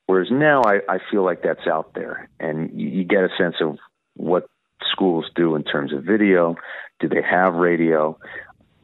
Whereas 0.06 0.28
now 0.30 0.62
I, 0.62 0.80
I 0.88 0.98
feel 1.10 1.24
like 1.24 1.42
that's 1.42 1.66
out 1.66 1.92
there, 1.94 2.30
and 2.40 2.70
you, 2.78 2.88
you 2.88 3.04
get 3.04 3.24
a 3.24 3.28
sense 3.38 3.56
of 3.60 3.78
what 4.14 4.48
schools 4.90 5.26
do 5.34 5.54
in 5.54 5.64
terms 5.64 5.92
of 5.92 6.04
video. 6.04 6.56
Do 7.00 7.08
they 7.08 7.22
have 7.22 7.54
radio? 7.54 8.18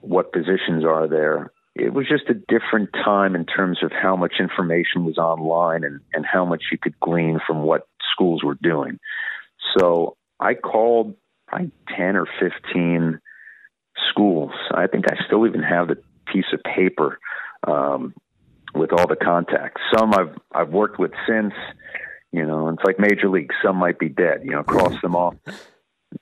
what 0.05 0.33
positions 0.33 0.85
are 0.85 1.09
there. 1.09 1.51
It 1.75 1.92
was 1.92 2.07
just 2.09 2.29
a 2.29 2.35
different 2.35 2.90
time 2.92 3.35
in 3.35 3.47
terms 3.47 3.79
of 3.83 3.90
how 3.90 4.16
much 4.16 4.35
information 4.38 5.05
was 5.05 5.18
online 5.18 5.83
and, 5.83 6.01
and 6.12 6.25
how 6.25 6.44
much 6.44 6.64
you 6.70 6.79
could 6.79 6.99
glean 7.01 7.40
from 7.44 7.62
what 7.62 7.88
schools 8.12 8.44
were 8.44 8.57
doing. 8.62 9.01
So 9.77 10.16
I 10.38 10.55
called 10.55 11.16
probably 11.49 11.73
10 11.97 12.16
or 12.16 12.27
15 12.38 13.18
schools. 14.11 14.53
I 14.73 14.87
think 14.87 15.07
I 15.11 15.16
still 15.27 15.47
even 15.47 15.62
have 15.62 15.88
the 15.88 15.99
piece 16.33 16.44
of 16.53 16.62
paper 16.62 17.18
um, 17.66 18.14
with 18.74 18.92
all 18.92 19.07
the 19.07 19.16
contacts. 19.16 19.81
Some 19.96 20.14
I've 20.14 20.37
I've 20.53 20.70
worked 20.70 20.98
with 20.98 21.12
since, 21.29 21.55
you 22.33 22.46
know, 22.46 22.68
it's 22.68 22.85
like 22.85 22.98
major 22.98 23.29
league. 23.29 23.50
Some 23.62 23.77
might 23.77 23.98
be 23.98 24.09
dead. 24.09 24.42
You 24.44 24.53
know, 24.53 24.62
cross 24.62 25.00
them 25.03 25.14
off. 25.14 25.35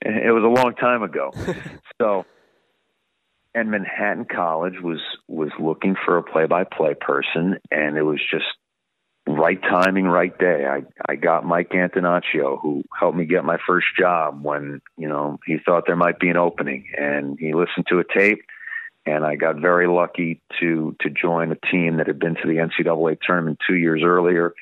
It 0.01 0.33
was 0.33 0.43
a 0.43 0.63
long 0.63 0.75
time 0.75 1.03
ago. 1.03 1.33
So 2.01 2.25
and 3.55 3.71
Manhattan 3.71 4.25
College 4.25 4.81
was 4.83 5.01
was 5.29 5.51
looking 5.61 5.95
for 6.05 6.17
a 6.17 6.23
play-by-play 6.23 6.95
person, 7.01 7.59
and 7.71 7.97
it 7.97 8.03
was 8.03 8.21
just 8.31 8.47
right 9.27 9.61
timing, 9.61 10.07
right 10.07 10.37
day. 10.39 10.65
I 10.67 10.83
I 11.09 11.17
got 11.17 11.45
Mike 11.45 11.71
Antonaccio, 11.71 12.61
who 12.61 12.83
helped 12.99 13.17
me 13.17 13.27
get 13.27 13.45
my 13.45 13.59
first 13.67 13.87
job 13.99 14.43
when 14.43 14.81
you 14.97 15.09
know 15.09 15.39
he 15.47 15.59
thought 15.65 15.85
there 15.87 15.97
might 15.97 16.19
be 16.19 16.31
an 16.31 16.37
opening, 16.37 16.87
and 16.97 17.39
he 17.39 17.53
listened 17.53 17.87
to 17.89 17.99
a 17.99 18.05
tape, 18.05 18.43
and 19.07 19.25
I 19.25 19.37
got 19.37 19.57
very 19.57 19.87
lucky 19.87 20.41
to 20.61 20.97
to 21.01 21.11
join 21.11 21.53
a 21.53 21.57
team 21.71 21.97
that 21.97 22.07
had 22.07 22.19
been 22.19 22.37
to 22.37 22.47
the 22.47 22.57
NCAA 22.57 23.19
tournament 23.21 23.59
two 23.67 23.77
years 23.77 24.03
earlier, 24.05 24.55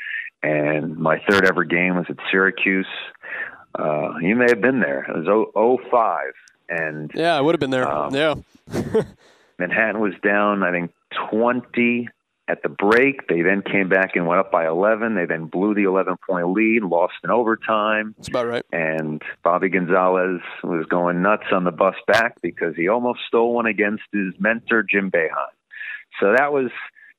and 0.43 0.97
my 0.97 1.21
third 1.29 1.47
ever 1.47 1.65
game 1.65 1.97
was 1.97 2.07
at 2.09 2.17
Syracuse. 2.31 2.87
Uh, 3.79 4.17
you 4.21 4.35
may 4.35 4.47
have 4.49 4.61
been 4.61 4.81
there. 4.81 5.05
It 5.05 5.27
was 5.27 5.81
05, 5.91 6.33
and 6.69 7.11
yeah, 7.15 7.37
I 7.37 7.41
would 7.41 7.55
have 7.55 7.61
been 7.61 7.71
there. 7.71 7.89
Um, 7.89 8.15
yeah. 8.15 8.35
Manhattan 9.59 10.01
was 10.01 10.15
down, 10.25 10.63
I 10.63 10.73
think, 10.73 10.93
20 11.31 12.09
at 12.51 12.63
the 12.63 12.69
break. 12.69 13.29
They 13.29 13.43
then 13.43 13.63
came 13.63 13.89
back 13.89 14.17
and 14.17 14.27
went 14.27 14.41
up 14.41 14.51
by 14.51 14.67
11. 14.67 15.15
They 15.15 15.27
then 15.27 15.47
blew 15.47 15.75
the 15.75 15.85
11 15.85 16.17
point 16.29 16.53
lead, 16.53 16.83
lost 16.83 17.15
in 17.23 17.31
overtime. 17.31 18.15
That's 18.17 18.29
about 18.29 18.47
right. 18.47 18.65
And 18.73 19.23
Bobby 19.45 19.69
Gonzalez 19.69 20.41
was 20.65 20.87
going 20.87 21.23
nuts 21.23 21.47
on 21.53 21.65
the 21.65 21.71
bus 21.71 21.95
back 22.07 22.41
because 22.43 22.75
he 22.77 22.89
almost 22.89 23.21
stole 23.29 23.55
one 23.55 23.67
against 23.67 24.03
his 24.13 24.35
mentor, 24.39 24.83
Jim 24.83 25.11
Boeheim. 25.11 25.55
So 26.21 26.35
that 26.37 26.53
was 26.53 26.71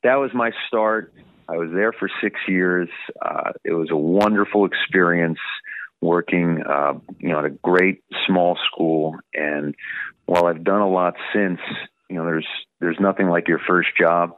that 0.04 0.16
was 0.16 0.32
my 0.34 0.52
start. 0.68 1.14
I 1.48 1.58
was 1.58 1.70
there 1.74 1.94
for 1.94 2.10
six 2.22 2.40
years. 2.48 2.90
Uh, 3.22 3.52
it 3.64 3.74
was 3.74 3.90
a 3.92 3.96
wonderful 3.96 4.66
experience 4.66 5.40
working, 6.02 6.64
uh, 6.68 6.94
you 7.20 7.30
know, 7.30 7.40
at 7.40 7.46
a 7.46 7.50
great 7.50 8.04
small 8.28 8.58
school. 8.72 9.16
And 9.34 9.76
while 10.26 10.46
I've 10.46 10.64
done 10.64 10.82
a 10.82 10.90
lot 10.90 11.16
since, 11.34 11.60
you 12.10 12.18
know, 12.18 12.26
there's 12.26 12.48
there's 12.80 12.98
nothing 13.00 13.28
like 13.28 13.48
your 13.48 13.60
first 13.68 13.90
job. 14.00 14.32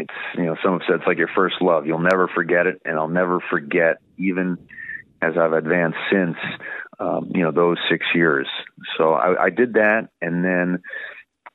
It's 0.00 0.38
you 0.38 0.44
know, 0.44 0.56
some 0.62 0.72
have 0.72 0.82
said 0.86 0.96
it's 0.96 1.06
like 1.06 1.18
your 1.18 1.30
first 1.34 1.56
love. 1.60 1.86
You'll 1.86 1.98
never 1.98 2.28
forget 2.28 2.66
it, 2.66 2.80
and 2.84 2.98
I'll 2.98 3.08
never 3.08 3.40
forget 3.50 3.98
even 4.18 4.58
as 5.22 5.34
I've 5.38 5.52
advanced 5.52 5.98
since, 6.10 6.36
um, 6.98 7.30
you 7.34 7.42
know, 7.42 7.50
those 7.50 7.76
six 7.90 8.06
years. 8.14 8.48
So 8.96 9.12
I, 9.12 9.44
I 9.44 9.50
did 9.50 9.74
that, 9.74 10.08
and 10.22 10.44
then 10.44 10.82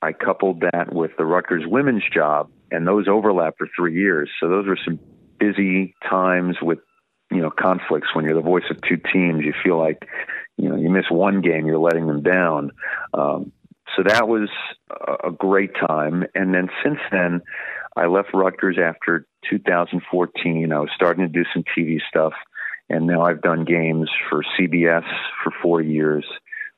I 0.01 0.13
coupled 0.13 0.61
that 0.61 0.93
with 0.93 1.11
the 1.17 1.25
Rutgers 1.25 1.63
women's 1.65 2.03
job, 2.13 2.51
and 2.71 2.87
those 2.87 3.07
overlapped 3.07 3.57
for 3.57 3.67
three 3.75 3.95
years. 3.95 4.29
So 4.39 4.49
those 4.49 4.67
were 4.67 4.77
some 4.83 4.99
busy 5.39 5.95
times 6.07 6.57
with 6.61 6.79
you 7.31 7.41
know 7.41 7.49
conflicts 7.49 8.13
when 8.13 8.25
you're 8.25 8.35
the 8.35 8.41
voice 8.41 8.65
of 8.69 8.77
two 8.81 8.97
teams. 8.97 9.43
You 9.43 9.53
feel 9.63 9.79
like 9.79 10.07
you 10.57 10.69
know 10.69 10.75
you 10.75 10.89
miss 10.89 11.05
one 11.09 11.41
game, 11.41 11.65
you're 11.65 11.79
letting 11.79 12.07
them 12.07 12.21
down. 12.21 12.71
Um, 13.13 13.51
so 13.95 14.03
that 14.03 14.27
was 14.27 14.49
a 15.23 15.31
great 15.31 15.71
time. 15.75 16.25
And 16.35 16.53
then 16.53 16.69
since 16.83 16.99
then, 17.11 17.41
I 17.95 18.07
left 18.07 18.29
Rutgers 18.33 18.77
after 18.81 19.25
2014. 19.49 20.71
I 20.71 20.79
was 20.79 20.89
starting 20.95 21.25
to 21.25 21.31
do 21.31 21.45
some 21.53 21.63
TV 21.77 21.99
stuff, 22.09 22.33
and 22.89 23.07
now 23.07 23.21
I've 23.21 23.41
done 23.41 23.63
games 23.63 24.09
for 24.29 24.43
CBS 24.59 25.05
for 25.43 25.53
four 25.61 25.81
years, 25.81 26.25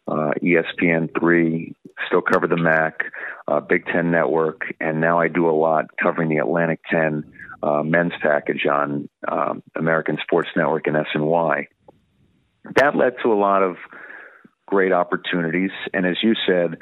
uh, 0.08 0.32
ESPN 0.41 1.10
three, 1.19 1.75
still 2.08 2.21
cover 2.21 2.47
the 2.47 2.58
MAC, 2.58 3.03
uh, 3.47 3.60
Big 3.60 3.86
Ten 3.88 4.12
Network, 4.12 4.62
and 4.80 5.01
now 5.01 5.19
I 5.19 5.27
do 5.27 5.49
a 5.49 5.51
lot 5.51 5.86
covering 6.01 6.30
the 6.30 6.38
Atlantic 6.38 6.82
Ten 6.89 7.23
uh, 7.63 7.82
men's 7.84 8.13
package 8.21 8.65
on 8.71 9.10
um, 9.27 9.63
American 9.75 10.17
Sports 10.21 10.49
Network 10.56 10.88
and 10.88 10.95
SNY. 10.95 11.65
That 12.75 12.95
led 12.95 13.13
to 13.23 13.32
a 13.32 13.36
lot 13.36 13.63
of 13.63 13.77
great 14.67 14.91
opportunities. 14.91 15.71
And 15.93 16.06
as 16.06 16.17
you 16.21 16.34
said, 16.47 16.77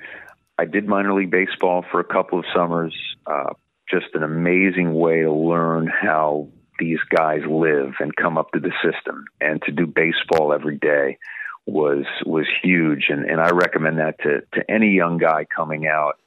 I 0.57 0.65
did 0.65 0.87
minor 0.87 1.13
league 1.13 1.31
baseball 1.31 1.85
for 1.91 1.99
a 1.99 2.03
couple 2.03 2.39
of 2.39 2.45
summers. 2.53 2.95
Uh, 3.25 3.53
just 3.89 4.07
an 4.13 4.23
amazing 4.23 4.93
way 4.93 5.21
to 5.21 5.31
learn 5.31 5.87
how 5.87 6.47
these 6.79 6.99
guys 7.09 7.41
live 7.49 7.93
and 7.99 8.15
come 8.15 8.37
up 8.37 8.51
to 8.51 8.59
the 8.59 8.71
system. 8.83 9.25
And 9.39 9.61
to 9.63 9.71
do 9.71 9.85
baseball 9.85 10.53
every 10.53 10.77
day 10.77 11.17
was 11.65 12.05
was 12.25 12.45
huge. 12.61 13.05
And, 13.09 13.25
and 13.25 13.39
I 13.41 13.49
recommend 13.49 13.99
that 13.99 14.19
to, 14.19 14.41
to 14.53 14.71
any 14.71 14.91
young 14.91 15.17
guy 15.17 15.45
coming 15.55 15.87
out 15.87 16.19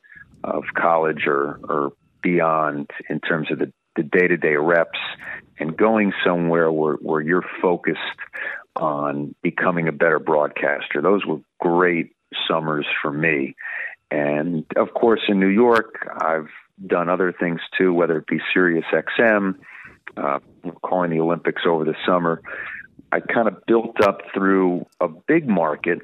of 0.42 0.64
college 0.76 1.26
or, 1.26 1.60
or 1.68 1.92
beyond 2.22 2.90
in 3.08 3.20
terms 3.20 3.50
of 3.50 3.58
the 3.58 3.72
the 3.96 4.02
day 4.04 4.28
to 4.28 4.36
day 4.36 4.54
reps 4.54 4.98
and 5.58 5.76
going 5.76 6.12
somewhere 6.24 6.70
where, 6.70 6.94
where 6.94 7.20
you're 7.20 7.44
focused 7.60 7.98
on 8.76 9.34
becoming 9.42 9.88
a 9.88 9.92
better 9.92 10.20
broadcaster. 10.20 11.02
Those 11.02 11.26
were 11.26 11.40
great 11.60 12.12
summers 12.48 12.86
for 13.02 13.12
me. 13.12 13.56
And 14.10 14.64
of 14.76 14.94
course, 14.94 15.20
in 15.28 15.40
New 15.40 15.48
York, 15.48 16.08
I've 16.16 16.48
done 16.86 17.08
other 17.08 17.32
things 17.32 17.60
too, 17.76 17.92
whether 17.92 18.18
it 18.18 18.26
be 18.26 18.38
Sirius 18.52 18.84
XM, 18.92 19.54
uh, 20.16 20.38
calling 20.82 21.10
the 21.10 21.20
Olympics 21.20 21.62
over 21.66 21.84
the 21.84 21.94
summer. 22.06 22.40
I 23.10 23.20
kind 23.20 23.48
of 23.48 23.64
built 23.66 24.00
up 24.02 24.20
through 24.34 24.86
a 25.00 25.08
big 25.08 25.48
market, 25.48 26.00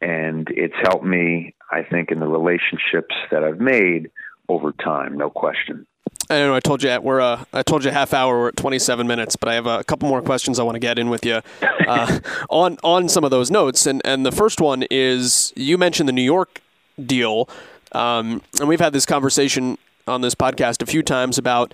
and 0.00 0.48
it's 0.50 0.74
helped 0.82 1.04
me, 1.04 1.54
I 1.70 1.82
think, 1.82 2.10
in 2.10 2.20
the 2.20 2.26
relationships 2.26 3.14
that 3.30 3.44
I've 3.44 3.60
made 3.60 4.10
over 4.48 4.72
time, 4.72 5.16
no 5.16 5.30
question. 5.30 5.86
I 6.30 6.38
know 6.38 6.54
I 6.54 6.60
told 6.60 6.82
you 6.82 7.00
we're 7.00 7.20
uh, 7.20 7.44
I 7.52 7.62
told 7.62 7.84
you 7.84 7.90
half 7.90 8.14
hour 8.14 8.38
we're 8.38 8.48
at 8.48 8.56
27 8.56 9.06
minutes, 9.06 9.36
but 9.36 9.48
I 9.48 9.54
have 9.54 9.66
a 9.66 9.84
couple 9.84 10.08
more 10.08 10.22
questions 10.22 10.58
I 10.58 10.62
want 10.62 10.74
to 10.74 10.80
get 10.80 10.98
in 10.98 11.10
with 11.10 11.24
you 11.24 11.40
uh, 11.86 12.20
on 12.50 12.78
on 12.82 13.08
some 13.08 13.24
of 13.24 13.30
those 13.30 13.50
notes. 13.50 13.86
And 13.86 14.00
and 14.04 14.24
the 14.24 14.32
first 14.32 14.60
one 14.60 14.84
is 14.90 15.52
you 15.54 15.76
mentioned 15.76 16.08
the 16.08 16.12
New 16.12 16.22
York 16.22 16.62
deal, 17.04 17.48
um, 17.92 18.42
and 18.58 18.68
we've 18.68 18.80
had 18.80 18.92
this 18.92 19.04
conversation 19.04 19.76
on 20.06 20.20
this 20.20 20.34
podcast 20.34 20.82
a 20.82 20.86
few 20.86 21.02
times 21.02 21.38
about 21.38 21.72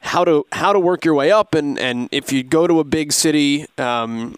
how 0.00 0.24
to 0.24 0.46
how 0.52 0.72
to 0.72 0.78
work 0.78 1.04
your 1.04 1.14
way 1.14 1.30
up, 1.30 1.54
and 1.54 1.78
and 1.78 2.08
if 2.12 2.32
you 2.32 2.42
go 2.42 2.66
to 2.66 2.80
a 2.80 2.84
big 2.84 3.12
city 3.12 3.66
um, 3.78 4.36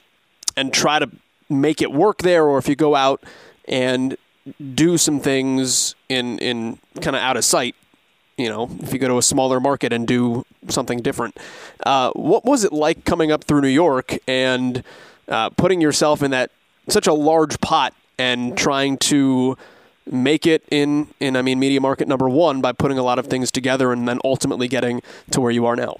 and 0.56 0.72
try 0.72 0.98
to 0.98 1.10
make 1.48 1.82
it 1.82 1.92
work 1.92 2.18
there, 2.18 2.44
or 2.44 2.58
if 2.58 2.68
you 2.68 2.76
go 2.76 2.94
out 2.94 3.22
and 3.66 4.16
do 4.74 4.98
some 4.98 5.20
things 5.20 5.94
in 6.08 6.38
in 6.38 6.78
kind 7.00 7.16
of 7.16 7.22
out 7.22 7.36
of 7.36 7.44
sight 7.44 7.74
you 8.36 8.48
know, 8.48 8.68
if 8.80 8.92
you 8.92 8.98
go 8.98 9.08
to 9.08 9.18
a 9.18 9.22
smaller 9.22 9.60
market 9.60 9.92
and 9.92 10.06
do 10.08 10.44
something 10.68 11.00
different. 11.00 11.38
Uh, 11.86 12.10
what 12.14 12.44
was 12.44 12.64
it 12.64 12.72
like 12.72 13.04
coming 13.04 13.30
up 13.30 13.44
through 13.44 13.60
New 13.60 13.68
York 13.68 14.16
and 14.26 14.82
uh, 15.28 15.50
putting 15.50 15.80
yourself 15.80 16.22
in 16.22 16.32
that 16.32 16.50
such 16.88 17.06
a 17.06 17.12
large 17.12 17.60
pot 17.60 17.94
and 18.18 18.56
trying 18.56 18.98
to 18.98 19.56
make 20.06 20.46
it 20.46 20.64
in 20.70 21.08
in 21.20 21.36
I 21.36 21.42
mean 21.42 21.58
media 21.58 21.80
market 21.80 22.08
number 22.08 22.28
1 22.28 22.60
by 22.60 22.72
putting 22.72 22.98
a 22.98 23.02
lot 23.02 23.18
of 23.18 23.26
things 23.26 23.50
together 23.50 23.92
and 23.92 24.06
then 24.08 24.18
ultimately 24.24 24.68
getting 24.68 25.02
to 25.30 25.40
where 25.40 25.50
you 25.50 25.66
are 25.66 25.76
now? 25.76 25.96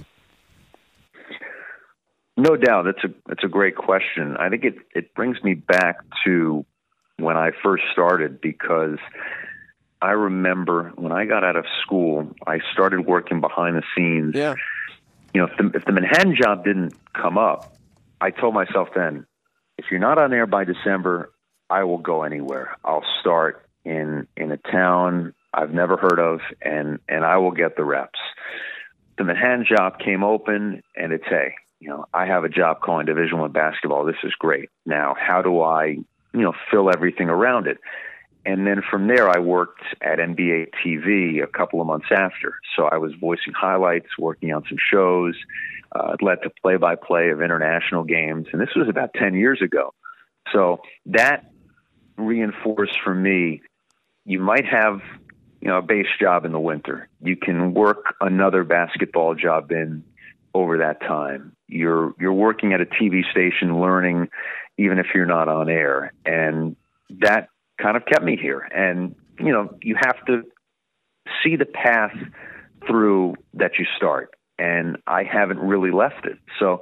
No 2.37 2.57
doubt, 2.57 2.85
that's 2.87 3.05
a 3.05 3.15
that's 3.27 3.45
a 3.45 3.49
great 3.49 3.77
question. 3.77 4.37
I 4.37 4.49
think 4.49 4.65
it 4.65 4.75
it 4.95 5.15
brings 5.15 5.43
me 5.43 5.55
back 5.55 5.99
to 6.25 6.67
when 7.19 7.37
I 7.37 7.51
first 7.63 7.85
started 7.93 8.41
because 8.41 8.99
I 10.03 10.11
remember 10.11 10.93
when 10.97 11.13
I 11.13 11.25
got 11.25 11.45
out 11.45 11.57
of 11.57 11.65
school, 11.83 12.35
I 12.47 12.59
started 12.73 13.07
working 13.07 13.41
behind 13.41 13.77
the 13.77 13.83
scenes. 13.97 14.35
Yeah. 14.35 14.55
You 15.33 15.41
know, 15.41 15.49
if 15.49 15.57
the, 15.57 15.79
if 15.79 15.85
the 15.85 15.93
Manhattan 15.93 16.37
job 16.41 16.65
didn't 16.65 16.95
come 17.15 17.39
up, 17.39 17.77
I 18.21 18.31
told 18.31 18.55
myself 18.55 18.89
then, 18.95 19.27
if 19.79 19.87
you're 19.91 20.01
not 20.01 20.19
on 20.19 20.33
air 20.33 20.47
by 20.47 20.65
December, 20.65 21.33
I 21.71 21.85
will 21.85 21.99
go 21.99 22.23
anywhere. 22.23 22.77
I'll 22.85 23.05
start 23.21 23.64
in 23.85 24.27
in 24.37 24.51
a 24.51 24.57
town 24.57 25.35
I've 25.53 25.73
never 25.73 25.97
heard 25.97 26.19
of, 26.19 26.41
and 26.63 26.99
and 27.09 27.25
I 27.25 27.37
will 27.39 27.53
get 27.53 27.77
the 27.77 27.85
reps. 27.85 28.19
The 29.17 29.25
Manhattan 29.25 29.65
job 29.69 29.99
came 29.99 30.25
open, 30.25 30.83
and 30.97 31.13
it's 31.13 31.25
hey, 31.29 31.55
you 31.81 31.89
know, 31.89 32.07
I 32.13 32.27
have 32.27 32.45
a 32.45 32.49
job 32.49 32.81
calling 32.81 33.07
Division 33.07 33.39
One 33.39 33.53
basketball. 33.53 34.05
This 34.05 34.17
is 34.25 34.33
great. 34.39 34.71
Now, 34.87 35.15
how 35.19 35.43
do 35.43 35.61
I, 35.61 35.87
you 35.87 36.07
know, 36.41 36.55
fill 36.71 36.91
everything 36.91 37.29
around 37.29 37.67
it? 37.67 37.79
And 38.47 38.67
then 38.67 38.83
from 38.91 39.07
there, 39.07 39.31
I 39.31 39.39
worked 39.39 39.83
at 40.03 40.19
NBA 40.19 40.69
TV 40.85 41.43
a 41.43 41.47
couple 41.47 41.81
of 41.81 41.87
months 41.87 42.09
after. 42.11 42.57
So 42.77 42.85
I 42.85 42.99
was 42.99 43.13
voicing 43.19 43.55
highlights, 43.55 44.09
working 44.19 44.53
on 44.53 44.65
some 44.69 44.77
shows. 44.91 45.35
Uh, 45.95 46.13
it 46.13 46.23
led 46.23 46.43
to 46.43 46.51
play-by-play 46.61 47.31
of 47.31 47.41
international 47.41 48.05
games, 48.05 48.49
and 48.53 48.61
this 48.61 48.75
was 48.75 48.89
about 48.89 49.11
ten 49.15 49.35
years 49.35 49.63
ago. 49.63 49.95
So 50.53 50.81
that 51.07 51.51
reinforced 52.17 52.99
for 53.03 53.15
me. 53.15 53.63
You 54.25 54.41
might 54.41 54.65
have, 54.67 55.01
you 55.61 55.69
know, 55.69 55.79
a 55.79 55.83
base 55.83 56.07
job 56.21 56.45
in 56.45 56.53
the 56.53 56.61
winter. 56.61 57.09
You 57.21 57.37
can 57.37 57.75
work 57.75 58.15
another 58.21 58.65
basketball 58.65 59.35
job 59.35 59.71
in 59.71 60.05
over 60.55 60.79
that 60.79 61.01
time. 61.01 61.55
You're 61.69 62.15
you're 62.19 62.33
working 62.33 62.73
at 62.73 62.81
a 62.81 62.87
TV 62.87 63.29
station 63.31 63.81
learning 63.81 64.29
even 64.79 64.99
if 64.99 65.07
you're 65.15 65.27
not 65.27 65.49
on 65.49 65.69
air 65.69 66.13
and 66.25 66.77
that 67.21 67.49
kind 67.81 67.97
of 67.97 68.05
kept 68.07 68.25
me 68.25 68.37
here 68.37 68.61
and 68.61 69.15
you 69.39 69.53
know 69.53 69.77
you 69.83 69.97
have 69.97 70.25
to 70.27 70.43
see 71.43 71.57
the 71.57 71.65
path 71.65 72.15
through 72.87 73.35
that 73.55 73.73
you 73.79 73.87
start 73.97 74.35
and 74.59 74.99
I 75.07 75.25
haven't 75.25 75.59
really 75.59 75.91
left 75.91 76.27
it. 76.27 76.39
So 76.61 76.81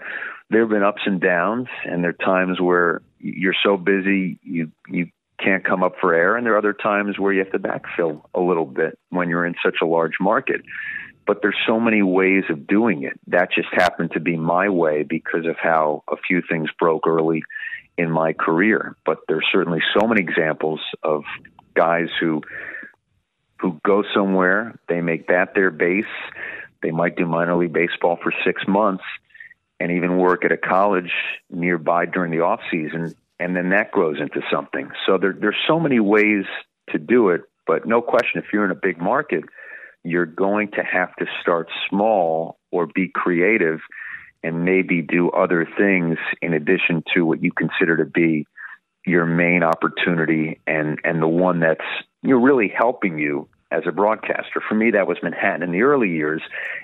there 0.50 0.60
have 0.60 0.70
been 0.70 0.82
ups 0.82 1.02
and 1.06 1.20
downs 1.20 1.68
and 1.84 2.02
there 2.02 2.10
are 2.10 2.24
times 2.24 2.60
where 2.60 3.00
you're 3.18 3.54
so 3.64 3.76
busy 3.76 4.38
you 4.42 4.70
you 4.88 5.06
can't 5.42 5.64
come 5.64 5.82
up 5.82 5.94
for 6.00 6.14
air 6.14 6.36
and 6.36 6.46
there 6.46 6.54
are 6.54 6.58
other 6.58 6.72
times 6.72 7.18
where 7.18 7.32
you 7.32 7.40
have 7.40 7.52
to 7.52 7.58
backfill 7.58 8.22
a 8.34 8.40
little 8.40 8.66
bit 8.66 8.98
when 9.10 9.28
you're 9.28 9.46
in 9.46 9.54
such 9.64 9.76
a 9.82 9.86
large 9.86 10.14
market 10.20 10.62
but 11.26 11.40
there's 11.42 11.56
so 11.66 11.78
many 11.78 12.02
ways 12.02 12.44
of 12.50 12.66
doing 12.66 13.04
it. 13.04 13.18
That 13.28 13.52
just 13.52 13.68
happened 13.72 14.12
to 14.12 14.20
be 14.20 14.36
my 14.36 14.68
way 14.68 15.02
because 15.02 15.46
of 15.46 15.56
how 15.56 16.02
a 16.08 16.16
few 16.16 16.42
things 16.48 16.68
broke 16.78 17.06
early 17.06 17.42
in 17.96 18.10
my 18.10 18.32
career. 18.32 18.96
But 19.04 19.18
there's 19.28 19.46
certainly 19.52 19.80
so 19.98 20.06
many 20.06 20.20
examples 20.20 20.80
of 21.02 21.22
guys 21.74 22.08
who 22.20 22.42
who 23.60 23.80
go 23.84 24.02
somewhere, 24.12 24.76
they 24.88 25.00
make 25.00 25.28
that 25.28 25.54
their 25.54 25.70
base. 25.70 26.04
They 26.82 26.90
might 26.90 27.14
do 27.14 27.26
minor 27.26 27.54
league 27.56 27.72
baseball 27.72 28.18
for 28.20 28.32
six 28.44 28.66
months 28.66 29.04
and 29.78 29.92
even 29.92 30.16
work 30.16 30.44
at 30.44 30.50
a 30.50 30.56
college 30.56 31.12
nearby 31.48 32.06
during 32.06 32.32
the 32.32 32.40
off 32.40 32.58
season, 32.72 33.14
and 33.42 33.56
then 33.56 33.70
that 33.70 33.90
grows 33.90 34.18
into 34.20 34.40
something. 34.52 34.90
So 35.04 35.18
there, 35.18 35.34
there's 35.38 35.56
so 35.66 35.80
many 35.80 35.98
ways 35.98 36.44
to 36.90 36.98
do 36.98 37.30
it, 37.30 37.42
but 37.66 37.86
no 37.86 38.00
question, 38.00 38.40
if 38.40 38.46
you're 38.52 38.64
in 38.64 38.70
a 38.70 38.76
big 38.80 38.98
market, 39.00 39.42
you're 40.04 40.26
going 40.26 40.70
to 40.72 40.82
have 40.82 41.14
to 41.16 41.26
start 41.40 41.68
small 41.90 42.58
or 42.70 42.86
be 42.86 43.10
creative 43.12 43.80
and 44.44 44.64
maybe 44.64 45.02
do 45.02 45.30
other 45.30 45.68
things 45.76 46.18
in 46.40 46.54
addition 46.54 47.02
to 47.14 47.22
what 47.22 47.42
you 47.42 47.50
consider 47.50 47.96
to 47.96 48.04
be 48.04 48.46
your 49.04 49.26
main 49.26 49.64
opportunity 49.64 50.60
and 50.64 51.00
and 51.02 51.20
the 51.20 51.26
one 51.26 51.58
that's 51.58 51.80
you 52.22 52.30
know 52.30 52.40
really 52.40 52.72
helping 52.74 53.18
you 53.18 53.48
as 53.72 53.82
a 53.86 53.92
broadcaster. 53.92 54.62
For 54.68 54.74
me, 54.74 54.90
that 54.90 55.06
was 55.06 55.16
Manhattan 55.22 55.62
in 55.62 55.72
the 55.72 55.82
early 55.82 56.10
years, 56.10 56.42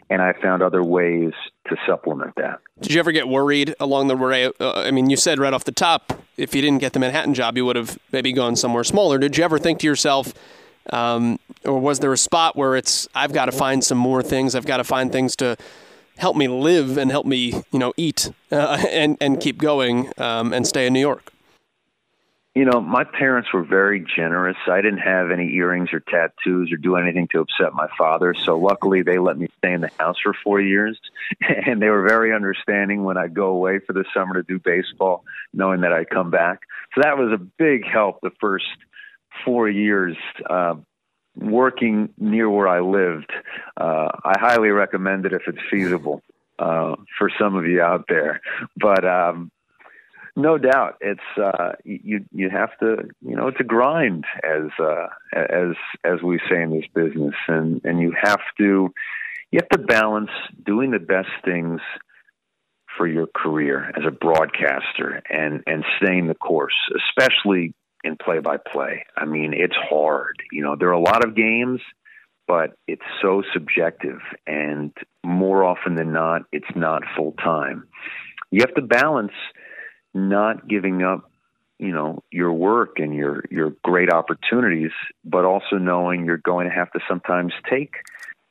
and 0.08 0.22
I 0.22 0.32
found 0.32 0.62
other 0.62 0.82
ways 0.82 1.32
to 1.68 1.76
supplement 1.86 2.34
that. 2.36 2.60
Did 2.80 2.92
you 2.92 3.00
ever 3.00 3.12
get 3.12 3.28
worried 3.28 3.74
along 3.78 4.08
the 4.08 4.16
way? 4.16 4.46
Uh, 4.46 4.72
I 4.72 4.90
mean, 4.90 5.10
you 5.10 5.16
said 5.16 5.38
right 5.38 5.52
off 5.52 5.64
the 5.64 5.72
top, 5.72 6.20
if 6.36 6.54
you 6.54 6.62
didn't 6.62 6.78
get 6.78 6.94
the 6.94 6.98
Manhattan 6.98 7.34
job, 7.34 7.56
you 7.56 7.66
would 7.66 7.76
have 7.76 7.98
maybe 8.10 8.32
gone 8.32 8.56
somewhere 8.56 8.84
smaller. 8.84 9.18
Did 9.18 9.36
you 9.36 9.44
ever 9.44 9.58
think 9.58 9.80
to 9.80 9.86
yourself, 9.86 10.32
um, 10.90 11.38
or 11.64 11.78
was 11.78 12.00
there 12.00 12.12
a 12.12 12.18
spot 12.18 12.56
where 12.56 12.74
it's 12.74 13.06
I've 13.14 13.32
got 13.32 13.46
to 13.46 13.52
find 13.52 13.84
some 13.84 13.98
more 13.98 14.22
things? 14.22 14.54
I've 14.54 14.66
got 14.66 14.78
to 14.78 14.84
find 14.84 15.12
things 15.12 15.36
to 15.36 15.56
help 16.16 16.36
me 16.36 16.48
live 16.48 16.96
and 16.96 17.10
help 17.10 17.26
me, 17.26 17.62
you 17.70 17.78
know, 17.78 17.92
eat 17.96 18.30
uh, 18.50 18.82
and 18.90 19.16
and 19.20 19.40
keep 19.40 19.58
going 19.58 20.10
um, 20.18 20.52
and 20.52 20.66
stay 20.66 20.86
in 20.86 20.92
New 20.92 21.00
York. 21.00 21.32
You 22.58 22.64
know, 22.64 22.80
my 22.80 23.04
parents 23.04 23.52
were 23.52 23.62
very 23.62 24.04
generous. 24.16 24.56
I 24.66 24.80
didn't 24.80 24.98
have 24.98 25.30
any 25.30 25.54
earrings 25.54 25.90
or 25.92 26.00
tattoos 26.00 26.72
or 26.72 26.76
do 26.76 26.96
anything 26.96 27.28
to 27.30 27.38
upset 27.38 27.72
my 27.72 27.86
father. 27.96 28.34
So 28.34 28.58
luckily, 28.58 29.02
they 29.02 29.18
let 29.18 29.38
me 29.38 29.46
stay 29.58 29.72
in 29.72 29.80
the 29.80 29.92
house 29.96 30.16
for 30.20 30.34
four 30.42 30.60
years, 30.60 30.98
and 31.40 31.80
they 31.80 31.88
were 31.88 32.02
very 32.02 32.34
understanding 32.34 33.04
when 33.04 33.16
I'd 33.16 33.32
go 33.32 33.50
away 33.50 33.78
for 33.78 33.92
the 33.92 34.04
summer 34.12 34.34
to 34.34 34.42
do 34.42 34.58
baseball, 34.58 35.22
knowing 35.52 35.82
that 35.82 35.92
I'd 35.92 36.10
come 36.10 36.32
back. 36.32 36.62
So 36.96 37.02
that 37.02 37.16
was 37.16 37.30
a 37.32 37.38
big 37.38 37.86
help 37.86 38.22
the 38.22 38.32
first 38.40 38.66
four 39.44 39.68
years 39.68 40.16
uh, 40.50 40.74
working 41.36 42.08
near 42.18 42.50
where 42.50 42.66
I 42.66 42.80
lived. 42.80 43.30
Uh, 43.80 44.08
I 44.24 44.36
highly 44.36 44.70
recommend 44.70 45.26
it 45.26 45.32
if 45.32 45.42
it's 45.46 45.62
feasible 45.70 46.22
uh, 46.58 46.96
for 47.18 47.30
some 47.38 47.54
of 47.54 47.66
you 47.66 47.80
out 47.82 48.06
there. 48.08 48.40
But 48.76 49.04
um, 49.04 49.52
no 50.38 50.56
doubt, 50.56 50.98
it's 51.00 51.20
uh, 51.36 51.72
you. 51.84 52.24
You 52.32 52.48
have 52.48 52.70
to, 52.78 53.08
you 53.20 53.34
know, 53.34 53.48
it's 53.48 53.60
a 53.60 53.64
grind, 53.64 54.24
as 54.44 54.70
uh, 54.80 55.08
as 55.34 55.74
as 56.04 56.22
we 56.22 56.38
say 56.48 56.62
in 56.62 56.70
this 56.70 56.86
business, 56.94 57.34
and 57.48 57.80
and 57.84 58.00
you 58.00 58.14
have 58.22 58.40
to 58.58 58.88
you 59.50 59.60
have 59.60 59.68
to 59.70 59.78
balance 59.78 60.30
doing 60.64 60.92
the 60.92 61.00
best 61.00 61.28
things 61.44 61.80
for 62.96 63.08
your 63.08 63.26
career 63.26 63.90
as 63.96 64.04
a 64.06 64.12
broadcaster 64.12 65.20
and 65.28 65.64
and 65.66 65.84
staying 66.00 66.28
the 66.28 66.34
course, 66.34 66.76
especially 67.08 67.74
in 68.04 68.16
play 68.16 68.38
by 68.38 68.58
play. 68.58 69.04
I 69.16 69.24
mean, 69.24 69.52
it's 69.52 69.76
hard. 69.90 70.36
You 70.52 70.62
know, 70.62 70.76
there 70.78 70.88
are 70.88 70.92
a 70.92 71.00
lot 71.00 71.24
of 71.24 71.34
games, 71.34 71.80
but 72.46 72.74
it's 72.86 73.02
so 73.20 73.42
subjective. 73.52 74.20
And 74.46 74.92
more 75.24 75.64
often 75.64 75.96
than 75.96 76.12
not, 76.12 76.42
it's 76.52 76.76
not 76.76 77.02
full 77.16 77.32
time. 77.32 77.88
You 78.52 78.60
have 78.60 78.74
to 78.76 78.82
balance 78.82 79.32
not 80.14 80.68
giving 80.68 81.02
up, 81.02 81.30
you 81.78 81.92
know, 81.92 82.22
your 82.30 82.52
work 82.52 82.98
and 82.98 83.14
your, 83.14 83.44
your 83.50 83.74
great 83.82 84.12
opportunities, 84.12 84.90
but 85.24 85.44
also 85.44 85.76
knowing 85.76 86.24
you're 86.24 86.36
going 86.38 86.68
to 86.68 86.74
have 86.74 86.90
to 86.92 87.00
sometimes 87.08 87.52
take 87.68 87.94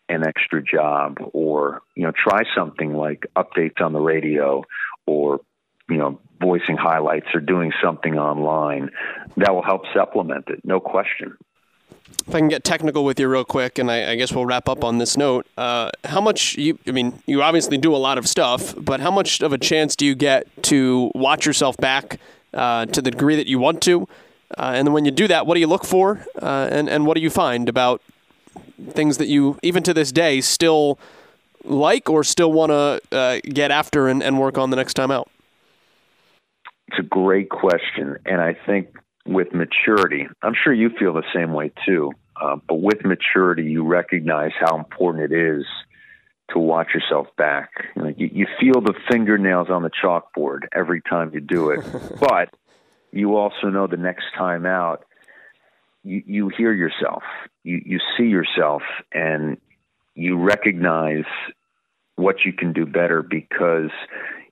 an 0.10 0.26
extra 0.26 0.64
job 0.64 1.18
or, 1.34 1.82
you 1.95 2.03
know, 2.03 2.12
try 2.12 2.43
something 2.55 2.93
like 2.93 3.26
updates 3.36 3.82
on 3.82 3.91
the 3.91 3.99
radio 3.99 4.64
or 5.05 5.41
you 5.89 5.97
know, 5.97 6.20
voicing 6.41 6.78
highlights 6.78 7.28
or 7.34 7.39
doing 7.39 7.72
something 7.84 8.18
online 8.18 8.89
that 9.38 9.53
will 9.53 9.64
help 9.64 9.84
supplement 9.93 10.45
it, 10.49 10.62
no 10.64 10.80
question. 10.80 11.38
If 12.26 12.36
I 12.36 12.39
can 12.39 12.47
get 12.47 12.63
technical 12.63 13.05
with 13.05 13.20
you 13.20 13.28
real 13.28 13.45
quick, 13.45 13.80
and 13.80 13.89
I, 13.89 14.11
I 14.11 14.15
guess 14.15 14.34
we'll 14.34 14.45
wrap 14.45 14.68
up 14.68 14.84
on 14.84 14.97
this 14.97 15.15
note. 15.15 15.45
Uh, 15.57 15.91
how 16.03 16.20
much 16.20 16.55
you? 16.57 16.78
I 16.88 16.91
mean, 16.91 17.22
you 17.26 17.41
obviously 17.41 17.78
do 17.78 17.95
a 17.95 17.97
lot 17.97 18.18
of 18.18 18.28
stuff, 18.28 18.74
but 18.78 18.99
how 18.99 19.11
much 19.11 19.41
of 19.41 19.53
a 19.53 19.57
chance 19.57 19.95
do 19.95 20.05
you 20.05 20.15
get 20.15 20.45
to 20.63 21.11
watch 21.15 21.45
yourself 21.45 21.78
back 21.78 22.20
uh, 22.53 22.86
to 22.88 23.01
the 23.01 23.11
degree 23.11 23.36
that 23.36 23.47
you 23.47 23.59
want 23.59 23.82
to? 23.84 24.07
Uh, 24.57 24.72
and 24.76 24.88
then 24.88 24.93
when 24.93 25.05
you 25.05 25.11
do 25.11 25.28
that, 25.28 25.45
what 25.45 25.53
do 25.53 25.59
you 25.59 25.68
look 25.68 25.86
for, 25.86 26.26
uh, 26.41 26.70
and 26.72 26.89
and 26.89 27.05
what 27.05 27.15
do 27.15 27.22
you 27.22 27.30
find 27.30 27.70
about 27.70 28.01
things 28.89 29.18
that 29.18 29.28
you, 29.28 29.57
even 29.63 29.84
to 29.84 29.93
this 29.93 30.11
day, 30.11 30.41
still 30.41 30.99
like 31.63 32.09
or 32.09 32.24
still 32.24 32.51
want 32.51 32.72
to 32.72 33.01
uh, 33.11 33.39
get 33.43 33.72
after 33.72 34.07
and, 34.07 34.24
and 34.24 34.39
work 34.39 34.57
on 34.57 34.70
the 34.70 34.76
next 34.76 34.93
time 34.93 35.11
out? 35.11 35.30
It's 36.88 36.99
a 36.99 37.03
great 37.03 37.49
question. 37.49 38.18
And 38.26 38.39
I 38.39 38.55
think 38.65 38.95
with 39.28 39.53
maturity, 39.53 40.28
I'm 40.41 40.53
sure 40.63 40.73
you 40.73 40.89
feel 40.97 41.13
the 41.13 41.23
same 41.34 41.53
way 41.53 41.71
too. 41.86 42.11
Uh, 42.39 42.57
but 42.67 42.75
with 42.75 43.03
maturity, 43.03 43.63
you 43.63 43.84
recognize 43.84 44.51
how 44.59 44.78
important 44.78 45.32
it 45.32 45.36
is 45.36 45.65
to 46.51 46.59
watch 46.59 46.89
yourself 46.93 47.28
back. 47.38 47.69
You, 47.95 48.01
know, 48.03 48.13
you, 48.15 48.30
you 48.32 48.47
feel 48.59 48.82
the 48.82 48.93
fingernails 49.09 49.69
on 49.69 49.84
the 49.84 49.89
chalkboard 49.89 50.67
every 50.73 51.01
time 51.01 51.32
you 51.34 51.41
do 51.41 51.71
it. 51.71 51.86
but 52.19 52.53
you 53.11 53.36
also 53.36 53.67
know 53.67 53.88
the 53.88 53.97
next 53.97 54.25
time 54.38 54.65
out, 54.65 55.05
you, 56.03 56.23
you 56.25 56.49
hear 56.55 56.71
yourself, 56.71 57.23
you, 57.63 57.82
you 57.86 57.99
see 58.17 58.25
yourself, 58.25 58.84
and 59.11 59.57
you 60.15 60.38
recognize 60.38 61.25
what 62.15 62.45
you 62.45 62.53
can 62.53 62.71
do 62.71 62.86
better 62.86 63.21
because 63.21 63.91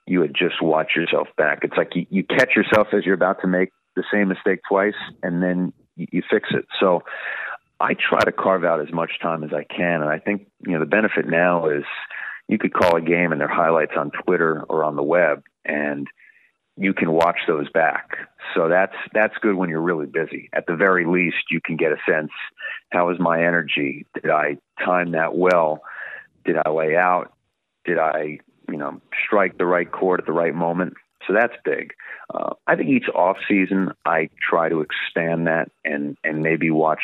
you 0.06 0.22
had 0.22 0.34
just 0.36 0.62
watched 0.62 0.96
yourself 0.96 1.28
back. 1.38 1.60
It's 1.64 1.78
like 1.78 1.96
you, 1.96 2.06
you 2.10 2.24
catch 2.24 2.56
yourself 2.56 2.88
as 2.94 3.06
you're 3.06 3.16
about 3.16 3.42
to 3.42 3.48
make 3.48 3.70
the 3.96 4.04
same 4.12 4.28
mistake 4.28 4.60
twice, 4.68 4.94
and 5.24 5.42
then 5.42 5.74
you, 5.96 6.08
you 6.12 6.24
fix 6.30 6.50
it. 6.52 6.66
So 6.80 7.04
I 7.80 7.94
try 7.94 8.22
to 8.22 8.32
carve 8.32 8.64
out 8.64 8.82
as 8.82 8.92
much 8.94 9.20
time 9.22 9.44
as 9.44 9.52
I 9.54 9.64
can, 9.64 10.02
and 10.02 10.10
I 10.10 10.20
think 10.20 10.48
you 10.66 10.74
know 10.74 10.80
the 10.80 10.86
benefit 10.86 11.28
now 11.28 11.70
is 11.70 11.84
you 12.48 12.58
could 12.58 12.74
call 12.74 12.96
a 12.96 13.02
game 13.02 13.32
and 13.32 13.42
their 13.42 13.48
highlights 13.48 13.94
on 13.98 14.12
Twitter 14.12 14.64
or 14.70 14.84
on 14.84 14.96
the 14.96 15.04
web, 15.04 15.44
and 15.66 16.08
you 16.78 16.94
can 16.94 17.12
watch 17.12 17.40
those 17.48 17.70
back. 17.70 18.18
So 18.54 18.70
that's 18.70 18.96
that's 19.14 19.36
good 19.42 19.56
when 19.56 19.70
you're 19.70 19.82
really 19.82 20.06
busy. 20.06 20.50
At 20.54 20.68
the 20.68 20.76
very 20.76 21.06
least, 21.06 21.50
you 21.50 21.60
can 21.62 21.78
get 21.78 21.92
a 21.92 21.98
sense: 22.10 22.32
how 22.92 23.10
is 23.10 23.20
my 23.20 23.40
energy? 23.40 24.06
Did 24.14 24.30
I 24.30 24.58
time 24.84 25.12
that 25.12 25.36
well? 25.36 25.82
Did 26.46 26.58
I 26.64 26.70
lay 26.70 26.96
out? 26.96 27.34
Did 27.86 27.98
I, 27.98 28.40
you 28.70 28.78
know, 28.78 29.02
strike 29.26 29.58
the 29.58 29.66
right 29.66 29.92
chord 29.92 30.20
at 30.20 30.26
the 30.26 30.32
right 30.32 30.54
moment? 30.54 30.94
So 31.28 31.34
that's 31.34 31.54
big. 31.64 31.94
Uh, 32.34 32.54
I 32.68 32.76
think 32.76 32.90
each 32.90 33.10
off 33.14 33.38
season, 33.48 33.92
I 34.06 34.30
try 34.48 34.70
to 34.70 34.82
expand 34.82 35.48
that 35.48 35.72
and 35.84 36.18
and 36.24 36.42
maybe 36.42 36.72
watch 36.72 37.02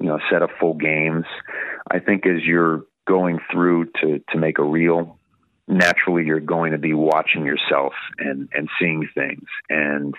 you 0.00 0.06
know 0.06 0.16
a 0.16 0.22
set 0.30 0.42
of 0.42 0.50
full 0.60 0.74
games. 0.74 1.24
I 1.90 1.98
think 1.98 2.26
as 2.26 2.42
you're 2.44 2.84
going 3.06 3.38
through 3.50 3.86
to 4.00 4.22
to 4.30 4.38
make 4.38 4.58
a 4.58 4.64
reel, 4.64 5.18
naturally 5.68 6.24
you're 6.24 6.40
going 6.40 6.72
to 6.72 6.78
be 6.78 6.94
watching 6.94 7.44
yourself 7.44 7.94
and 8.18 8.48
and 8.52 8.68
seeing 8.78 9.08
things. 9.14 9.46
And 9.68 10.14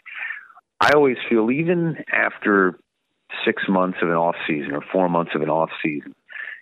I 0.80 0.92
always 0.94 1.18
feel 1.30 1.52
even 1.52 2.04
after 2.12 2.80
six 3.46 3.64
months 3.68 4.00
of 4.02 4.10
an 4.10 4.16
off 4.16 4.36
season 4.48 4.74
or 4.74 4.82
four 4.92 5.10
months 5.10 5.32
of 5.36 5.42
an 5.42 5.50
off 5.50 5.70
season, 5.84 6.14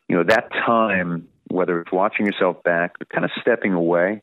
you 0.07 0.17
know 0.17 0.23
that 0.23 0.51
time 0.51 1.27
whether 1.51 1.81
it's 1.81 1.91
watching 1.91 2.25
yourself 2.25 2.63
back 2.63 2.95
or 3.01 3.05
kind 3.05 3.25
of 3.25 3.31
stepping 3.41 3.73
away, 3.73 4.21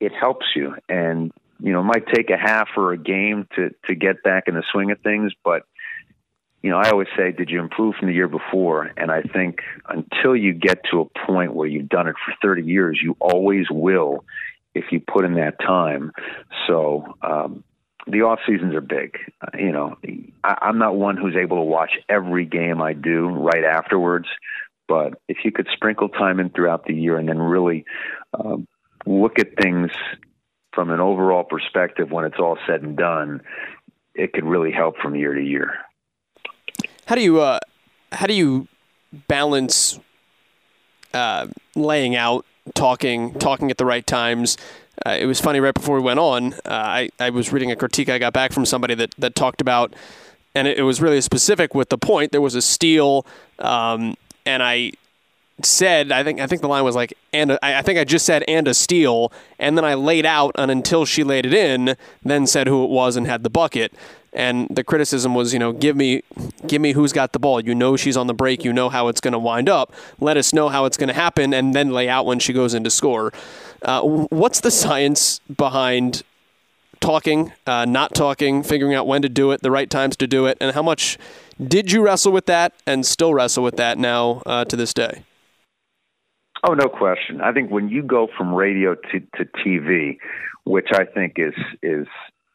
it 0.00 0.12
helps 0.12 0.46
you. 0.54 0.74
And 0.88 1.32
you 1.60 1.72
know, 1.72 1.80
it 1.80 1.84
might 1.84 2.06
take 2.12 2.30
a 2.30 2.36
half 2.36 2.68
or 2.76 2.92
a 2.92 2.98
game 2.98 3.46
to 3.56 3.70
to 3.86 3.94
get 3.94 4.22
back 4.22 4.44
in 4.46 4.54
the 4.54 4.62
swing 4.72 4.90
of 4.90 5.00
things, 5.00 5.32
but 5.44 5.62
you 6.62 6.70
know, 6.70 6.78
I 6.78 6.90
always 6.90 7.08
say, 7.16 7.30
did 7.30 7.50
you 7.50 7.60
improve 7.60 7.94
from 7.96 8.08
the 8.08 8.14
year 8.14 8.28
before? 8.28 8.90
And 8.96 9.12
I 9.12 9.22
think 9.22 9.60
until 9.88 10.34
you 10.34 10.52
get 10.52 10.80
to 10.90 11.00
a 11.00 11.26
point 11.26 11.54
where 11.54 11.68
you've 11.68 11.88
done 11.88 12.08
it 12.08 12.16
for 12.24 12.34
30 12.42 12.64
years, 12.64 12.98
you 13.00 13.16
always 13.20 13.66
will 13.70 14.24
if 14.74 14.86
you 14.90 15.00
put 15.00 15.24
in 15.24 15.34
that 15.34 15.60
time. 15.60 16.12
So, 16.66 17.16
um, 17.22 17.62
the 18.06 18.22
off 18.22 18.40
seasons 18.46 18.74
are 18.74 18.80
big. 18.80 19.18
Uh, 19.40 19.56
you 19.58 19.70
know, 19.70 19.96
I, 20.42 20.58
I'm 20.62 20.78
not 20.78 20.96
one 20.96 21.16
who's 21.16 21.36
able 21.36 21.58
to 21.58 21.62
watch 21.62 21.90
every 22.08 22.46
game 22.46 22.80
I 22.80 22.94
do 22.94 23.28
right 23.28 23.64
afterwards, 23.64 24.26
but 24.88 25.20
if 25.28 25.38
you 25.44 25.52
could 25.52 25.68
sprinkle 25.74 26.08
time 26.08 26.40
in 26.40 26.50
throughout 26.50 26.86
the 26.86 26.94
year 26.94 27.18
and 27.18 27.28
then 27.28 27.38
really 27.38 27.84
uh, 28.32 28.56
look 29.06 29.38
at 29.38 29.56
things 29.60 29.90
from 30.78 30.90
an 30.90 31.00
overall 31.00 31.42
perspective 31.42 32.12
when 32.12 32.24
it's 32.24 32.38
all 32.38 32.56
said 32.64 32.82
and 32.82 32.96
done, 32.96 33.40
it 34.14 34.32
could 34.32 34.44
really 34.44 34.70
help 34.70 34.96
from 34.98 35.16
year 35.16 35.34
to 35.34 35.42
year. 35.42 35.72
How 37.06 37.16
do 37.16 37.20
you 37.20 37.40
uh, 37.40 37.58
how 38.12 38.28
do 38.28 38.32
you 38.32 38.68
balance 39.26 39.98
uh, 41.12 41.48
laying 41.74 42.14
out, 42.14 42.46
talking, 42.74 43.34
talking 43.40 43.72
at 43.72 43.78
the 43.78 43.84
right 43.84 44.06
times? 44.06 44.56
Uh, 45.04 45.16
it 45.18 45.26
was 45.26 45.40
funny 45.40 45.58
right 45.58 45.74
before 45.74 45.96
we 45.96 46.02
went 46.02 46.20
on. 46.20 46.52
Uh, 46.54 46.58
I 46.64 47.08
I 47.18 47.30
was 47.30 47.52
reading 47.52 47.72
a 47.72 47.76
critique 47.76 48.08
I 48.08 48.20
got 48.20 48.32
back 48.32 48.52
from 48.52 48.64
somebody 48.64 48.94
that 48.94 49.12
that 49.18 49.34
talked 49.34 49.60
about, 49.60 49.96
and 50.54 50.68
it, 50.68 50.78
it 50.78 50.82
was 50.82 51.02
really 51.02 51.20
specific 51.22 51.74
with 51.74 51.88
the 51.88 51.98
point. 51.98 52.30
There 52.30 52.40
was 52.40 52.54
a 52.54 52.62
steal, 52.62 53.26
um, 53.58 54.14
and 54.46 54.62
I 54.62 54.92
said 55.62 56.12
I 56.12 56.22
think 56.22 56.40
I 56.40 56.46
think 56.46 56.62
the 56.62 56.68
line 56.68 56.84
was 56.84 56.94
like 56.94 57.14
and 57.32 57.58
I 57.62 57.82
think 57.82 57.98
I 57.98 58.04
just 58.04 58.24
said 58.24 58.44
and 58.46 58.68
a 58.68 58.74
steal 58.74 59.32
and 59.58 59.76
then 59.76 59.84
I 59.84 59.94
laid 59.94 60.24
out 60.24 60.52
on 60.56 60.70
until 60.70 61.04
she 61.04 61.24
laid 61.24 61.46
it 61.46 61.54
in 61.54 61.96
then 62.22 62.46
said 62.46 62.68
who 62.68 62.84
it 62.84 62.90
was 62.90 63.16
and 63.16 63.26
had 63.26 63.42
the 63.42 63.50
bucket 63.50 63.92
and 64.32 64.68
the 64.70 64.84
criticism 64.84 65.34
was, 65.34 65.52
you 65.52 65.58
know, 65.58 65.72
give 65.72 65.96
me, 65.96 66.22
give 66.66 66.82
me 66.82 66.92
who's 66.92 67.12
got 67.12 67.32
the 67.32 67.38
ball. 67.38 67.60
You 67.60 67.74
know 67.74 67.96
she's 67.96 68.16
on 68.16 68.26
the 68.26 68.34
break. 68.34 68.64
You 68.64 68.72
know 68.72 68.88
how 68.88 69.08
it's 69.08 69.20
going 69.20 69.32
to 69.32 69.38
wind 69.38 69.68
up. 69.68 69.92
Let 70.20 70.36
us 70.36 70.52
know 70.52 70.68
how 70.68 70.84
it's 70.84 70.96
going 70.96 71.08
to 71.08 71.14
happen, 71.14 71.54
and 71.54 71.74
then 71.74 71.90
lay 71.90 72.08
out 72.08 72.26
when 72.26 72.38
she 72.38 72.52
goes 72.52 72.74
in 72.74 72.84
to 72.84 72.90
score. 72.90 73.32
Uh, 73.82 74.02
what's 74.02 74.60
the 74.60 74.70
science 74.70 75.40
behind 75.40 76.22
talking, 77.00 77.52
uh, 77.66 77.84
not 77.84 78.14
talking, 78.14 78.62
figuring 78.62 78.94
out 78.94 79.06
when 79.06 79.22
to 79.22 79.28
do 79.28 79.50
it, 79.52 79.62
the 79.62 79.70
right 79.70 79.88
times 79.88 80.16
to 80.16 80.26
do 80.26 80.46
it, 80.46 80.58
and 80.60 80.74
how 80.74 80.82
much 80.82 81.16
did 81.64 81.90
you 81.90 82.02
wrestle 82.02 82.32
with 82.32 82.46
that 82.46 82.72
and 82.86 83.06
still 83.06 83.32
wrestle 83.32 83.64
with 83.64 83.76
that 83.76 83.98
now 83.98 84.42
uh, 84.46 84.64
to 84.64 84.76
this 84.76 84.92
day? 84.92 85.22
Oh, 86.66 86.74
no 86.74 86.88
question. 86.88 87.40
I 87.40 87.52
think 87.52 87.70
when 87.70 87.88
you 87.88 88.02
go 88.02 88.28
from 88.36 88.54
radio 88.54 88.94
to, 88.94 89.20
to 89.36 89.44
TV, 89.44 90.18
which 90.64 90.88
I 90.92 91.04
think 91.04 91.34
is 91.36 91.54
is 91.82 92.06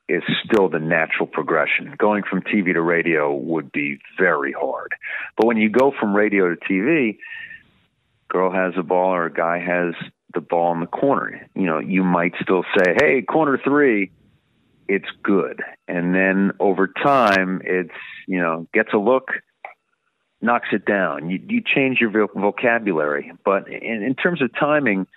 is 0.09 0.23
still 0.43 0.69
the 0.69 0.79
natural 0.79 1.27
progression. 1.27 1.95
Going 1.97 2.23
from 2.29 2.41
TV 2.41 2.73
to 2.73 2.81
radio 2.81 3.33
would 3.33 3.71
be 3.71 3.99
very 4.19 4.51
hard. 4.51 4.93
But 5.37 5.47
when 5.47 5.57
you 5.57 5.69
go 5.69 5.93
from 5.97 6.13
radio 6.13 6.53
to 6.53 6.55
TV, 6.57 7.17
girl 8.27 8.51
has 8.51 8.73
a 8.77 8.83
ball 8.83 9.13
or 9.13 9.25
a 9.25 9.33
guy 9.33 9.59
has 9.59 9.93
the 10.33 10.41
ball 10.41 10.73
in 10.73 10.81
the 10.81 10.87
corner. 10.87 11.47
You 11.55 11.65
know, 11.65 11.79
you 11.79 12.03
might 12.03 12.33
still 12.41 12.63
say, 12.77 12.95
"Hey, 12.95 13.21
corner 13.21 13.57
3, 13.63 14.11
it's 14.87 15.09
good." 15.23 15.61
And 15.87 16.13
then 16.13 16.51
over 16.59 16.87
time, 16.87 17.61
it's, 17.63 17.93
you 18.27 18.39
know, 18.39 18.67
gets 18.73 18.93
a 18.93 18.97
look, 18.97 19.29
knocks 20.43 20.67
it 20.71 20.85
down. 20.85 21.29
You 21.29 21.39
you 21.47 21.61
change 21.63 21.99
your 21.99 22.27
vocabulary. 22.35 23.31
But 23.43 23.67
in, 23.67 24.03
in 24.03 24.15
terms 24.15 24.41
of 24.41 24.51
timing, 24.59 25.07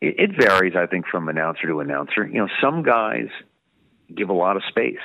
it, 0.00 0.14
it 0.18 0.30
varies, 0.38 0.74
I 0.76 0.86
think, 0.86 1.06
from 1.06 1.28
announcer 1.28 1.68
to 1.68 1.80
announcer. 1.80 2.26
You 2.26 2.40
know, 2.40 2.48
some 2.62 2.82
guys 2.82 3.28
give 4.14 4.30
a 4.30 4.34
lot 4.34 4.56
of 4.56 4.62
space. 4.68 4.96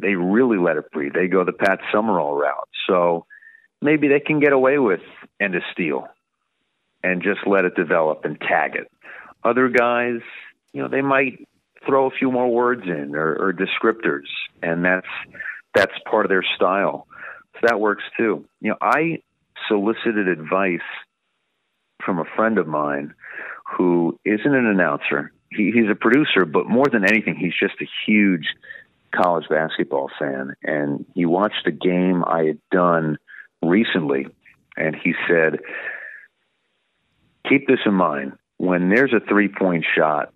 They 0.00 0.14
really 0.14 0.58
let 0.58 0.76
it 0.76 0.90
breathe. 0.92 1.12
They 1.14 1.28
go 1.28 1.44
the 1.44 1.52
Pat 1.52 1.80
Summerall 1.92 2.36
route. 2.36 2.68
So 2.88 3.26
maybe 3.80 4.08
they 4.08 4.20
can 4.20 4.40
get 4.40 4.52
away 4.52 4.78
with 4.78 5.00
end 5.40 5.54
of 5.54 5.62
steal 5.72 6.06
and 7.02 7.22
just 7.22 7.40
let 7.46 7.64
it 7.64 7.74
develop 7.74 8.24
and 8.24 8.40
tag 8.40 8.74
it. 8.74 8.90
Other 9.44 9.68
guys, 9.68 10.20
you 10.72 10.82
know, 10.82 10.88
they 10.88 11.02
might 11.02 11.46
throw 11.86 12.06
a 12.06 12.10
few 12.10 12.30
more 12.30 12.48
words 12.48 12.82
in 12.84 13.14
or, 13.14 13.34
or 13.34 13.52
descriptors, 13.52 14.26
and 14.62 14.84
that's 14.84 15.06
that's 15.74 15.92
part 16.10 16.24
of 16.26 16.28
their 16.28 16.44
style. 16.56 17.06
So 17.60 17.66
that 17.68 17.80
works 17.80 18.04
too. 18.16 18.44
You 18.60 18.70
know, 18.70 18.76
I 18.80 19.22
solicited 19.68 20.28
advice 20.28 20.80
from 22.04 22.18
a 22.18 22.24
friend 22.36 22.58
of 22.58 22.66
mine 22.66 23.14
who 23.76 24.18
isn't 24.24 24.54
an 24.54 24.66
announcer 24.66 25.32
he, 25.50 25.70
he's 25.72 25.90
a 25.90 25.94
producer, 25.94 26.44
but 26.44 26.68
more 26.68 26.86
than 26.90 27.04
anything, 27.04 27.36
he's 27.36 27.54
just 27.58 27.80
a 27.80 27.88
huge 28.06 28.46
college 29.14 29.48
basketball 29.48 30.10
fan. 30.18 30.54
And 30.62 31.06
he 31.14 31.26
watched 31.26 31.66
a 31.66 31.72
game 31.72 32.24
I 32.24 32.44
had 32.44 32.58
done 32.70 33.18
recently, 33.62 34.26
and 34.76 34.94
he 34.94 35.14
said, 35.28 35.60
Keep 37.48 37.66
this 37.66 37.80
in 37.86 37.94
mind. 37.94 38.32
When 38.58 38.90
there's 38.90 39.14
a 39.14 39.26
three 39.26 39.48
point 39.48 39.84
shot, 39.96 40.32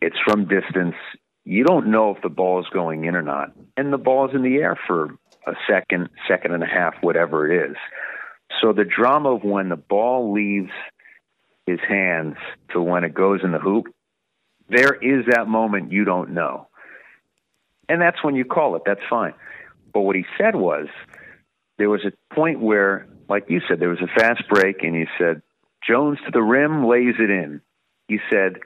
it's 0.00 0.16
from 0.24 0.48
distance. 0.48 0.96
You 1.44 1.64
don't 1.64 1.90
know 1.90 2.14
if 2.14 2.22
the 2.22 2.28
ball 2.28 2.60
is 2.60 2.66
going 2.72 3.04
in 3.04 3.14
or 3.14 3.22
not. 3.22 3.52
And 3.76 3.92
the 3.92 3.98
ball 3.98 4.28
is 4.28 4.34
in 4.34 4.42
the 4.42 4.56
air 4.56 4.78
for 4.86 5.10
a 5.48 5.54
second, 5.68 6.08
second 6.28 6.52
and 6.52 6.62
a 6.62 6.66
half, 6.66 6.94
whatever 7.00 7.50
it 7.50 7.70
is. 7.70 7.76
So 8.60 8.72
the 8.72 8.84
drama 8.84 9.34
of 9.34 9.44
when 9.44 9.68
the 9.68 9.76
ball 9.76 10.32
leaves 10.32 10.72
his 11.66 11.80
hands 11.86 12.36
to 12.72 12.80
when 12.80 13.04
it 13.04 13.14
goes 13.14 13.40
in 13.42 13.52
the 13.52 13.58
hoop 13.58 13.86
there 14.68 14.94
is 14.94 15.26
that 15.30 15.48
moment 15.48 15.92
you 15.92 16.04
don't 16.04 16.30
know. 16.30 16.68
And 17.88 18.00
that's 18.00 18.22
when 18.22 18.36
you 18.36 18.44
call 18.44 18.76
it. 18.76 18.82
That's 18.84 19.00
fine. 19.08 19.34
But 19.92 20.00
what 20.00 20.16
he 20.16 20.24
said 20.36 20.54
was 20.54 20.88
there 21.78 21.88
was 21.88 22.04
a 22.04 22.34
point 22.34 22.60
where, 22.60 23.06
like 23.28 23.46
you 23.48 23.60
said, 23.66 23.80
there 23.80 23.88
was 23.88 24.02
a 24.02 24.20
fast 24.20 24.42
break, 24.48 24.82
and 24.82 24.94
he 24.94 25.06
said, 25.18 25.42
Jones 25.86 26.18
to 26.26 26.30
the 26.30 26.42
rim, 26.42 26.86
lays 26.86 27.14
it 27.18 27.30
in. 27.30 27.62
He 28.08 28.18
said, 28.30 28.58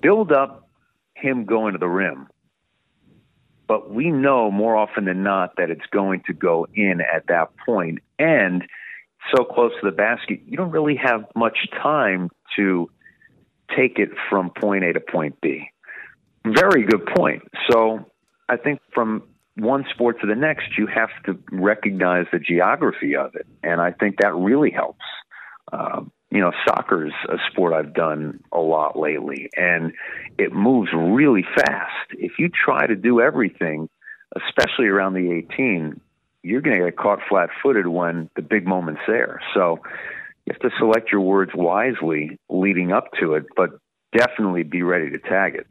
build 0.00 0.30
up 0.30 0.68
him 1.14 1.46
going 1.46 1.72
to 1.72 1.78
the 1.78 1.88
rim. 1.88 2.28
But 3.70 3.88
we 3.88 4.10
know 4.10 4.50
more 4.50 4.74
often 4.74 5.04
than 5.04 5.22
not 5.22 5.54
that 5.56 5.70
it's 5.70 5.86
going 5.92 6.24
to 6.26 6.32
go 6.32 6.66
in 6.74 7.00
at 7.00 7.28
that 7.28 7.50
point. 7.64 8.00
And 8.18 8.64
so 9.32 9.44
close 9.44 9.70
to 9.80 9.88
the 9.88 9.96
basket, 9.96 10.40
you 10.44 10.56
don't 10.56 10.72
really 10.72 10.96
have 10.96 11.24
much 11.36 11.56
time 11.80 12.30
to 12.56 12.90
take 13.76 14.00
it 14.00 14.08
from 14.28 14.50
point 14.50 14.82
A 14.82 14.92
to 14.94 14.98
point 14.98 15.40
B. 15.40 15.68
Very 16.44 16.82
good 16.82 17.06
point. 17.14 17.44
So 17.70 18.10
I 18.48 18.56
think 18.56 18.80
from 18.92 19.22
one 19.56 19.84
sport 19.94 20.20
to 20.22 20.26
the 20.26 20.34
next, 20.34 20.76
you 20.76 20.88
have 20.88 21.10
to 21.26 21.38
recognize 21.52 22.26
the 22.32 22.40
geography 22.40 23.14
of 23.14 23.36
it. 23.36 23.46
And 23.62 23.80
I 23.80 23.92
think 23.92 24.16
that 24.20 24.34
really 24.34 24.72
helps. 24.72 25.04
Uh, 25.72 26.00
you 26.30 26.40
know, 26.40 26.52
soccer's 26.66 27.12
a 27.28 27.36
sport 27.50 27.72
I've 27.72 27.92
done 27.92 28.42
a 28.52 28.60
lot 28.60 28.98
lately, 28.98 29.50
and 29.56 29.92
it 30.38 30.52
moves 30.52 30.90
really 30.94 31.44
fast. 31.56 32.12
If 32.12 32.32
you 32.38 32.48
try 32.48 32.86
to 32.86 32.94
do 32.94 33.20
everything, 33.20 33.88
especially 34.36 34.86
around 34.86 35.14
the 35.14 35.30
18, 35.52 36.00
you're 36.42 36.60
going 36.60 36.78
to 36.78 36.84
get 36.84 36.96
caught 36.96 37.18
flat 37.28 37.50
footed 37.62 37.86
when 37.86 38.30
the 38.36 38.42
big 38.42 38.66
moment's 38.66 39.02
there. 39.08 39.40
So 39.54 39.80
you 40.46 40.52
have 40.52 40.60
to 40.60 40.70
select 40.78 41.10
your 41.10 41.20
words 41.20 41.50
wisely 41.54 42.38
leading 42.48 42.92
up 42.92 43.08
to 43.20 43.34
it, 43.34 43.46
but 43.56 43.70
definitely 44.16 44.62
be 44.62 44.82
ready 44.82 45.10
to 45.10 45.18
tag 45.18 45.56
it. 45.56 45.66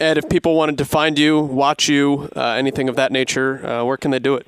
Ed, 0.00 0.18
if 0.18 0.28
people 0.28 0.54
wanted 0.54 0.78
to 0.78 0.84
find 0.84 1.18
you, 1.18 1.40
watch 1.40 1.88
you, 1.88 2.28
uh, 2.36 2.40
anything 2.50 2.88
of 2.88 2.96
that 2.96 3.12
nature, 3.12 3.64
uh, 3.66 3.84
where 3.84 3.96
can 3.96 4.10
they 4.10 4.18
do 4.18 4.34
it? 4.36 4.46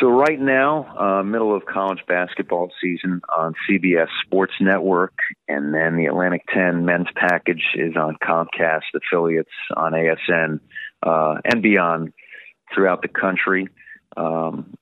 So 0.00 0.08
right 0.08 0.38
now, 0.38 0.84
uh, 0.96 1.22
middle 1.22 1.56
of 1.56 1.64
college 1.64 2.00
basketball 2.06 2.70
season 2.80 3.20
on 3.34 3.54
CBS 3.68 4.08
Sports 4.24 4.52
Network, 4.60 5.14
and 5.48 5.74
then 5.74 5.96
the 5.96 6.06
Atlantic 6.06 6.42
10 6.54 6.84
men's 6.84 7.08
package 7.16 7.64
is 7.74 7.96
on 7.96 8.16
Comcast 8.22 8.82
affiliates 8.94 9.50
on 9.74 9.92
ASN 9.92 10.60
uh, 11.02 11.40
and 11.44 11.62
beyond 11.62 12.12
throughout 12.74 13.02
the 13.02 13.08
country. 13.08 13.68
Um, 14.16 14.74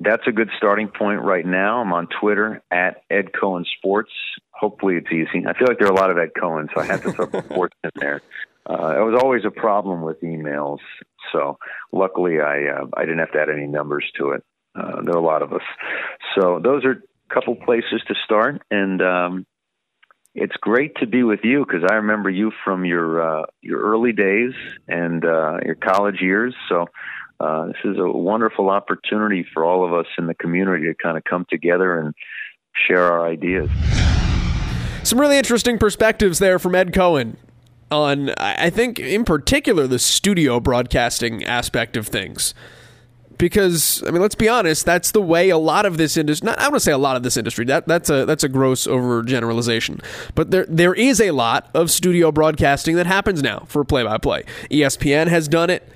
that's 0.00 0.26
a 0.26 0.32
good 0.32 0.50
starting 0.56 0.88
point 0.88 1.22
right 1.22 1.46
now. 1.46 1.80
I'm 1.80 1.92
on 1.92 2.08
Twitter 2.20 2.62
at 2.70 3.02
Ed 3.10 3.32
Cohen 3.38 3.64
Sports. 3.78 4.10
Hopefully, 4.50 4.96
it's 4.96 5.12
easy. 5.12 5.46
I 5.46 5.52
feel 5.52 5.68
like 5.68 5.78
there 5.78 5.88
are 5.88 5.92
a 5.92 5.96
lot 5.96 6.10
of 6.10 6.18
Ed 6.18 6.30
Cohen, 6.38 6.68
so 6.74 6.80
I 6.80 6.86
have 6.86 7.02
to 7.02 7.12
throw 7.12 7.26
sports 7.50 7.76
in 7.84 7.90
there. 7.96 8.22
Uh, 8.68 8.96
it 8.96 9.04
was 9.04 9.20
always 9.22 9.44
a 9.44 9.50
problem 9.50 10.02
with 10.02 10.20
emails, 10.22 10.78
so 11.32 11.56
luckily 11.92 12.40
I 12.40 12.66
uh, 12.66 12.86
I 12.96 13.02
didn't 13.02 13.20
have 13.20 13.32
to 13.32 13.40
add 13.40 13.48
any 13.48 13.68
numbers 13.68 14.04
to 14.18 14.30
it. 14.30 14.42
Uh, 14.74 15.02
there 15.02 15.14
are 15.14 15.18
a 15.18 15.24
lot 15.24 15.42
of 15.42 15.52
us, 15.52 15.62
so 16.34 16.60
those 16.62 16.84
are 16.84 17.02
a 17.30 17.34
couple 17.34 17.54
places 17.54 18.02
to 18.08 18.14
start, 18.24 18.60
and 18.70 19.00
um, 19.02 19.46
it's 20.34 20.56
great 20.60 20.96
to 20.96 21.06
be 21.06 21.22
with 21.22 21.40
you 21.44 21.64
because 21.64 21.88
I 21.88 21.94
remember 21.94 22.28
you 22.28 22.50
from 22.64 22.84
your 22.84 23.40
uh, 23.42 23.46
your 23.62 23.80
early 23.80 24.12
days 24.12 24.52
and 24.88 25.24
uh, 25.24 25.58
your 25.64 25.76
college 25.76 26.20
years. 26.20 26.52
So 26.68 26.86
uh, 27.38 27.66
this 27.66 27.76
is 27.84 27.98
a 27.98 28.08
wonderful 28.08 28.68
opportunity 28.68 29.46
for 29.54 29.64
all 29.64 29.86
of 29.86 29.94
us 29.94 30.06
in 30.18 30.26
the 30.26 30.34
community 30.34 30.86
to 30.86 30.94
kind 31.00 31.16
of 31.16 31.22
come 31.22 31.46
together 31.48 32.00
and 32.00 32.14
share 32.74 33.04
our 33.12 33.28
ideas. 33.28 33.70
Some 35.04 35.20
really 35.20 35.38
interesting 35.38 35.78
perspectives 35.78 36.40
there 36.40 36.58
from 36.58 36.74
Ed 36.74 36.92
Cohen 36.92 37.36
on, 37.90 38.30
I 38.38 38.70
think, 38.70 38.98
in 38.98 39.24
particular, 39.24 39.86
the 39.86 39.98
studio 39.98 40.60
broadcasting 40.60 41.44
aspect 41.44 41.96
of 41.96 42.08
things. 42.08 42.54
Because 43.38 44.02
I 44.06 44.10
mean, 44.10 44.22
let's 44.22 44.34
be 44.34 44.48
honest, 44.48 44.86
that's 44.86 45.10
the 45.10 45.20
way 45.20 45.50
a 45.50 45.58
lot 45.58 45.84
of 45.84 45.98
this 45.98 46.16
industry. 46.16 46.46
Not, 46.46 46.58
I 46.58 46.64
want 46.68 46.76
to 46.76 46.80
say 46.80 46.92
a 46.92 46.98
lot 46.98 47.16
of 47.16 47.22
this 47.22 47.36
industry. 47.36 47.66
That 47.66 47.86
that's 47.86 48.08
a 48.08 48.24
that's 48.24 48.44
a 48.44 48.48
gross 48.48 48.86
overgeneralization. 48.86 50.02
But 50.34 50.50
there 50.50 50.64
there 50.68 50.94
is 50.94 51.20
a 51.20 51.32
lot 51.32 51.68
of 51.74 51.90
studio 51.90 52.32
broadcasting 52.32 52.96
that 52.96 53.06
happens 53.06 53.42
now 53.42 53.64
for 53.68 53.84
play 53.84 54.04
by 54.04 54.16
play. 54.16 54.44
ESPN 54.70 55.26
has 55.26 55.48
done 55.48 55.68
it. 55.68 55.86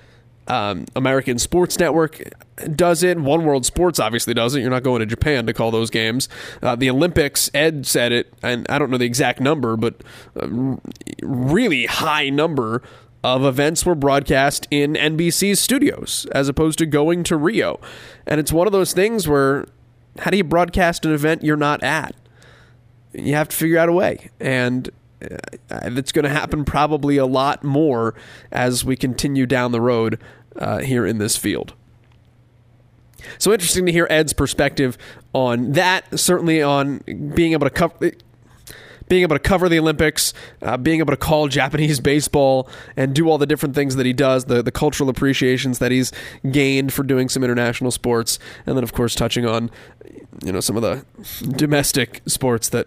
Um, 0.51 0.86
American 0.96 1.38
Sports 1.38 1.78
Network 1.78 2.20
does 2.74 3.05
it. 3.05 3.16
One 3.20 3.44
World 3.44 3.64
Sports 3.64 4.01
obviously 4.01 4.34
does 4.34 4.57
it. 4.57 4.62
You're 4.62 4.70
not 4.70 4.82
going 4.82 4.98
to 4.98 5.07
Japan 5.07 5.46
to 5.46 5.53
call 5.53 5.70
those 5.70 5.90
games. 5.90 6.28
Uh, 6.61 6.74
the 6.74 6.90
Olympics, 6.90 7.48
Ed 7.55 7.86
said 7.86 8.11
it, 8.11 8.34
and 8.42 8.66
I 8.68 8.80
don't 8.80 8.90
know 8.90 8.98
the 8.98 9.05
exact 9.05 9.40
number, 9.40 9.76
but 9.76 10.03
a 10.34 10.48
really 11.22 11.86
high 11.86 12.30
number 12.30 12.82
of 13.22 13.44
events 13.44 13.86
were 13.86 13.94
broadcast 13.94 14.66
in 14.72 14.94
NBC's 14.94 15.61
studios 15.61 16.26
as 16.32 16.48
opposed 16.48 16.78
to 16.80 16.86
going 16.86 17.22
to 17.24 17.36
Rio. 17.36 17.78
And 18.26 18.40
it's 18.40 18.53
one 18.53 18.66
of 18.66 18.72
those 18.72 18.92
things 18.92 19.28
where 19.28 19.66
how 20.18 20.32
do 20.32 20.36
you 20.36 20.42
broadcast 20.42 21.07
an 21.07 21.12
event 21.12 21.44
you're 21.44 21.57
not 21.57 21.80
at? 21.84 22.16
You 23.12 23.34
have 23.34 23.48
to 23.51 23.57
figure 23.57 23.78
out 23.78 23.88
a 23.88 23.92
way. 23.92 24.30
And 24.40 24.90
it's 25.20 26.12
going 26.12 26.24
to 26.24 26.30
happen 26.30 26.64
probably 26.64 27.16
a 27.16 27.26
lot 27.26 27.62
more 27.62 28.14
as 28.51 28.84
we 28.84 28.96
continue 28.96 29.46
down 29.46 29.72
the 29.72 29.80
road 29.80 30.18
uh, 30.57 30.78
here 30.78 31.07
in 31.07 31.18
this 31.18 31.36
field. 31.36 31.74
So 33.38 33.53
interesting 33.53 33.86
to 33.86 33.92
hear 33.92 34.07
Ed's 34.11 34.32
perspective 34.32 34.96
on 35.32 35.72
that. 35.72 36.18
Certainly 36.18 36.62
on 36.62 36.98
being 37.34 37.53
able 37.53 37.66
to 37.66 37.70
cover. 37.70 38.12
Being 39.09 39.22
able 39.22 39.34
to 39.34 39.40
cover 39.40 39.68
the 39.68 39.80
Olympics, 39.80 40.32
uh, 40.62 40.76
being 40.76 41.01
able 41.01 41.11
to 41.11 41.16
call 41.16 41.48
Japanese 41.48 41.98
baseball, 41.98 42.70
and 42.96 43.12
do 43.12 43.28
all 43.28 43.38
the 43.38 43.46
different 43.46 43.74
things 43.74 43.96
that 43.96 44.07
he 44.07 44.12
does, 44.12 44.44
the, 44.44 44.62
the 44.62 44.70
cultural 44.70 45.11
appreciations 45.11 45.80
that 45.80 45.90
he's 45.90 46.12
gained 46.48 46.92
for 46.92 47.03
doing 47.03 47.28
some 47.28 47.42
international 47.42 47.90
sports, 47.90 48.38
and 48.66 48.76
then, 48.76 48.84
of 48.84 48.92
course, 48.92 49.16
touching 49.16 49.44
on 49.44 49.68
you 50.44 50.53
know 50.53 50.61
some 50.61 50.76
of 50.76 50.82
the 50.82 51.05
domestic 51.48 52.22
sports 52.26 52.68
that 52.68 52.86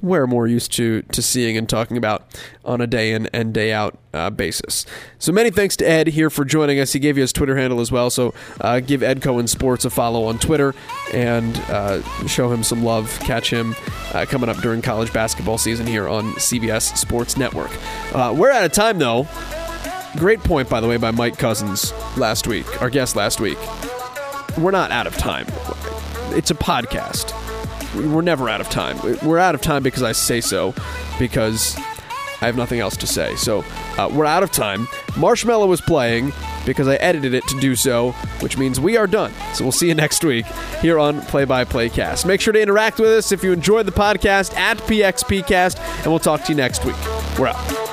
we're 0.00 0.26
more 0.26 0.46
used 0.46 0.72
to 0.72 1.02
to 1.02 1.22
seeing 1.22 1.56
and 1.56 1.68
talking 1.68 1.96
about 1.96 2.38
on 2.64 2.80
a 2.80 2.86
day 2.86 3.12
in 3.12 3.26
and 3.28 3.52
day 3.52 3.72
out 3.72 3.98
uh, 4.14 4.30
basis. 4.30 4.86
So 5.18 5.32
many 5.32 5.50
thanks 5.50 5.76
to 5.76 5.88
Ed 5.88 6.08
here 6.08 6.30
for 6.30 6.44
joining 6.44 6.80
us. 6.80 6.92
He 6.92 6.98
gave 6.98 7.16
you 7.16 7.22
his 7.22 7.32
Twitter 7.32 7.56
handle 7.56 7.80
as 7.80 7.90
well, 7.90 8.10
so 8.10 8.34
uh, 8.60 8.80
give 8.80 9.02
Ed 9.02 9.22
Cohen 9.22 9.46
Sports 9.46 9.84
a 9.84 9.90
follow 9.90 10.24
on 10.24 10.38
Twitter 10.38 10.74
and 11.12 11.56
uh, 11.68 12.02
show 12.26 12.52
him 12.52 12.62
some 12.62 12.84
love. 12.84 13.18
Catch 13.20 13.50
him 13.50 13.74
uh, 14.12 14.26
coming 14.28 14.48
up 14.48 14.56
during 14.58 14.82
college 14.82 15.12
basketball 15.12 15.58
season 15.58 15.86
here 15.86 16.08
on 16.08 16.32
CBS 16.34 16.96
Sports 16.96 17.36
Network. 17.36 17.70
Uh, 18.14 18.34
we're 18.36 18.50
out 18.50 18.64
of 18.64 18.72
time 18.72 18.98
though. 18.98 19.26
Great 20.16 20.40
point, 20.40 20.68
by 20.68 20.80
the 20.80 20.88
way, 20.88 20.96
by 20.96 21.10
Mike 21.10 21.38
Cousins 21.38 21.92
last 22.16 22.46
week, 22.46 22.80
our 22.80 22.90
guest 22.90 23.14
last 23.14 23.40
week. 23.40 23.58
We're 24.56 24.70
not 24.70 24.90
out 24.90 25.06
of 25.06 25.16
time. 25.16 25.46
It's 26.34 26.50
a 26.50 26.54
podcast 26.54 27.32
we're 27.94 28.22
never 28.22 28.48
out 28.48 28.60
of 28.60 28.68
time. 28.68 28.98
We're 29.22 29.38
out 29.38 29.54
of 29.54 29.60
time 29.60 29.82
because 29.82 30.02
I 30.02 30.12
say 30.12 30.40
so, 30.40 30.74
because 31.18 31.76
I 32.40 32.46
have 32.46 32.56
nothing 32.56 32.80
else 32.80 32.96
to 32.98 33.06
say. 33.06 33.34
So 33.36 33.64
uh, 33.96 34.08
we're 34.12 34.24
out 34.24 34.42
of 34.42 34.52
time. 34.52 34.86
Marshmello 35.16 35.66
was 35.66 35.80
playing 35.80 36.32
because 36.64 36.86
I 36.86 36.94
edited 36.96 37.34
it 37.34 37.46
to 37.48 37.58
do 37.58 37.74
so, 37.74 38.12
which 38.40 38.56
means 38.56 38.78
we 38.78 38.96
are 38.96 39.06
done. 39.06 39.32
So 39.54 39.64
we'll 39.64 39.72
see 39.72 39.88
you 39.88 39.94
next 39.94 40.22
week 40.22 40.46
here 40.80 40.98
on 40.98 41.20
Play 41.22 41.44
by 41.44 41.64
Playcast. 41.64 42.26
Make 42.26 42.40
sure 42.40 42.52
to 42.52 42.60
interact 42.60 42.98
with 42.98 43.10
us 43.10 43.32
if 43.32 43.42
you 43.42 43.52
enjoyed 43.52 43.86
the 43.86 43.92
podcast 43.92 44.54
at 44.54 44.78
PXPcast, 44.78 45.78
and 45.98 46.06
we'll 46.06 46.18
talk 46.18 46.44
to 46.44 46.52
you 46.52 46.56
next 46.56 46.84
week. 46.84 46.96
We're 47.38 47.48
out. 47.48 47.88